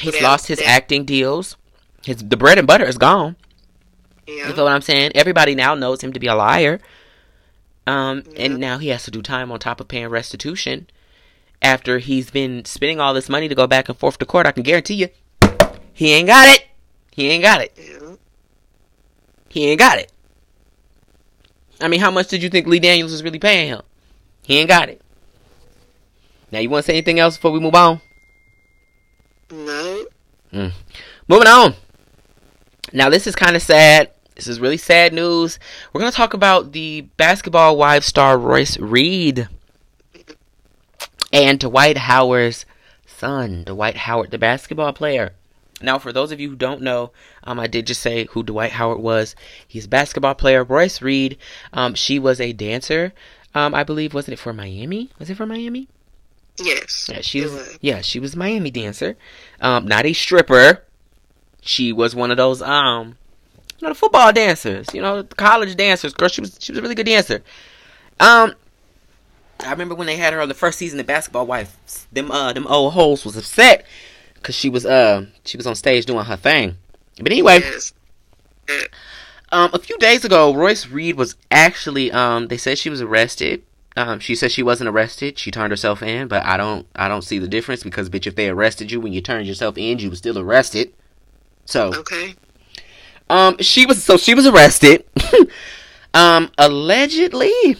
He's 0.00 0.20
lost 0.20 0.48
his 0.48 0.58
that- 0.58 0.68
acting 0.68 1.04
deals. 1.04 1.56
His 2.04 2.16
the 2.18 2.36
bread 2.36 2.58
and 2.58 2.66
butter 2.66 2.84
is 2.84 2.98
gone. 2.98 3.36
Yeah. 4.26 4.48
You 4.48 4.54
feel 4.54 4.64
what 4.64 4.72
I'm 4.72 4.82
saying? 4.82 5.12
Everybody 5.14 5.54
now 5.54 5.74
knows 5.74 6.02
him 6.02 6.12
to 6.12 6.20
be 6.20 6.26
a 6.26 6.34
liar. 6.34 6.80
Um, 7.86 8.22
Yeah. 8.32 8.44
and 8.44 8.58
now 8.58 8.78
he 8.78 8.88
has 8.88 9.04
to 9.04 9.10
do 9.10 9.22
time 9.22 9.52
on 9.52 9.58
top 9.60 9.80
of 9.80 9.88
paying 9.88 10.08
restitution. 10.08 10.88
After 11.62 11.98
he's 11.98 12.30
been 12.30 12.64
spending 12.64 13.00
all 13.00 13.14
this 13.14 13.28
money 13.28 13.48
to 13.48 13.54
go 13.54 13.66
back 13.66 13.88
and 13.88 13.96
forth 13.96 14.18
to 14.18 14.26
court, 14.26 14.46
I 14.46 14.52
can 14.52 14.62
guarantee 14.62 14.94
you, 14.94 15.08
he 15.92 16.12
ain't 16.12 16.26
got 16.26 16.48
it. 16.54 16.66
He 17.12 17.28
ain't 17.30 17.42
got 17.44 17.60
it. 17.62 17.72
Yeah. 17.76 18.16
He 19.48 19.66
ain't 19.68 19.78
got 19.78 19.98
it. 19.98 20.10
I 21.80 21.88
mean, 21.88 22.00
how 22.00 22.10
much 22.10 22.28
did 22.28 22.42
you 22.42 22.48
think 22.50 22.66
Lee 22.66 22.80
Daniels 22.80 23.12
was 23.12 23.22
really 23.22 23.38
paying 23.38 23.68
him? 23.68 23.82
He 24.42 24.58
ain't 24.58 24.68
got 24.68 24.88
it. 24.88 25.00
Now, 26.54 26.60
you 26.60 26.70
want 26.70 26.84
to 26.84 26.86
say 26.86 26.92
anything 26.92 27.18
else 27.18 27.36
before 27.36 27.50
we 27.50 27.58
move 27.58 27.74
on? 27.74 28.00
No. 29.50 30.06
Moving 30.52 31.48
on. 31.48 31.74
Now, 32.92 33.10
this 33.10 33.26
is 33.26 33.34
kind 33.34 33.56
of 33.56 33.62
sad. 33.62 34.12
This 34.36 34.46
is 34.46 34.60
really 34.60 34.76
sad 34.76 35.12
news. 35.12 35.58
We're 35.92 36.00
going 36.00 36.12
to 36.12 36.16
talk 36.16 36.32
about 36.32 36.70
the 36.70 37.00
basketball 37.16 37.76
wife 37.76 38.04
star 38.04 38.38
Royce 38.38 38.78
Reed 38.78 39.48
and 41.32 41.58
Dwight 41.58 41.98
Howard's 41.98 42.66
son, 43.04 43.64
Dwight 43.64 43.96
Howard, 43.96 44.30
the 44.30 44.38
basketball 44.38 44.92
player. 44.92 45.32
Now, 45.82 45.98
for 45.98 46.12
those 46.12 46.30
of 46.30 46.38
you 46.38 46.50
who 46.50 46.56
don't 46.56 46.82
know, 46.82 47.10
um, 47.42 47.58
I 47.58 47.66
did 47.66 47.88
just 47.88 48.00
say 48.00 48.26
who 48.26 48.44
Dwight 48.44 48.70
Howard 48.70 49.00
was. 49.00 49.34
He's 49.66 49.86
a 49.86 49.88
basketball 49.88 50.36
player. 50.36 50.62
Royce 50.62 51.02
Reed, 51.02 51.36
um, 51.72 51.94
she 51.94 52.20
was 52.20 52.40
a 52.40 52.52
dancer. 52.52 53.12
Um, 53.56 53.74
I 53.74 53.82
believe 53.82 54.14
wasn't 54.14 54.34
it 54.34 54.40
for 54.40 54.52
Miami? 54.52 55.10
Was 55.18 55.30
it 55.30 55.36
for 55.36 55.46
Miami? 55.46 55.88
Yes. 56.58 57.08
Yeah, 57.10 57.20
she 57.20 57.40
it 57.40 57.50
was. 57.50 57.78
Yeah, 57.80 58.00
she 58.00 58.20
was 58.20 58.34
a 58.34 58.38
Miami 58.38 58.70
dancer. 58.70 59.16
Um, 59.60 59.86
not 59.86 60.06
a 60.06 60.12
stripper. 60.12 60.84
She 61.62 61.92
was 61.92 62.14
one 62.14 62.30
of 62.30 62.36
those 62.36 62.62
um, 62.62 63.16
you 63.80 63.86
know, 63.86 63.88
the 63.88 63.98
football 63.98 64.32
dancers. 64.32 64.86
You 64.94 65.02
know, 65.02 65.22
the 65.22 65.34
college 65.34 65.74
dancers. 65.76 66.14
Girl, 66.14 66.28
she 66.28 66.40
was 66.40 66.56
she 66.60 66.72
was 66.72 66.78
a 66.78 66.82
really 66.82 66.94
good 66.94 67.06
dancer. 67.06 67.42
Um, 68.20 68.54
I 69.60 69.70
remember 69.70 69.94
when 69.94 70.06
they 70.06 70.16
had 70.16 70.32
her 70.32 70.40
on 70.40 70.48
the 70.48 70.54
first 70.54 70.78
season 70.78 71.00
of 71.00 71.06
Basketball 71.06 71.46
Wives. 71.46 72.06
Them 72.12 72.30
uh, 72.30 72.52
them 72.52 72.66
old 72.68 72.92
hoes 72.92 73.24
was 73.24 73.36
upset 73.36 73.84
because 74.34 74.54
she 74.54 74.68
was 74.68 74.84
uh, 74.86 75.26
she 75.44 75.56
was 75.56 75.66
on 75.66 75.74
stage 75.74 76.06
doing 76.06 76.24
her 76.24 76.36
thing. 76.36 76.76
But 77.18 77.32
anyway, 77.32 77.60
Yes. 77.60 77.92
um, 79.52 79.70
a 79.72 79.78
few 79.78 79.96
days 79.98 80.24
ago, 80.24 80.54
Royce 80.54 80.86
Reed 80.88 81.16
was 81.16 81.36
actually 81.50 82.12
um, 82.12 82.48
they 82.48 82.56
said 82.56 82.78
she 82.78 82.90
was 82.90 83.00
arrested. 83.00 83.62
Um, 83.96 84.18
she 84.18 84.34
said 84.34 84.50
she 84.50 84.62
wasn't 84.62 84.88
arrested. 84.88 85.38
She 85.38 85.50
turned 85.50 85.70
herself 85.70 86.02
in, 86.02 86.26
but 86.26 86.44
I 86.44 86.56
don't, 86.56 86.86
I 86.96 87.06
don't 87.08 87.22
see 87.22 87.38
the 87.38 87.46
difference 87.46 87.84
because, 87.84 88.10
bitch, 88.10 88.26
if 88.26 88.34
they 88.34 88.48
arrested 88.48 88.90
you 88.90 89.00
when 89.00 89.12
you 89.12 89.20
turned 89.20 89.46
yourself 89.46 89.78
in, 89.78 89.98
you 90.00 90.10
were 90.10 90.16
still 90.16 90.38
arrested. 90.38 90.92
So, 91.64 91.94
Okay. 91.94 92.34
um, 93.30 93.56
she 93.58 93.86
was, 93.86 94.02
so 94.02 94.16
she 94.16 94.34
was 94.34 94.46
arrested. 94.46 95.04
um, 96.14 96.50
allegedly, 96.58 97.76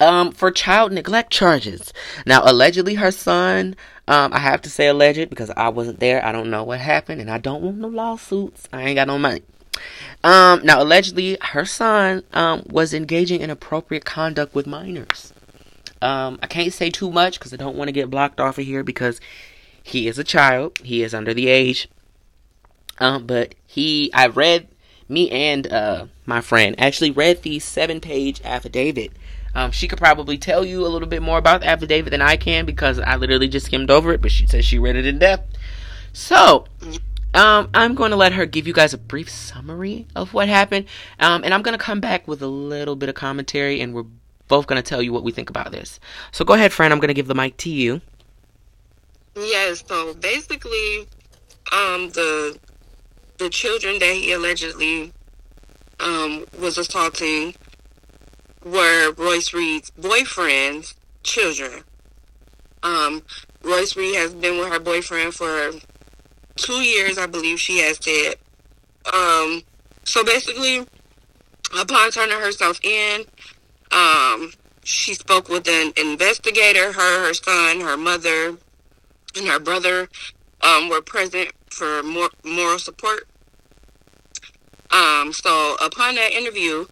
um, 0.00 0.32
for 0.32 0.50
child 0.50 0.92
neglect 0.92 1.32
charges. 1.32 1.92
Now, 2.26 2.42
allegedly, 2.44 2.94
her 2.94 3.10
son. 3.10 3.76
Um, 4.08 4.32
I 4.32 4.40
have 4.40 4.60
to 4.62 4.70
say 4.70 4.88
alleged 4.88 5.30
because 5.30 5.50
I 5.50 5.68
wasn't 5.68 6.00
there. 6.00 6.24
I 6.24 6.32
don't 6.32 6.50
know 6.50 6.64
what 6.64 6.80
happened, 6.80 7.20
and 7.20 7.30
I 7.30 7.38
don't 7.38 7.62
want 7.62 7.78
no 7.78 7.88
lawsuits. 7.88 8.68
I 8.72 8.82
ain't 8.82 8.96
got 8.96 9.06
no 9.06 9.18
money. 9.18 9.42
Um, 10.24 10.64
now, 10.64 10.80
allegedly, 10.82 11.36
her 11.40 11.64
son 11.64 12.22
um, 12.32 12.64
was 12.68 12.94
engaging 12.94 13.40
in 13.40 13.50
appropriate 13.50 14.04
conduct 14.04 14.54
with 14.54 14.66
minors. 14.66 15.32
Um, 16.00 16.38
I 16.42 16.46
can't 16.46 16.72
say 16.72 16.90
too 16.90 17.10
much 17.10 17.38
because 17.38 17.52
I 17.52 17.56
don't 17.56 17.76
want 17.76 17.88
to 17.88 17.92
get 17.92 18.10
blocked 18.10 18.40
off 18.40 18.58
of 18.58 18.64
here 18.64 18.82
because 18.82 19.20
he 19.82 20.08
is 20.08 20.18
a 20.18 20.24
child. 20.24 20.78
He 20.78 21.02
is 21.02 21.14
under 21.14 21.34
the 21.34 21.48
age. 21.48 21.88
Um, 22.98 23.26
but 23.26 23.54
he, 23.66 24.12
I 24.12 24.26
read, 24.28 24.68
me 25.08 25.30
and 25.30 25.70
uh, 25.72 26.06
my 26.26 26.40
friend 26.40 26.74
actually 26.78 27.10
read 27.10 27.42
the 27.42 27.58
seven 27.58 28.00
page 28.00 28.40
affidavit. 28.44 29.12
Um, 29.54 29.70
she 29.70 29.86
could 29.86 29.98
probably 29.98 30.38
tell 30.38 30.64
you 30.64 30.86
a 30.86 30.88
little 30.88 31.08
bit 31.08 31.20
more 31.20 31.38
about 31.38 31.60
the 31.60 31.68
affidavit 31.68 32.10
than 32.10 32.22
I 32.22 32.36
can 32.36 32.64
because 32.64 32.98
I 32.98 33.16
literally 33.16 33.48
just 33.48 33.66
skimmed 33.66 33.90
over 33.90 34.12
it, 34.12 34.22
but 34.22 34.30
she 34.30 34.46
says 34.46 34.64
she 34.64 34.78
read 34.78 34.96
it 34.96 35.06
in 35.06 35.18
depth. 35.18 35.56
So, 36.12 36.66
um, 37.34 37.70
I'm 37.74 37.94
going 37.94 38.10
to 38.10 38.16
let 38.16 38.32
her 38.32 38.46
give 38.46 38.66
you 38.66 38.72
guys 38.72 38.92
a 38.92 38.98
brief 38.98 39.30
summary 39.30 40.06
of 40.14 40.34
what 40.34 40.48
happened. 40.48 40.86
Um, 41.18 41.44
and 41.44 41.54
I'm 41.54 41.62
going 41.62 41.76
to 41.76 41.82
come 41.82 42.00
back 42.00 42.28
with 42.28 42.42
a 42.42 42.46
little 42.46 42.96
bit 42.96 43.08
of 43.08 43.14
commentary, 43.14 43.80
and 43.80 43.94
we're 43.94 44.04
both 44.48 44.66
going 44.66 44.80
to 44.80 44.86
tell 44.88 45.02
you 45.02 45.12
what 45.12 45.22
we 45.22 45.32
think 45.32 45.48
about 45.48 45.72
this. 45.72 45.98
So 46.30 46.44
go 46.44 46.54
ahead, 46.54 46.72
friend. 46.72 46.92
I'm 46.92 47.00
going 47.00 47.08
to 47.08 47.14
give 47.14 47.28
the 47.28 47.34
mic 47.34 47.56
to 47.58 47.70
you. 47.70 48.00
Yes. 49.34 49.84
So 49.86 50.14
basically, 50.14 51.06
um, 51.72 52.10
the 52.10 52.58
the 53.38 53.48
children 53.48 53.98
that 53.98 54.14
he 54.14 54.32
allegedly 54.32 55.12
um 56.00 56.44
was 56.60 56.78
assaulting 56.78 57.54
were 58.64 59.12
Royce 59.12 59.52
Reed's 59.52 59.90
boyfriend's 59.90 60.94
children. 61.22 61.84
Um, 62.82 63.22
Royce 63.62 63.96
Reed 63.96 64.16
has 64.16 64.34
been 64.34 64.58
with 64.58 64.68
her 64.68 64.80
boyfriend 64.80 65.34
for 65.34 65.72
two 66.56 66.82
years, 66.82 67.18
I 67.18 67.26
believe 67.26 67.60
she 67.60 67.78
has 67.78 67.98
said. 68.02 68.36
Um, 69.12 69.62
so 70.04 70.24
basically, 70.24 70.86
upon 71.78 72.10
turning 72.10 72.38
herself 72.38 72.80
in, 72.84 73.24
um, 73.90 74.52
she 74.84 75.14
spoke 75.14 75.48
with 75.48 75.68
an 75.68 75.92
investigator. 75.96 76.92
Her, 76.92 77.26
her 77.26 77.34
son, 77.34 77.80
her 77.80 77.96
mother, 77.96 78.56
and 79.36 79.48
her 79.48 79.58
brother 79.58 80.08
um, 80.62 80.88
were 80.88 81.02
present 81.02 81.52
for 81.70 82.02
more 82.02 82.30
moral 82.44 82.78
support. 82.78 83.28
Um, 84.90 85.32
so 85.32 85.76
upon 85.82 86.16
that 86.16 86.32
interview, 86.32 86.86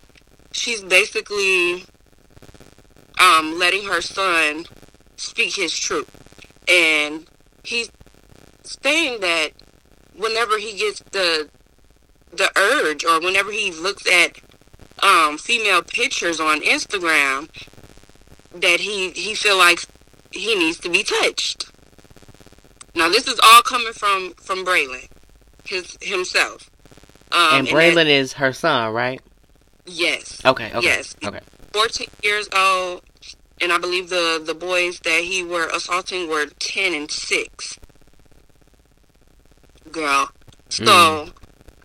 she's 0.52 0.82
basically 0.82 1.84
um, 3.20 3.58
letting 3.58 3.84
her 3.84 4.00
son 4.00 4.64
speak 5.16 5.54
his 5.54 5.76
truth, 5.76 6.08
and 6.66 7.26
he's 7.62 7.90
saying 8.82 9.20
that 9.20 9.50
whenever 10.16 10.58
he 10.58 10.76
gets 10.76 11.00
the 11.12 11.48
the 12.32 12.50
urge, 12.56 13.04
or 13.04 13.20
whenever 13.20 13.50
he 13.50 13.72
looks 13.72 14.06
at 14.10 14.38
um, 15.02 15.36
female 15.38 15.82
pictures 15.82 16.38
on 16.38 16.60
Instagram, 16.60 17.48
that 18.54 18.80
he 18.80 19.10
he 19.10 19.34
feel 19.34 19.58
like 19.58 19.80
he 20.30 20.54
needs 20.56 20.78
to 20.80 20.88
be 20.88 21.02
touched. 21.02 21.66
Now 22.94 23.08
this 23.08 23.26
is 23.26 23.40
all 23.42 23.62
coming 23.62 23.92
from 23.92 24.34
from 24.34 24.64
Braylon, 24.64 25.08
his 25.64 25.96
himself. 26.00 26.70
Um, 27.32 27.60
and 27.60 27.66
that- 27.66 27.74
Braylon 27.74 28.06
is 28.06 28.34
her 28.34 28.52
son, 28.52 28.92
right? 28.92 29.20
yes, 29.86 30.40
Okay, 30.44 30.66
okay. 30.72 30.80
Yes. 30.84 31.16
Okay. 31.24 31.40
14 31.72 32.06
years 32.22 32.48
old, 32.54 33.02
and 33.60 33.72
I 33.72 33.78
believe 33.78 34.08
the 34.08 34.40
the 34.44 34.54
boys 34.54 35.00
that 35.00 35.22
he 35.24 35.42
were 35.44 35.68
assaulting 35.68 36.28
were 36.28 36.46
10 36.46 36.94
and 36.94 37.10
6. 37.10 37.78
Girl. 39.92 40.30
So, 40.68 41.30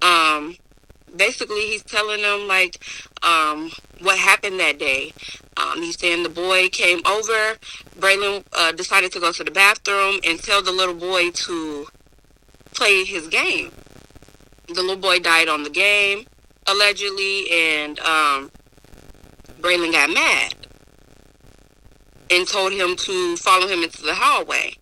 um, 0.01 0.55
basically 1.15 1.61
he's 1.61 1.83
telling 1.83 2.21
them 2.21 2.47
like 2.47 2.77
um 3.23 3.71
what 4.01 4.17
happened 4.17 4.59
that 4.59 4.77
day. 4.77 5.13
Um, 5.57 5.81
he's 5.81 5.97
saying 5.97 6.23
the 6.23 6.29
boy 6.29 6.67
came 6.69 6.99
over. 7.05 7.57
Braylon 7.97 8.43
uh, 8.53 8.73
decided 8.73 9.13
to 9.13 9.21
go 9.21 9.31
to 9.31 9.43
the 9.43 9.51
bathroom 9.51 10.19
and 10.25 10.37
tell 10.37 10.61
the 10.61 10.71
little 10.71 10.93
boy 10.95 11.31
to 11.31 11.87
play 12.73 13.05
his 13.05 13.27
game. 13.27 13.71
the 14.67 14.81
little 14.81 14.97
boy 14.97 15.19
died 15.19 15.47
on 15.47 15.63
the 15.63 15.69
game, 15.69 16.25
allegedly, 16.67 17.49
and 17.49 17.99
um, 17.99 18.51
Braylon 19.61 19.93
got 19.93 20.09
mad 20.09 20.55
and 22.29 22.45
told 22.47 22.73
him 22.73 22.97
to 22.97 23.37
follow 23.37 23.67
him 23.67 23.81
into 23.81 24.01
the 24.01 24.13
hallway. 24.13 24.73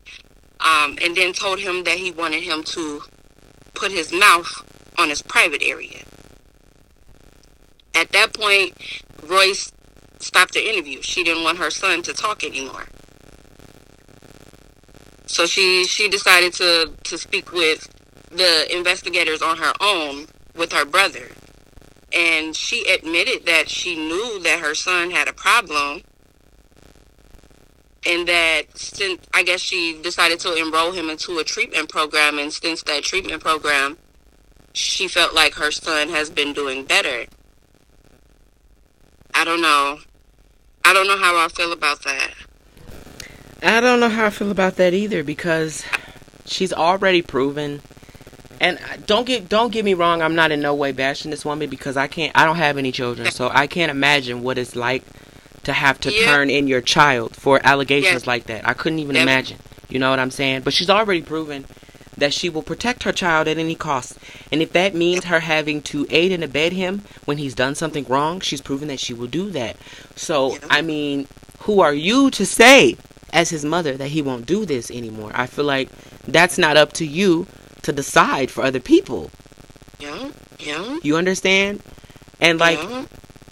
Um, 0.60 0.98
and 1.04 1.16
then 1.16 1.34
told 1.34 1.60
him 1.60 1.84
that 1.84 1.98
he 1.98 2.10
wanted 2.12 2.42
him 2.42 2.64
to 2.64 3.04
put 3.74 3.92
his 3.92 4.12
mouth 4.12 4.64
on 4.98 5.10
his 5.10 5.22
private 5.22 5.64
area. 5.64 6.04
At 7.96 8.12
that 8.12 8.34
point, 8.34 8.74
Royce 9.28 9.72
stopped 10.20 10.54
the 10.54 10.68
interview. 10.68 11.02
She 11.02 11.24
didn't 11.24 11.44
want 11.44 11.58
her 11.58 11.70
son 11.70 12.02
to 12.04 12.14
talk 12.14 12.44
anymore. 12.44 12.86
So 15.26 15.46
she 15.46 15.86
she 15.86 16.10
decided 16.10 16.54
to 16.54 16.92
to 17.04 17.18
speak 17.18 17.52
with 17.52 17.90
the 18.30 18.68
investigators 18.76 19.42
on 19.42 19.58
her 19.58 19.74
own 19.80 20.28
with 20.56 20.72
her 20.74 20.86
brother. 20.86 21.30
And 22.14 22.56
she 22.56 22.88
admitted 22.88 23.46
that 23.48 23.70
she 23.70 23.96
knew 23.96 24.40
that 24.44 24.60
her 24.60 24.76
son 24.76 25.12
had 25.12 25.28
a 25.28 25.34
problem 25.34 26.04
and 28.06 28.28
that 28.28 28.64
since 28.76 29.26
I 29.34 29.44
guess 29.44 29.62
she 29.62 30.00
decided 30.02 30.40
to 30.42 30.56
enroll 30.56 30.92
him 30.92 31.10
into 31.10 31.40
a 31.40 31.44
treatment 31.44 31.90
program, 31.90 32.40
and 32.40 32.52
since 32.52 32.84
that 32.84 33.04
treatment 33.04 33.42
program, 33.42 33.98
she 34.74 35.08
felt 35.08 35.34
like 35.34 35.56
her 35.56 35.72
son 35.72 36.10
has 36.10 36.30
been 36.30 36.54
doing 36.54 36.86
better. 36.86 37.26
I 39.34 39.44
don't 39.46 39.62
know. 39.62 40.00
I 40.86 40.94
don't 40.94 41.08
know 41.08 41.18
how 41.18 41.38
I 41.38 41.48
feel 41.48 41.72
about 41.72 42.04
that. 42.04 42.34
I 43.62 43.80
don't 43.80 44.00
know 44.00 44.10
how 44.10 44.26
I 44.26 44.30
feel 44.30 44.52
about 44.52 44.76
that 44.76 44.94
either 44.94 45.24
because 45.24 45.86
she's 46.46 46.74
already 46.74 47.22
proven. 47.22 47.82
And 48.60 48.80
don't 49.06 49.26
get 49.26 49.50
don't 49.50 49.72
get 49.72 49.86
me 49.86 49.94
wrong, 49.94 50.22
I'm 50.22 50.36
not 50.36 50.52
in 50.52 50.62
no 50.62 50.74
way 50.74 50.92
bashing 50.92 51.32
this 51.32 51.46
woman 51.46 51.70
because 51.70 51.98
I 51.98 52.08
can't 52.08 52.32
I 52.36 52.46
don't 52.46 52.58
have 52.58 52.78
any 52.78 52.92
children, 52.92 53.32
so 53.32 53.50
I 53.50 53.68
can't 53.68 53.92
imagine 53.92 54.44
what 54.44 54.58
it's 54.58 54.76
like 54.76 55.04
to 55.64 55.74
have 55.74 56.00
to 56.02 56.12
yeah. 56.12 56.26
turn 56.26 56.50
in 56.50 56.68
your 56.68 56.82
child 56.82 57.36
for 57.36 57.60
allegations 57.64 58.26
yeah. 58.26 58.30
like 58.30 58.46
that. 58.46 58.68
I 58.68 58.74
couldn't 58.74 59.00
even 59.00 59.16
imagine. 59.16 59.60
You 59.90 60.00
know 60.00 60.10
what 60.10 60.20
I'm 60.20 60.32
saying? 60.32 60.62
But 60.62 60.74
she's 60.74 60.90
already 60.90 61.22
proven 61.22 61.66
that 62.18 62.34
she 62.34 62.50
will 62.50 62.62
protect 62.62 63.04
her 63.04 63.12
child 63.12 63.48
at 63.48 63.58
any 63.58 63.76
cost. 63.76 64.18
And 64.52 64.62
if 64.62 64.74
that 64.74 64.94
means 64.94 65.26
her 65.26 65.40
having 65.40 65.82
to 65.84 66.06
aid 66.10 66.32
and 66.32 66.44
abet 66.44 66.72
him 66.72 67.04
when 67.26 67.38
he's 67.38 67.56
done 67.56 67.76
something 67.76 68.06
wrong, 68.06 68.40
she's 68.40 68.62
proven 68.62 68.88
that 68.88 69.00
she 69.00 69.14
will 69.14 69.28
do 69.28 69.50
that. 69.52 69.78
So, 70.16 70.58
I 70.70 70.82
mean, 70.82 71.28
who 71.60 71.82
are 71.82 71.94
you 71.94 72.30
to 72.32 72.46
say 72.46 72.98
as 73.32 73.50
his 73.50 73.66
mother 73.66 73.98
that 73.98 74.10
he 74.10 74.22
won't 74.22 74.46
do 74.46 74.66
this 74.66 74.92
anymore? 74.92 75.32
I 75.34 75.48
feel 75.48 75.66
like 75.66 75.90
that's 76.28 76.58
not 76.58 76.78
up 76.78 76.94
to 76.94 77.06
you 77.06 77.48
to 77.82 77.92
decide 77.92 78.52
for 78.52 78.64
other 78.64 78.80
people. 78.80 79.32
Yeah. 80.00 80.32
Yeah. 80.60 81.00
You 81.04 81.18
understand? 81.18 81.82
And 82.40 82.60
like 82.60 82.82
yeah. 82.82 83.06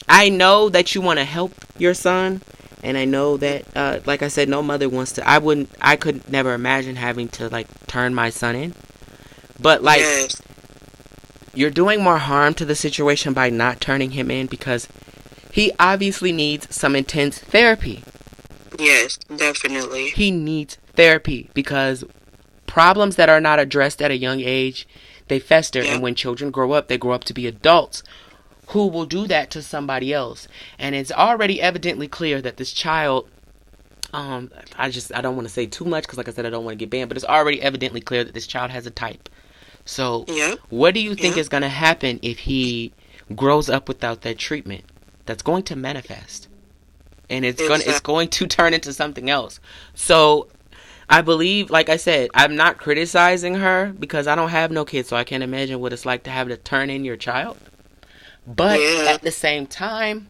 I 0.07 0.29
know 0.29 0.69
that 0.69 0.93
you 0.95 1.01
want 1.01 1.19
to 1.19 1.25
help 1.25 1.53
your 1.77 1.93
son 1.93 2.41
and 2.83 2.97
I 2.97 3.05
know 3.05 3.37
that 3.37 3.65
uh, 3.75 3.99
like 4.05 4.21
I 4.21 4.27
said 4.27 4.49
no 4.49 4.63
mother 4.63 4.89
wants 4.89 5.11
to 5.13 5.27
I 5.27 5.37
wouldn't 5.37 5.69
I 5.81 5.95
could 5.95 6.29
never 6.29 6.53
imagine 6.53 6.95
having 6.95 7.27
to 7.29 7.49
like 7.49 7.67
turn 7.87 8.13
my 8.13 8.29
son 8.29 8.55
in. 8.55 8.73
But 9.59 9.83
like 9.83 9.99
yes. 9.99 10.41
you're 11.53 11.69
doing 11.69 12.03
more 12.03 12.17
harm 12.17 12.53
to 12.55 12.65
the 12.65 12.75
situation 12.75 13.33
by 13.33 13.49
not 13.49 13.81
turning 13.81 14.11
him 14.11 14.31
in 14.31 14.47
because 14.47 14.87
he 15.51 15.71
obviously 15.79 16.31
needs 16.31 16.73
some 16.73 16.95
intense 16.95 17.39
therapy. 17.39 18.03
Yes 18.79 19.17
definitely. 19.17 20.09
He 20.09 20.31
needs 20.31 20.77
therapy 20.95 21.49
because 21.53 22.03
problems 22.65 23.17
that 23.17 23.29
are 23.29 23.41
not 23.41 23.59
addressed 23.59 24.01
at 24.01 24.11
a 24.11 24.17
young 24.17 24.39
age 24.39 24.87
they 25.27 25.39
fester. 25.39 25.81
And 25.81 26.01
when 26.01 26.15
children 26.15 26.51
grow 26.51 26.71
up 26.71 26.87
they 26.87 26.97
grow 26.97 27.13
up 27.13 27.23
to 27.25 27.33
be 27.33 27.47
adults 27.47 28.01
who 28.71 28.87
will 28.87 29.05
do 29.05 29.27
that 29.27 29.51
to 29.51 29.61
somebody 29.61 30.13
else. 30.13 30.47
And 30.79 30.95
it's 30.95 31.11
already 31.11 31.61
evidently 31.61 32.07
clear 32.07 32.41
that 32.41 32.57
this 32.57 32.71
child 32.71 33.29
um 34.13 34.51
I 34.77 34.89
just 34.89 35.13
I 35.15 35.21
don't 35.21 35.35
want 35.35 35.47
to 35.47 35.53
say 35.53 35.65
too 35.65 35.85
much 35.85 36.05
cuz 36.07 36.17
like 36.17 36.27
I 36.27 36.31
said 36.31 36.45
I 36.45 36.49
don't 36.49 36.65
want 36.65 36.77
to 36.77 36.83
get 36.83 36.89
banned, 36.89 37.09
but 37.09 37.17
it's 37.17 37.25
already 37.25 37.61
evidently 37.61 38.01
clear 38.01 38.23
that 38.23 38.33
this 38.33 38.47
child 38.47 38.71
has 38.71 38.85
a 38.85 38.91
type. 38.91 39.29
So, 39.85 40.25
yeah. 40.27 40.55
what 40.69 40.93
do 40.93 40.99
you 40.99 41.15
think 41.15 41.35
yeah. 41.35 41.41
is 41.41 41.49
going 41.49 41.63
to 41.63 41.69
happen 41.69 42.19
if 42.21 42.39
he 42.39 42.93
grows 43.35 43.69
up 43.69 43.87
without 43.87 44.21
that 44.21 44.37
treatment? 44.37 44.83
That's 45.25 45.41
going 45.41 45.63
to 45.63 45.75
manifest. 45.75 46.47
And 47.29 47.45
it's 47.45 47.61
going 47.65 47.81
it's 47.85 47.99
going 47.99 48.27
to 48.29 48.47
turn 48.47 48.73
into 48.73 48.93
something 48.93 49.29
else. 49.29 49.59
So, 49.93 50.47
I 51.09 51.21
believe, 51.21 51.69
like 51.69 51.89
I 51.89 51.97
said, 51.97 52.29
I'm 52.33 52.55
not 52.55 52.77
criticizing 52.77 53.55
her 53.55 53.93
because 53.99 54.27
I 54.27 54.35
don't 54.35 54.49
have 54.49 54.71
no 54.71 54.85
kids, 54.85 55.09
so 55.09 55.17
I 55.17 55.23
can't 55.23 55.43
imagine 55.43 55.79
what 55.79 55.93
it's 55.93 56.05
like 56.05 56.23
to 56.23 56.29
have 56.29 56.47
to 56.47 56.57
turn 56.57 56.89
in 56.89 57.03
your 57.03 57.17
child. 57.17 57.57
But 58.45 58.79
yeah. 58.79 59.05
at 59.09 59.21
the 59.21 59.31
same 59.31 59.67
time, 59.67 60.29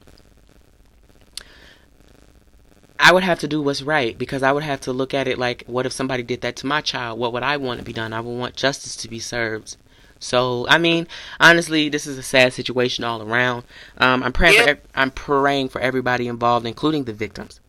I 2.99 3.11
would 3.11 3.23
have 3.23 3.39
to 3.39 3.47
do 3.47 3.61
what's 3.61 3.81
right 3.81 4.17
because 4.17 4.43
I 4.43 4.51
would 4.51 4.63
have 4.63 4.81
to 4.81 4.93
look 4.93 5.13
at 5.13 5.27
it 5.27 5.37
like, 5.37 5.63
what 5.65 5.85
if 5.85 5.91
somebody 5.91 6.21
did 6.23 6.41
that 6.41 6.55
to 6.57 6.67
my 6.67 6.81
child? 6.81 7.19
What 7.19 7.33
would 7.33 7.43
I 7.43 7.57
want 7.57 7.79
to 7.79 7.85
be 7.85 7.93
done? 7.93 8.13
I 8.13 8.21
would 8.21 8.37
want 8.37 8.55
justice 8.55 8.95
to 8.97 9.07
be 9.07 9.19
served. 9.19 9.77
So, 10.19 10.67
I 10.69 10.77
mean, 10.77 11.07
honestly, 11.39 11.89
this 11.89 12.05
is 12.05 12.17
a 12.17 12.23
sad 12.23 12.53
situation 12.53 13.03
all 13.03 13.23
around. 13.23 13.63
Um, 13.97 14.21
I'm 14.21 14.31
praying. 14.31 14.63
For, 14.63 14.79
I'm 14.93 15.09
praying 15.09 15.69
for 15.69 15.81
everybody 15.81 16.27
involved, 16.27 16.67
including 16.67 17.05
the 17.05 17.13
victims, 17.13 17.59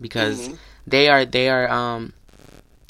because 0.00 0.40
mm-hmm. 0.40 0.54
they 0.86 1.08
are 1.08 1.24
they 1.24 1.48
are 1.48 1.68
um, 1.68 2.12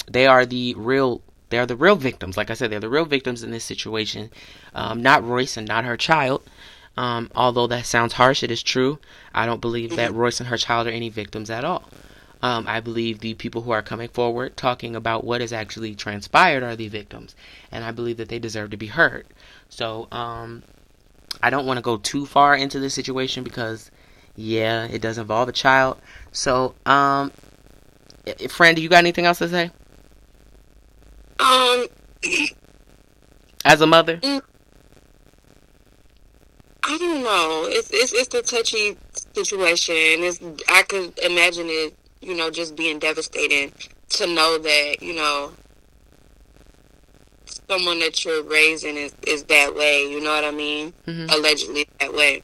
they 0.07 0.27
are 0.27 0.45
the 0.45 0.75
real 0.75 1.23
they 1.49 1.57
are 1.57 1.65
the 1.65 1.75
real 1.75 1.95
victims. 1.95 2.37
Like 2.37 2.51
I 2.51 2.53
said, 2.53 2.71
they're 2.71 2.79
the 2.79 2.89
real 2.89 3.05
victims 3.05 3.41
in 3.41 3.49
this 3.49 3.63
situation. 3.63 4.29
Um, 4.75 5.01
not 5.01 5.23
Royce 5.23 5.57
and 5.57 5.67
not 5.67 5.83
her 5.83 5.97
child. 5.97 6.43
Um, 6.97 7.31
although 7.35 7.67
that 7.67 7.85
sounds 7.85 8.13
harsh, 8.13 8.43
it 8.43 8.51
is 8.51 8.61
true. 8.61 8.99
I 9.33 9.45
don't 9.45 9.61
believe 9.61 9.95
that 9.95 10.09
mm-hmm. 10.09 10.19
Royce 10.19 10.39
and 10.39 10.49
her 10.49 10.57
child 10.57 10.87
are 10.87 10.91
any 10.91 11.09
victims 11.09 11.49
at 11.49 11.63
all. 11.63 11.89
Um, 12.43 12.65
I 12.67 12.79
believe 12.79 13.19
the 13.19 13.35
people 13.35 13.61
who 13.61 13.71
are 13.71 13.83
coming 13.83 14.09
forward 14.09 14.57
talking 14.57 14.95
about 14.95 15.23
what 15.23 15.41
has 15.41 15.53
actually 15.53 15.93
transpired 15.93 16.63
are 16.63 16.75
the 16.75 16.87
victims, 16.87 17.35
and 17.71 17.83
I 17.83 17.91
believe 17.91 18.17
that 18.17 18.29
they 18.29 18.39
deserve 18.39 18.71
to 18.71 18.77
be 18.77 18.87
heard. 18.87 19.27
So 19.69 20.07
um, 20.11 20.63
I 21.41 21.49
don't 21.49 21.65
want 21.65 21.77
to 21.77 21.81
go 21.81 21.97
too 21.97 22.25
far 22.25 22.55
into 22.55 22.79
this 22.79 22.93
situation 22.93 23.43
because, 23.43 23.91
yeah, 24.35 24.85
it 24.85 25.01
does 25.01 25.19
involve 25.19 25.49
a 25.49 25.53
child. 25.53 25.97
So, 26.31 26.73
um, 26.85 27.31
friend, 28.49 28.75
do 28.75 28.81
you 28.81 28.89
got 28.89 28.97
anything 28.97 29.25
else 29.25 29.37
to 29.37 29.47
say? 29.47 29.71
Um, 31.39 31.85
as 33.63 33.81
a 33.81 33.87
mother. 33.87 34.17
Mm, 34.17 34.41
I 36.91 36.97
don't 36.97 37.23
know. 37.23 37.67
It's 37.69 37.89
it's 37.93 38.11
it's 38.11 38.35
a 38.35 38.41
touchy 38.41 38.97
situation. 39.33 39.95
It's 39.95 40.41
I 40.67 40.83
could 40.83 41.17
imagine 41.19 41.67
it, 41.69 41.95
you 42.19 42.35
know, 42.35 42.51
just 42.51 42.75
being 42.75 42.99
devastating 42.99 43.71
to 44.09 44.27
know 44.27 44.57
that 44.57 44.97
you 45.01 45.15
know 45.15 45.53
someone 47.69 47.99
that 47.99 48.25
you're 48.25 48.43
raising 48.43 48.97
is 48.97 49.15
is 49.25 49.43
that 49.45 49.73
way. 49.73 50.11
You 50.11 50.19
know 50.19 50.31
what 50.31 50.43
I 50.43 50.51
mean? 50.51 50.91
Mm-hmm. 51.07 51.29
Allegedly 51.29 51.87
that 52.01 52.13
way. 52.13 52.43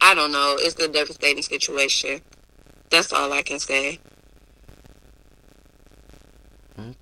I 0.00 0.16
don't 0.16 0.32
know. 0.32 0.56
It's 0.58 0.80
a 0.82 0.88
devastating 0.88 1.44
situation. 1.44 2.20
That's 2.90 3.12
all 3.12 3.32
I 3.32 3.42
can 3.42 3.60
say. 3.60 4.00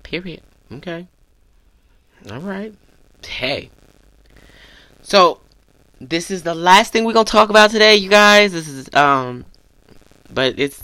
Period. 0.03 0.41
Okay. 0.71 1.07
All 2.29 2.39
right. 2.39 2.71
Hey. 3.25 3.71
So 5.01 5.39
this 6.09 6.31
is 6.31 6.43
the 6.43 6.55
last 6.55 6.91
thing 6.91 7.05
we're 7.05 7.13
gonna 7.13 7.25
talk 7.25 7.49
about 7.49 7.71
today, 7.71 7.95
you 7.95 8.09
guys. 8.09 8.51
This 8.51 8.67
is 8.67 8.93
um, 8.93 9.45
but 10.31 10.59
it's 10.59 10.83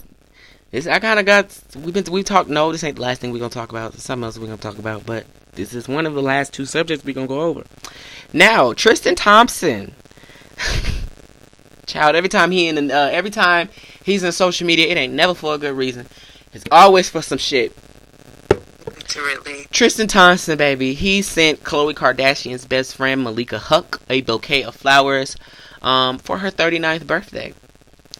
it's 0.72 0.88
I 0.88 1.00
kind 1.00 1.20
of 1.20 1.26
got 1.26 1.58
we've 1.76 1.94
been 1.94 2.06
we 2.12 2.24
talked. 2.24 2.50
No, 2.50 2.72
this 2.72 2.84
ain't 2.84 2.96
the 2.96 3.02
last 3.02 3.22
thing 3.22 3.32
we're 3.32 3.40
gonna 3.40 3.50
talk 3.50 3.70
about. 3.70 3.92
There's 3.92 4.04
something 4.04 4.24
else 4.24 4.38
we're 4.38 4.48
gonna 4.48 4.58
talk 4.58 4.78
about, 4.78 5.06
but 5.06 5.26
this 5.54 5.74
is 5.74 5.88
one 5.88 6.06
of 6.06 6.14
the 6.14 6.22
last 6.22 6.54
two 6.54 6.66
subjects 6.66 7.04
we're 7.04 7.16
gonna 7.16 7.28
go 7.28 7.42
over. 7.42 7.64
Now, 8.34 8.74
Tristan 8.74 9.16
Thompson, 9.16 9.94
child. 11.86 12.16
Every 12.16 12.30
time 12.30 12.52
he 12.52 12.68
in 12.68 12.92
uh, 12.92 13.10
every 13.12 13.32
time 13.32 13.70
he's 14.04 14.24
in 14.24 14.32
social 14.32 14.68
media, 14.68 14.88
it 14.88 14.98
ain't 14.98 15.14
never 15.14 15.34
for 15.34 15.56
a 15.56 15.58
good 15.58 15.76
reason. 15.76 16.08
It's 16.54 16.66
always 16.72 17.10
for 17.10 17.22
some 17.22 17.38
shit. 17.38 17.76
Tristan 19.72 20.08
Thompson, 20.08 20.58
baby, 20.58 20.94
he 20.94 21.22
sent 21.22 21.64
Khloe 21.64 21.94
Kardashian's 21.94 22.66
best 22.66 22.96
friend 22.96 23.24
Malika 23.24 23.58
Haqq 23.58 24.00
a 24.10 24.22
bouquet 24.22 24.64
of 24.64 24.76
flowers 24.76 25.36
um, 25.82 26.18
for 26.20 26.38
her 26.40 26.52
39th 26.52 27.08
birthday. 27.08 27.54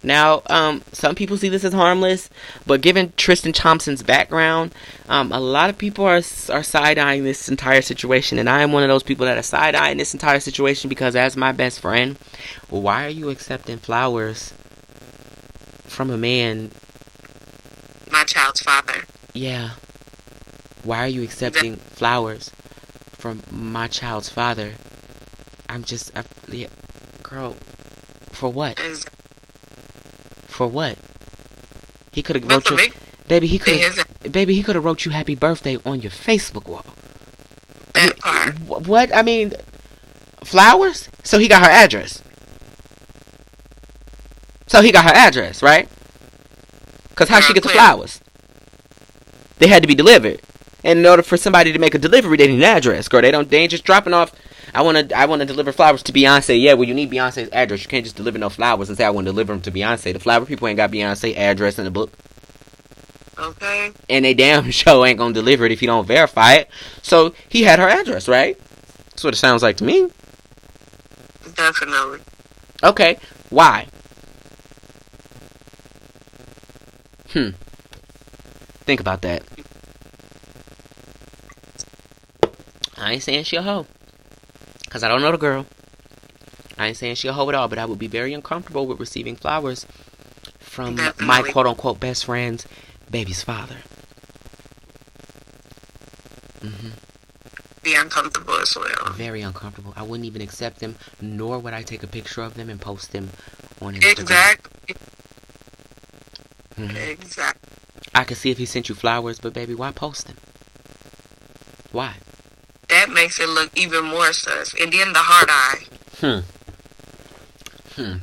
Now, 0.02 0.44
um, 0.50 0.82
some 0.94 1.14
people 1.14 1.36
see 1.36 1.50
this 1.50 1.66
as 1.66 1.74
harmless, 1.74 2.30
but 2.66 2.80
given 2.80 3.12
Tristan 3.18 3.52
Thompson's 3.52 4.02
background, 4.02 4.74
um, 5.10 5.32
a 5.34 5.40
lot 5.42 5.70
of 5.70 5.78
people 5.78 6.06
are 6.06 6.22
are 6.50 6.64
side 6.64 6.98
eyeing 6.98 7.26
this 7.26 7.50
entire 7.50 7.82
situation, 7.82 8.40
and 8.40 8.50
I 8.50 8.62
am 8.62 8.72
one 8.72 8.84
of 8.84 8.88
those 8.88 9.04
people 9.04 9.26
that 9.26 9.38
are 9.38 9.44
side 9.44 9.76
eyeing 9.76 9.98
this 9.98 10.14
entire 10.14 10.40
situation 10.40 10.88
because, 10.90 11.18
as 11.18 11.36
my 11.36 11.52
best 11.52 11.82
friend, 11.82 12.18
why 12.70 13.06
are 13.06 13.10
you 13.10 13.30
accepting 13.30 13.78
flowers 13.78 14.54
from 15.84 16.10
a 16.10 16.18
man? 16.18 16.72
My 18.10 18.24
child's 18.24 18.62
father. 18.62 19.04
Yeah, 19.34 19.72
why 20.84 21.00
are 21.00 21.08
you 21.08 21.24
accepting 21.24 21.76
flowers 21.76 22.52
from 23.20 23.44
my 23.52 23.88
child's 23.88 24.30
father. 24.30 24.74
I'm 25.68 25.84
just, 25.84 26.18
I, 26.18 26.24
yeah, 26.50 26.68
girl, 27.22 27.58
for 28.32 28.52
what? 28.52 28.80
For 30.48 30.68
what? 30.68 30.98
He 32.12 32.24
could 32.24 32.38
have 32.38 32.50
wrote 32.50 32.72
a 32.72 32.86
you, 32.86 32.92
baby. 33.28 33.48
He 33.48 33.60
could, 33.60 34.32
baby. 34.32 34.56
He 34.56 34.64
could 34.64 34.76
have 34.76 34.84
wrote 34.84 35.06
you 35.06 35.12
happy 35.12 35.36
birthday 35.36 35.78
on 35.86 36.02
your 36.02 36.12
Facebook 36.12 36.68
wall. 36.68 36.86
that 37.94 38.18
part. 38.18 38.60
What? 38.88 39.16
I 39.16 39.22
mean, 39.22 39.54
flowers. 40.44 41.10
So 41.24 41.38
he 41.38 41.48
got 41.48 41.64
her 41.64 41.70
address. 41.70 42.24
So 44.68 44.82
he 44.82 44.92
got 44.92 45.06
her 45.06 45.14
address, 45.14 45.62
right? 45.62 45.90
Cause 47.16 47.28
how 47.28 47.42
she 47.42 47.54
get 47.54 47.64
the 47.64 47.70
flowers? 47.70 48.22
They 49.58 49.68
had 49.68 49.84
to 49.84 49.88
be 49.88 49.96
delivered, 49.96 50.42
and 50.84 51.00
in 51.00 51.06
order 51.06 51.24
for 51.24 51.38
somebody 51.38 51.72
to 51.74 51.80
make 51.80 51.96
a 51.96 52.00
delivery, 52.00 52.38
they 52.38 52.48
need 52.48 52.58
an 52.58 52.64
address. 52.64 53.08
Girl, 53.08 53.22
they 53.22 53.32
don't. 53.32 53.50
They 53.50 53.58
ain't 53.58 53.72
just 53.72 53.84
dropping 53.84 54.14
off. 54.14 54.32
I 54.74 54.82
wanna. 54.82 55.08
I 55.16 55.26
wanna 55.26 55.46
deliver 55.46 55.72
flowers 55.72 56.04
to 56.04 56.14
Beyonce. 56.14 56.62
Yeah, 56.62 56.74
well, 56.74 56.88
you 56.88 56.94
need 56.94 57.12
Beyonce's 57.12 57.50
address. 57.52 57.84
You 57.84 57.90
can't 57.90 58.04
just 58.06 58.16
deliver 58.16 58.38
no 58.38 58.50
flowers 58.50 58.90
and 58.90 58.98
say 58.98 59.06
I 59.06 59.10
want 59.10 59.26
to 59.26 59.32
deliver 59.32 59.54
them 59.54 59.62
to 59.64 59.72
Beyonce. 59.72 60.14
The 60.14 60.20
flower 60.20 60.46
people 60.46 60.68
ain't 60.68 60.78
got 60.78 60.92
Beyonce 60.92 61.36
address 61.36 61.78
in 61.80 61.86
the 61.86 61.92
book 61.92 62.12
Okay. 63.38 63.92
and 64.10 64.26
they 64.26 64.34
damn 64.34 64.70
show 64.72 65.06
ain't 65.06 65.18
gonna 65.18 65.34
deliver 65.34 65.66
it 65.66 65.72
if 65.72 65.82
you 65.82 65.88
don't 65.88 66.06
verify 66.06 66.54
it. 66.56 66.70
So 67.02 67.34
he 67.48 67.64
had 67.64 67.80
her 67.80 67.88
address, 67.88 68.28
right? 68.28 68.58
That's 69.10 69.24
what 69.24 69.34
it 69.34 69.38
sounds 69.38 69.64
like 69.64 69.78
to 69.78 69.84
me. 69.84 70.10
Definitely. 71.56 72.20
Okay, 72.84 73.18
why? 73.50 73.88
Hmm. 77.32 77.50
Think 78.86 79.00
about 79.00 79.22
that. 79.22 79.44
I 83.00 83.14
ain't 83.14 83.24
saying 83.24 83.44
she 83.46 83.56
a 83.56 83.62
hoe. 83.62 83.86
Because 84.86 85.04
I 85.04 85.08
don't 85.08 85.22
know 85.22 85.32
the 85.32 85.38
girl. 85.38 85.66
I 86.78 86.88
ain't 86.88 86.98
saying 86.98 87.16
she 87.16 87.28
a 87.28 87.34
hoe 87.34 87.48
at 87.50 87.56
all, 87.56 87.68
but 87.68 87.78
I 87.78 87.86
would 87.86 88.00
be 88.00 88.08
very 88.08 88.34
uncomfortable 88.34 88.88
with 88.88 89.00
receiving 89.00 89.36
flowers 89.36 89.86
from 90.60 91.00
my 91.20 91.42
quote 91.42 91.68
unquote 91.68 92.00
best 92.00 92.26
friend's 92.26 92.66
baby's 93.10 93.44
father. 93.44 93.78
Mm-hmm. 96.62 96.90
Be 97.84 97.96
uncomfortable 97.96 98.56
as 98.56 98.76
well. 98.76 99.14
Very 99.14 99.42
uncomfortable. 99.42 99.94
I 99.96 100.04
wouldn't 100.04 100.26
even 100.26 100.42
accept 100.42 100.80
them, 100.80 100.96
nor 101.22 101.60
would 101.60 101.74
I 101.74 101.82
take 101.82 102.04
a 102.04 102.08
picture 102.08 102.42
of 102.42 102.56
them 102.56 102.70
and 102.70 102.80
post 102.80 103.12
them 103.12 103.30
on 103.82 103.96
Instagram. 103.96 104.20
Exactly. 104.20 104.96
Mhm. 106.78 107.10
Exactly. 107.10 107.70
I 108.16 108.24
could 108.24 108.38
see 108.38 108.52
if 108.52 108.58
he 108.58 108.66
sent 108.66 108.90
you 108.90 108.96
flowers, 108.96 109.40
but 109.40 109.54
baby, 109.54 109.76
why 109.76 109.92
post 109.92 110.28
them? 110.28 110.38
Why? 111.92 112.16
That 113.10 113.16
makes 113.16 113.40
it 113.40 113.50
look 113.50 113.76
even 113.76 114.06
more 114.06 114.32
sus. 114.34 114.76
And 114.80 114.94
then 114.94 115.14
the 115.14 115.20
hard 115.20 115.50
eye. 115.50 115.80
Hmm. 116.20 116.40
Hmm. 117.96 118.18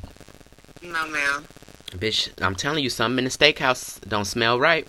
No, 0.81 1.09
ma'am. 1.09 1.45
Bitch, 1.91 2.31
I'm 2.41 2.55
telling 2.55 2.85
you, 2.85 2.91
something 2.91 3.19
in 3.19 3.25
the 3.25 3.31
steakhouse 3.31 4.01
don't 4.09 4.27
smell 4.27 4.61
right. 4.61 4.87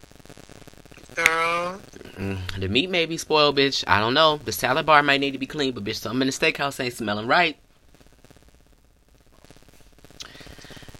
Girl. 1.15 1.81
Mm, 2.13 2.59
the 2.59 2.67
meat 2.67 2.91
may 2.91 3.07
be 3.07 3.17
spoiled, 3.17 3.57
bitch. 3.57 3.83
I 3.87 3.99
don't 3.99 4.13
know. 4.13 4.37
The 4.37 4.51
salad 4.51 4.85
bar 4.85 5.01
might 5.01 5.19
need 5.19 5.31
to 5.31 5.39
be 5.39 5.47
clean, 5.47 5.73
but 5.73 5.83
bitch, 5.83 5.95
something 5.95 6.21
in 6.21 6.27
the 6.27 6.31
steakhouse 6.33 6.79
ain't 6.79 6.93
smelling 6.93 7.25
right. 7.25 7.57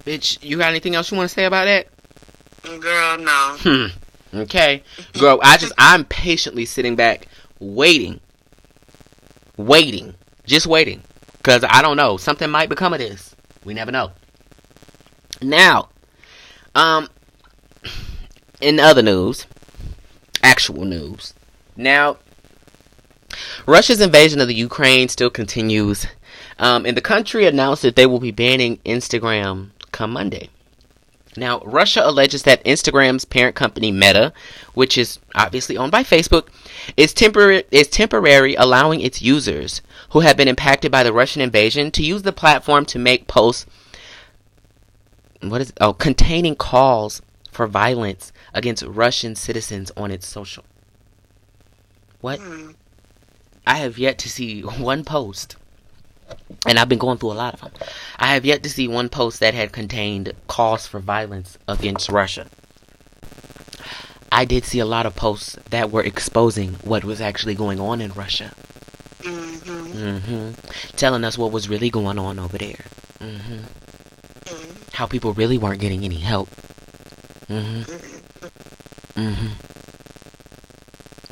Bitch, 0.06 0.43
you 0.43 0.58
got 0.58 0.70
anything 0.70 0.95
else 0.95 1.12
you 1.12 1.18
want 1.18 1.30
to 1.30 1.36
say 1.36 1.45
about 1.45 1.66
that? 1.66 1.88
Girl, 2.64 3.20
no. 3.20 3.58
Hmm. 3.60 4.38
Okay. 4.39 4.82
Girl, 5.20 5.39
I 5.43 5.58
just, 5.58 5.74
I'm 5.78 6.04
patiently 6.04 6.66
sitting 6.66 6.95
back, 6.95 7.28
waiting. 7.60 8.22
Waiting. 9.58 10.14
Just 10.45 10.68
waiting. 10.68 11.01
Because 11.38 11.64
I 11.68 11.82
don't 11.82 11.97
know. 11.97 12.18
Something 12.18 12.49
might 12.49 12.70
become 12.70 12.93
of 12.93 12.99
this. 12.99 13.36
We 13.66 13.74
never 13.74 13.91
know. 13.91 14.12
Now, 15.41 15.89
um, 16.74 17.10
in 18.62 18.80
other 18.80 19.01
news, 19.01 19.45
actual 20.41 20.86
news. 20.86 21.34
Now, 21.76 22.18
Russia's 23.66 24.01
invasion 24.01 24.39
of 24.41 24.47
the 24.47 24.55
Ukraine 24.55 25.10
still 25.10 25.30
continues. 25.30 26.08
Um, 26.60 26.86
and 26.86 26.97
the 26.97 27.01
country 27.01 27.45
announced 27.45 27.84
that 27.84 27.95
they 27.95 28.05
will 28.05 28.20
be 28.20 28.32
banning 28.32 28.78
Instagram 28.78 29.70
come 29.91 30.12
Monday. 30.12 30.49
Now, 31.38 31.59
Russia 31.59 32.01
alleges 32.03 32.43
that 32.43 32.63
Instagram's 32.65 33.23
parent 33.23 33.55
company 33.55 33.91
Meta, 33.91 34.33
which 34.73 34.97
is 34.97 35.19
obviously 35.35 35.77
owned 35.77 35.91
by 35.91 36.03
Facebook, 36.03 36.47
is 36.97 37.13
temporary 37.13 37.63
is 37.71 37.88
temporary 37.88 38.55
allowing 38.55 39.01
its 39.01 39.21
users 39.21 39.81
who 40.09 40.21
have 40.21 40.35
been 40.35 40.47
impacted 40.47 40.91
by 40.91 41.03
the 41.03 41.13
Russian 41.13 41.41
invasion 41.41 41.91
to 41.91 42.03
use 42.03 42.23
the 42.23 42.31
platform 42.31 42.85
to 42.85 42.99
make 42.99 43.27
posts 43.27 43.65
what 45.41 45.61
is 45.61 45.71
oh 45.79 45.93
containing 45.93 46.55
calls 46.55 47.21
for 47.51 47.67
violence 47.67 48.31
against 48.53 48.83
Russian 48.83 49.35
citizens 49.35 49.91
on 49.95 50.11
its 50.11 50.27
social. 50.27 50.65
What? 52.21 52.39
Hmm. 52.39 52.71
I 53.65 53.77
have 53.77 53.97
yet 53.97 54.17
to 54.19 54.29
see 54.29 54.61
one 54.61 55.03
post, 55.03 55.55
and 56.65 56.79
I've 56.79 56.89
been 56.89 56.99
going 56.99 57.17
through 57.17 57.33
a 57.33 57.33
lot 57.33 57.53
of 57.53 57.61
them. 57.61 57.71
I 58.20 58.34
have 58.34 58.45
yet 58.45 58.63
to 58.63 58.70
see 58.70 58.88
one 58.88 59.09
post 59.09 59.39
that 59.39 59.53
had 59.53 59.72
contained 59.72 60.34
calls 60.47 60.88
for 60.88 60.99
violence 60.99 61.57
against 61.68 62.09
Russia. 62.09 62.47
I 64.32 64.45
did 64.45 64.65
see 64.65 64.80
a 64.80 64.86
lot 64.86 65.05
of 65.05 65.15
posts 65.15 65.57
that 65.70 65.91
were 65.91 66.03
exposing 66.03 66.74
what 66.84 67.03
was 67.03 67.22
actually 67.22 67.55
going 67.55 67.80
on 67.80 68.01
in 68.01 68.11
Russia. 68.11 68.53
Mm-hmm. 69.22 70.09
hmm 70.09 70.51
Telling 70.95 71.24
us 71.24 71.38
what 71.38 71.51
was 71.51 71.70
really 71.70 71.89
going 71.89 72.20
on 72.20 72.39
over 72.39 72.57
there. 72.57 72.86
hmm 73.20 73.61
How 74.93 75.05
people 75.05 75.34
really 75.34 75.57
weren't 75.57 75.80
getting 75.82 76.03
any 76.03 76.18
help. 76.18 76.49
hmm 77.47 77.82
hmm 79.15 79.47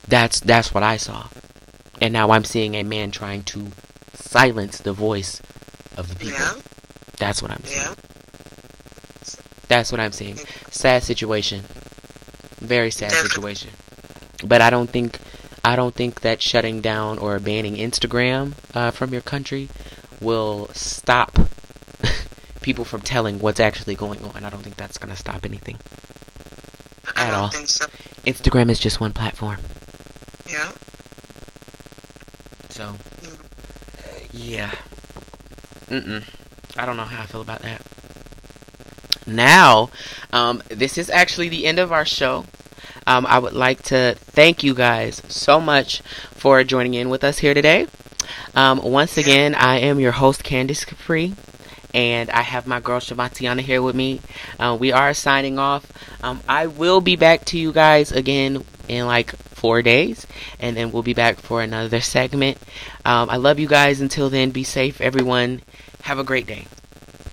That's 0.07 0.39
that's 0.39 0.73
what 0.73 0.83
I 0.83 0.97
saw. 0.97 1.27
And 2.01 2.13
now 2.13 2.31
I'm 2.31 2.43
seeing 2.43 2.75
a 2.75 2.83
man 2.83 3.11
trying 3.11 3.43
to 3.43 3.71
silence 4.13 4.79
the 4.79 4.93
voice 4.93 5.41
of 5.97 6.09
the 6.09 6.15
people. 6.15 6.39
Yeah. 6.39 6.53
That's 7.26 7.41
what 7.41 7.49
I'm 7.49 7.63
saying. 7.63 7.82
Yeah. 7.82 7.95
That's 9.67 9.91
what 9.91 9.99
I'm 9.99 10.11
seeing. 10.11 10.38
Sad 10.69 11.01
situation. 11.01 11.63
Very 12.57 12.91
sad 12.91 13.11
situation. 13.13 13.71
But 14.45 14.61
I 14.61 14.69
don't 14.69 14.91
think 14.91 15.19
I 15.63 15.76
don't 15.76 15.95
think 15.95 16.21
that 16.21 16.39
shutting 16.43 16.82
down 16.82 17.17
or 17.17 17.39
banning 17.39 17.78
Instagram 17.78 18.53
uh, 18.76 18.91
from 18.91 19.11
your 19.11 19.23
country 19.23 19.69
will 20.21 20.67
stop 20.73 21.39
people 22.61 22.86
from 22.86 23.01
telling 23.01 23.39
what's 23.39 23.59
actually 23.59 23.95
going 23.95 24.23
on. 24.23 24.43
I 24.45 24.51
don't 24.51 24.61
think 24.61 24.76
that's 24.76 24.99
going 24.99 25.09
to 25.09 25.17
stop 25.19 25.45
anything. 25.45 25.80
I 27.15 27.23
At 27.26 27.32
don't 27.32 27.39
all. 27.39 27.49
think 27.49 27.69
so. 27.69 27.88
Instagram 28.23 28.69
is 28.69 28.78
just 28.80 29.01
one 29.01 29.13
platform. 29.13 29.57
Yeah. 30.47 30.71
So, 32.69 32.93
yeah. 34.32 34.76
Mm-mm. 35.89 36.23
I 36.78 36.86
don't 36.86 36.97
know 36.97 37.03
how 37.03 37.23
I 37.23 37.26
feel 37.26 37.41
about 37.41 37.61
that. 37.61 37.82
Now, 39.28 39.89
um, 40.32 40.61
this 40.69 40.97
is 40.97 41.09
actually 41.09 41.49
the 41.49 41.65
end 41.65 41.80
of 41.80 41.91
our 41.91 42.05
show. 42.05 42.45
Um, 43.07 43.26
I 43.26 43.39
would 43.39 43.53
like 43.53 43.82
to 43.84 44.15
thank 44.17 44.63
you 44.63 44.73
guys 44.73 45.21
so 45.28 45.59
much 45.59 46.01
for 46.32 46.63
joining 46.63 46.93
in 46.95 47.09
with 47.09 47.23
us 47.23 47.39
here 47.39 47.53
today. 47.53 47.88
Um, 48.55 48.82
once 48.82 49.17
again, 49.17 49.55
I 49.55 49.80
am 49.80 49.99
your 49.99 50.11
host, 50.11 50.43
Candice 50.43 50.86
Capri, 50.86 51.34
and 51.93 52.30
I 52.30 52.41
have 52.41 52.67
my 52.67 52.80
girl 52.80 52.99
Shavatiana 52.99 53.61
here 53.61 53.82
with 53.82 53.95
me. 53.95 54.21
Uh, 54.59 54.76
we 54.80 54.91
are 54.91 55.13
signing 55.13 55.59
off. 55.59 55.91
Um, 56.23 56.41
I 56.47 56.67
will 56.67 57.01
be 57.01 57.15
back 57.15 57.45
to 57.45 57.59
you 57.59 57.71
guys 57.71 58.11
again 58.11 58.63
in 58.88 59.05
like 59.05 59.36
four 59.36 59.82
days, 59.82 60.28
and 60.59 60.76
then 60.76 60.91
we'll 60.91 61.03
be 61.03 61.13
back 61.13 61.38
for 61.38 61.61
another 61.61 62.01
segment. 62.01 62.57
Um, 63.03 63.30
I 63.30 63.38
love 63.38 63.59
you 63.59 63.67
guys. 63.67 64.01
Until 64.01 64.30
then, 64.30 64.51
be 64.51 64.63
safe, 64.63 65.01
everyone. 65.01 65.61
Have 66.05 66.19
a 66.19 66.23
great 66.23 66.45
day. 66.45 66.67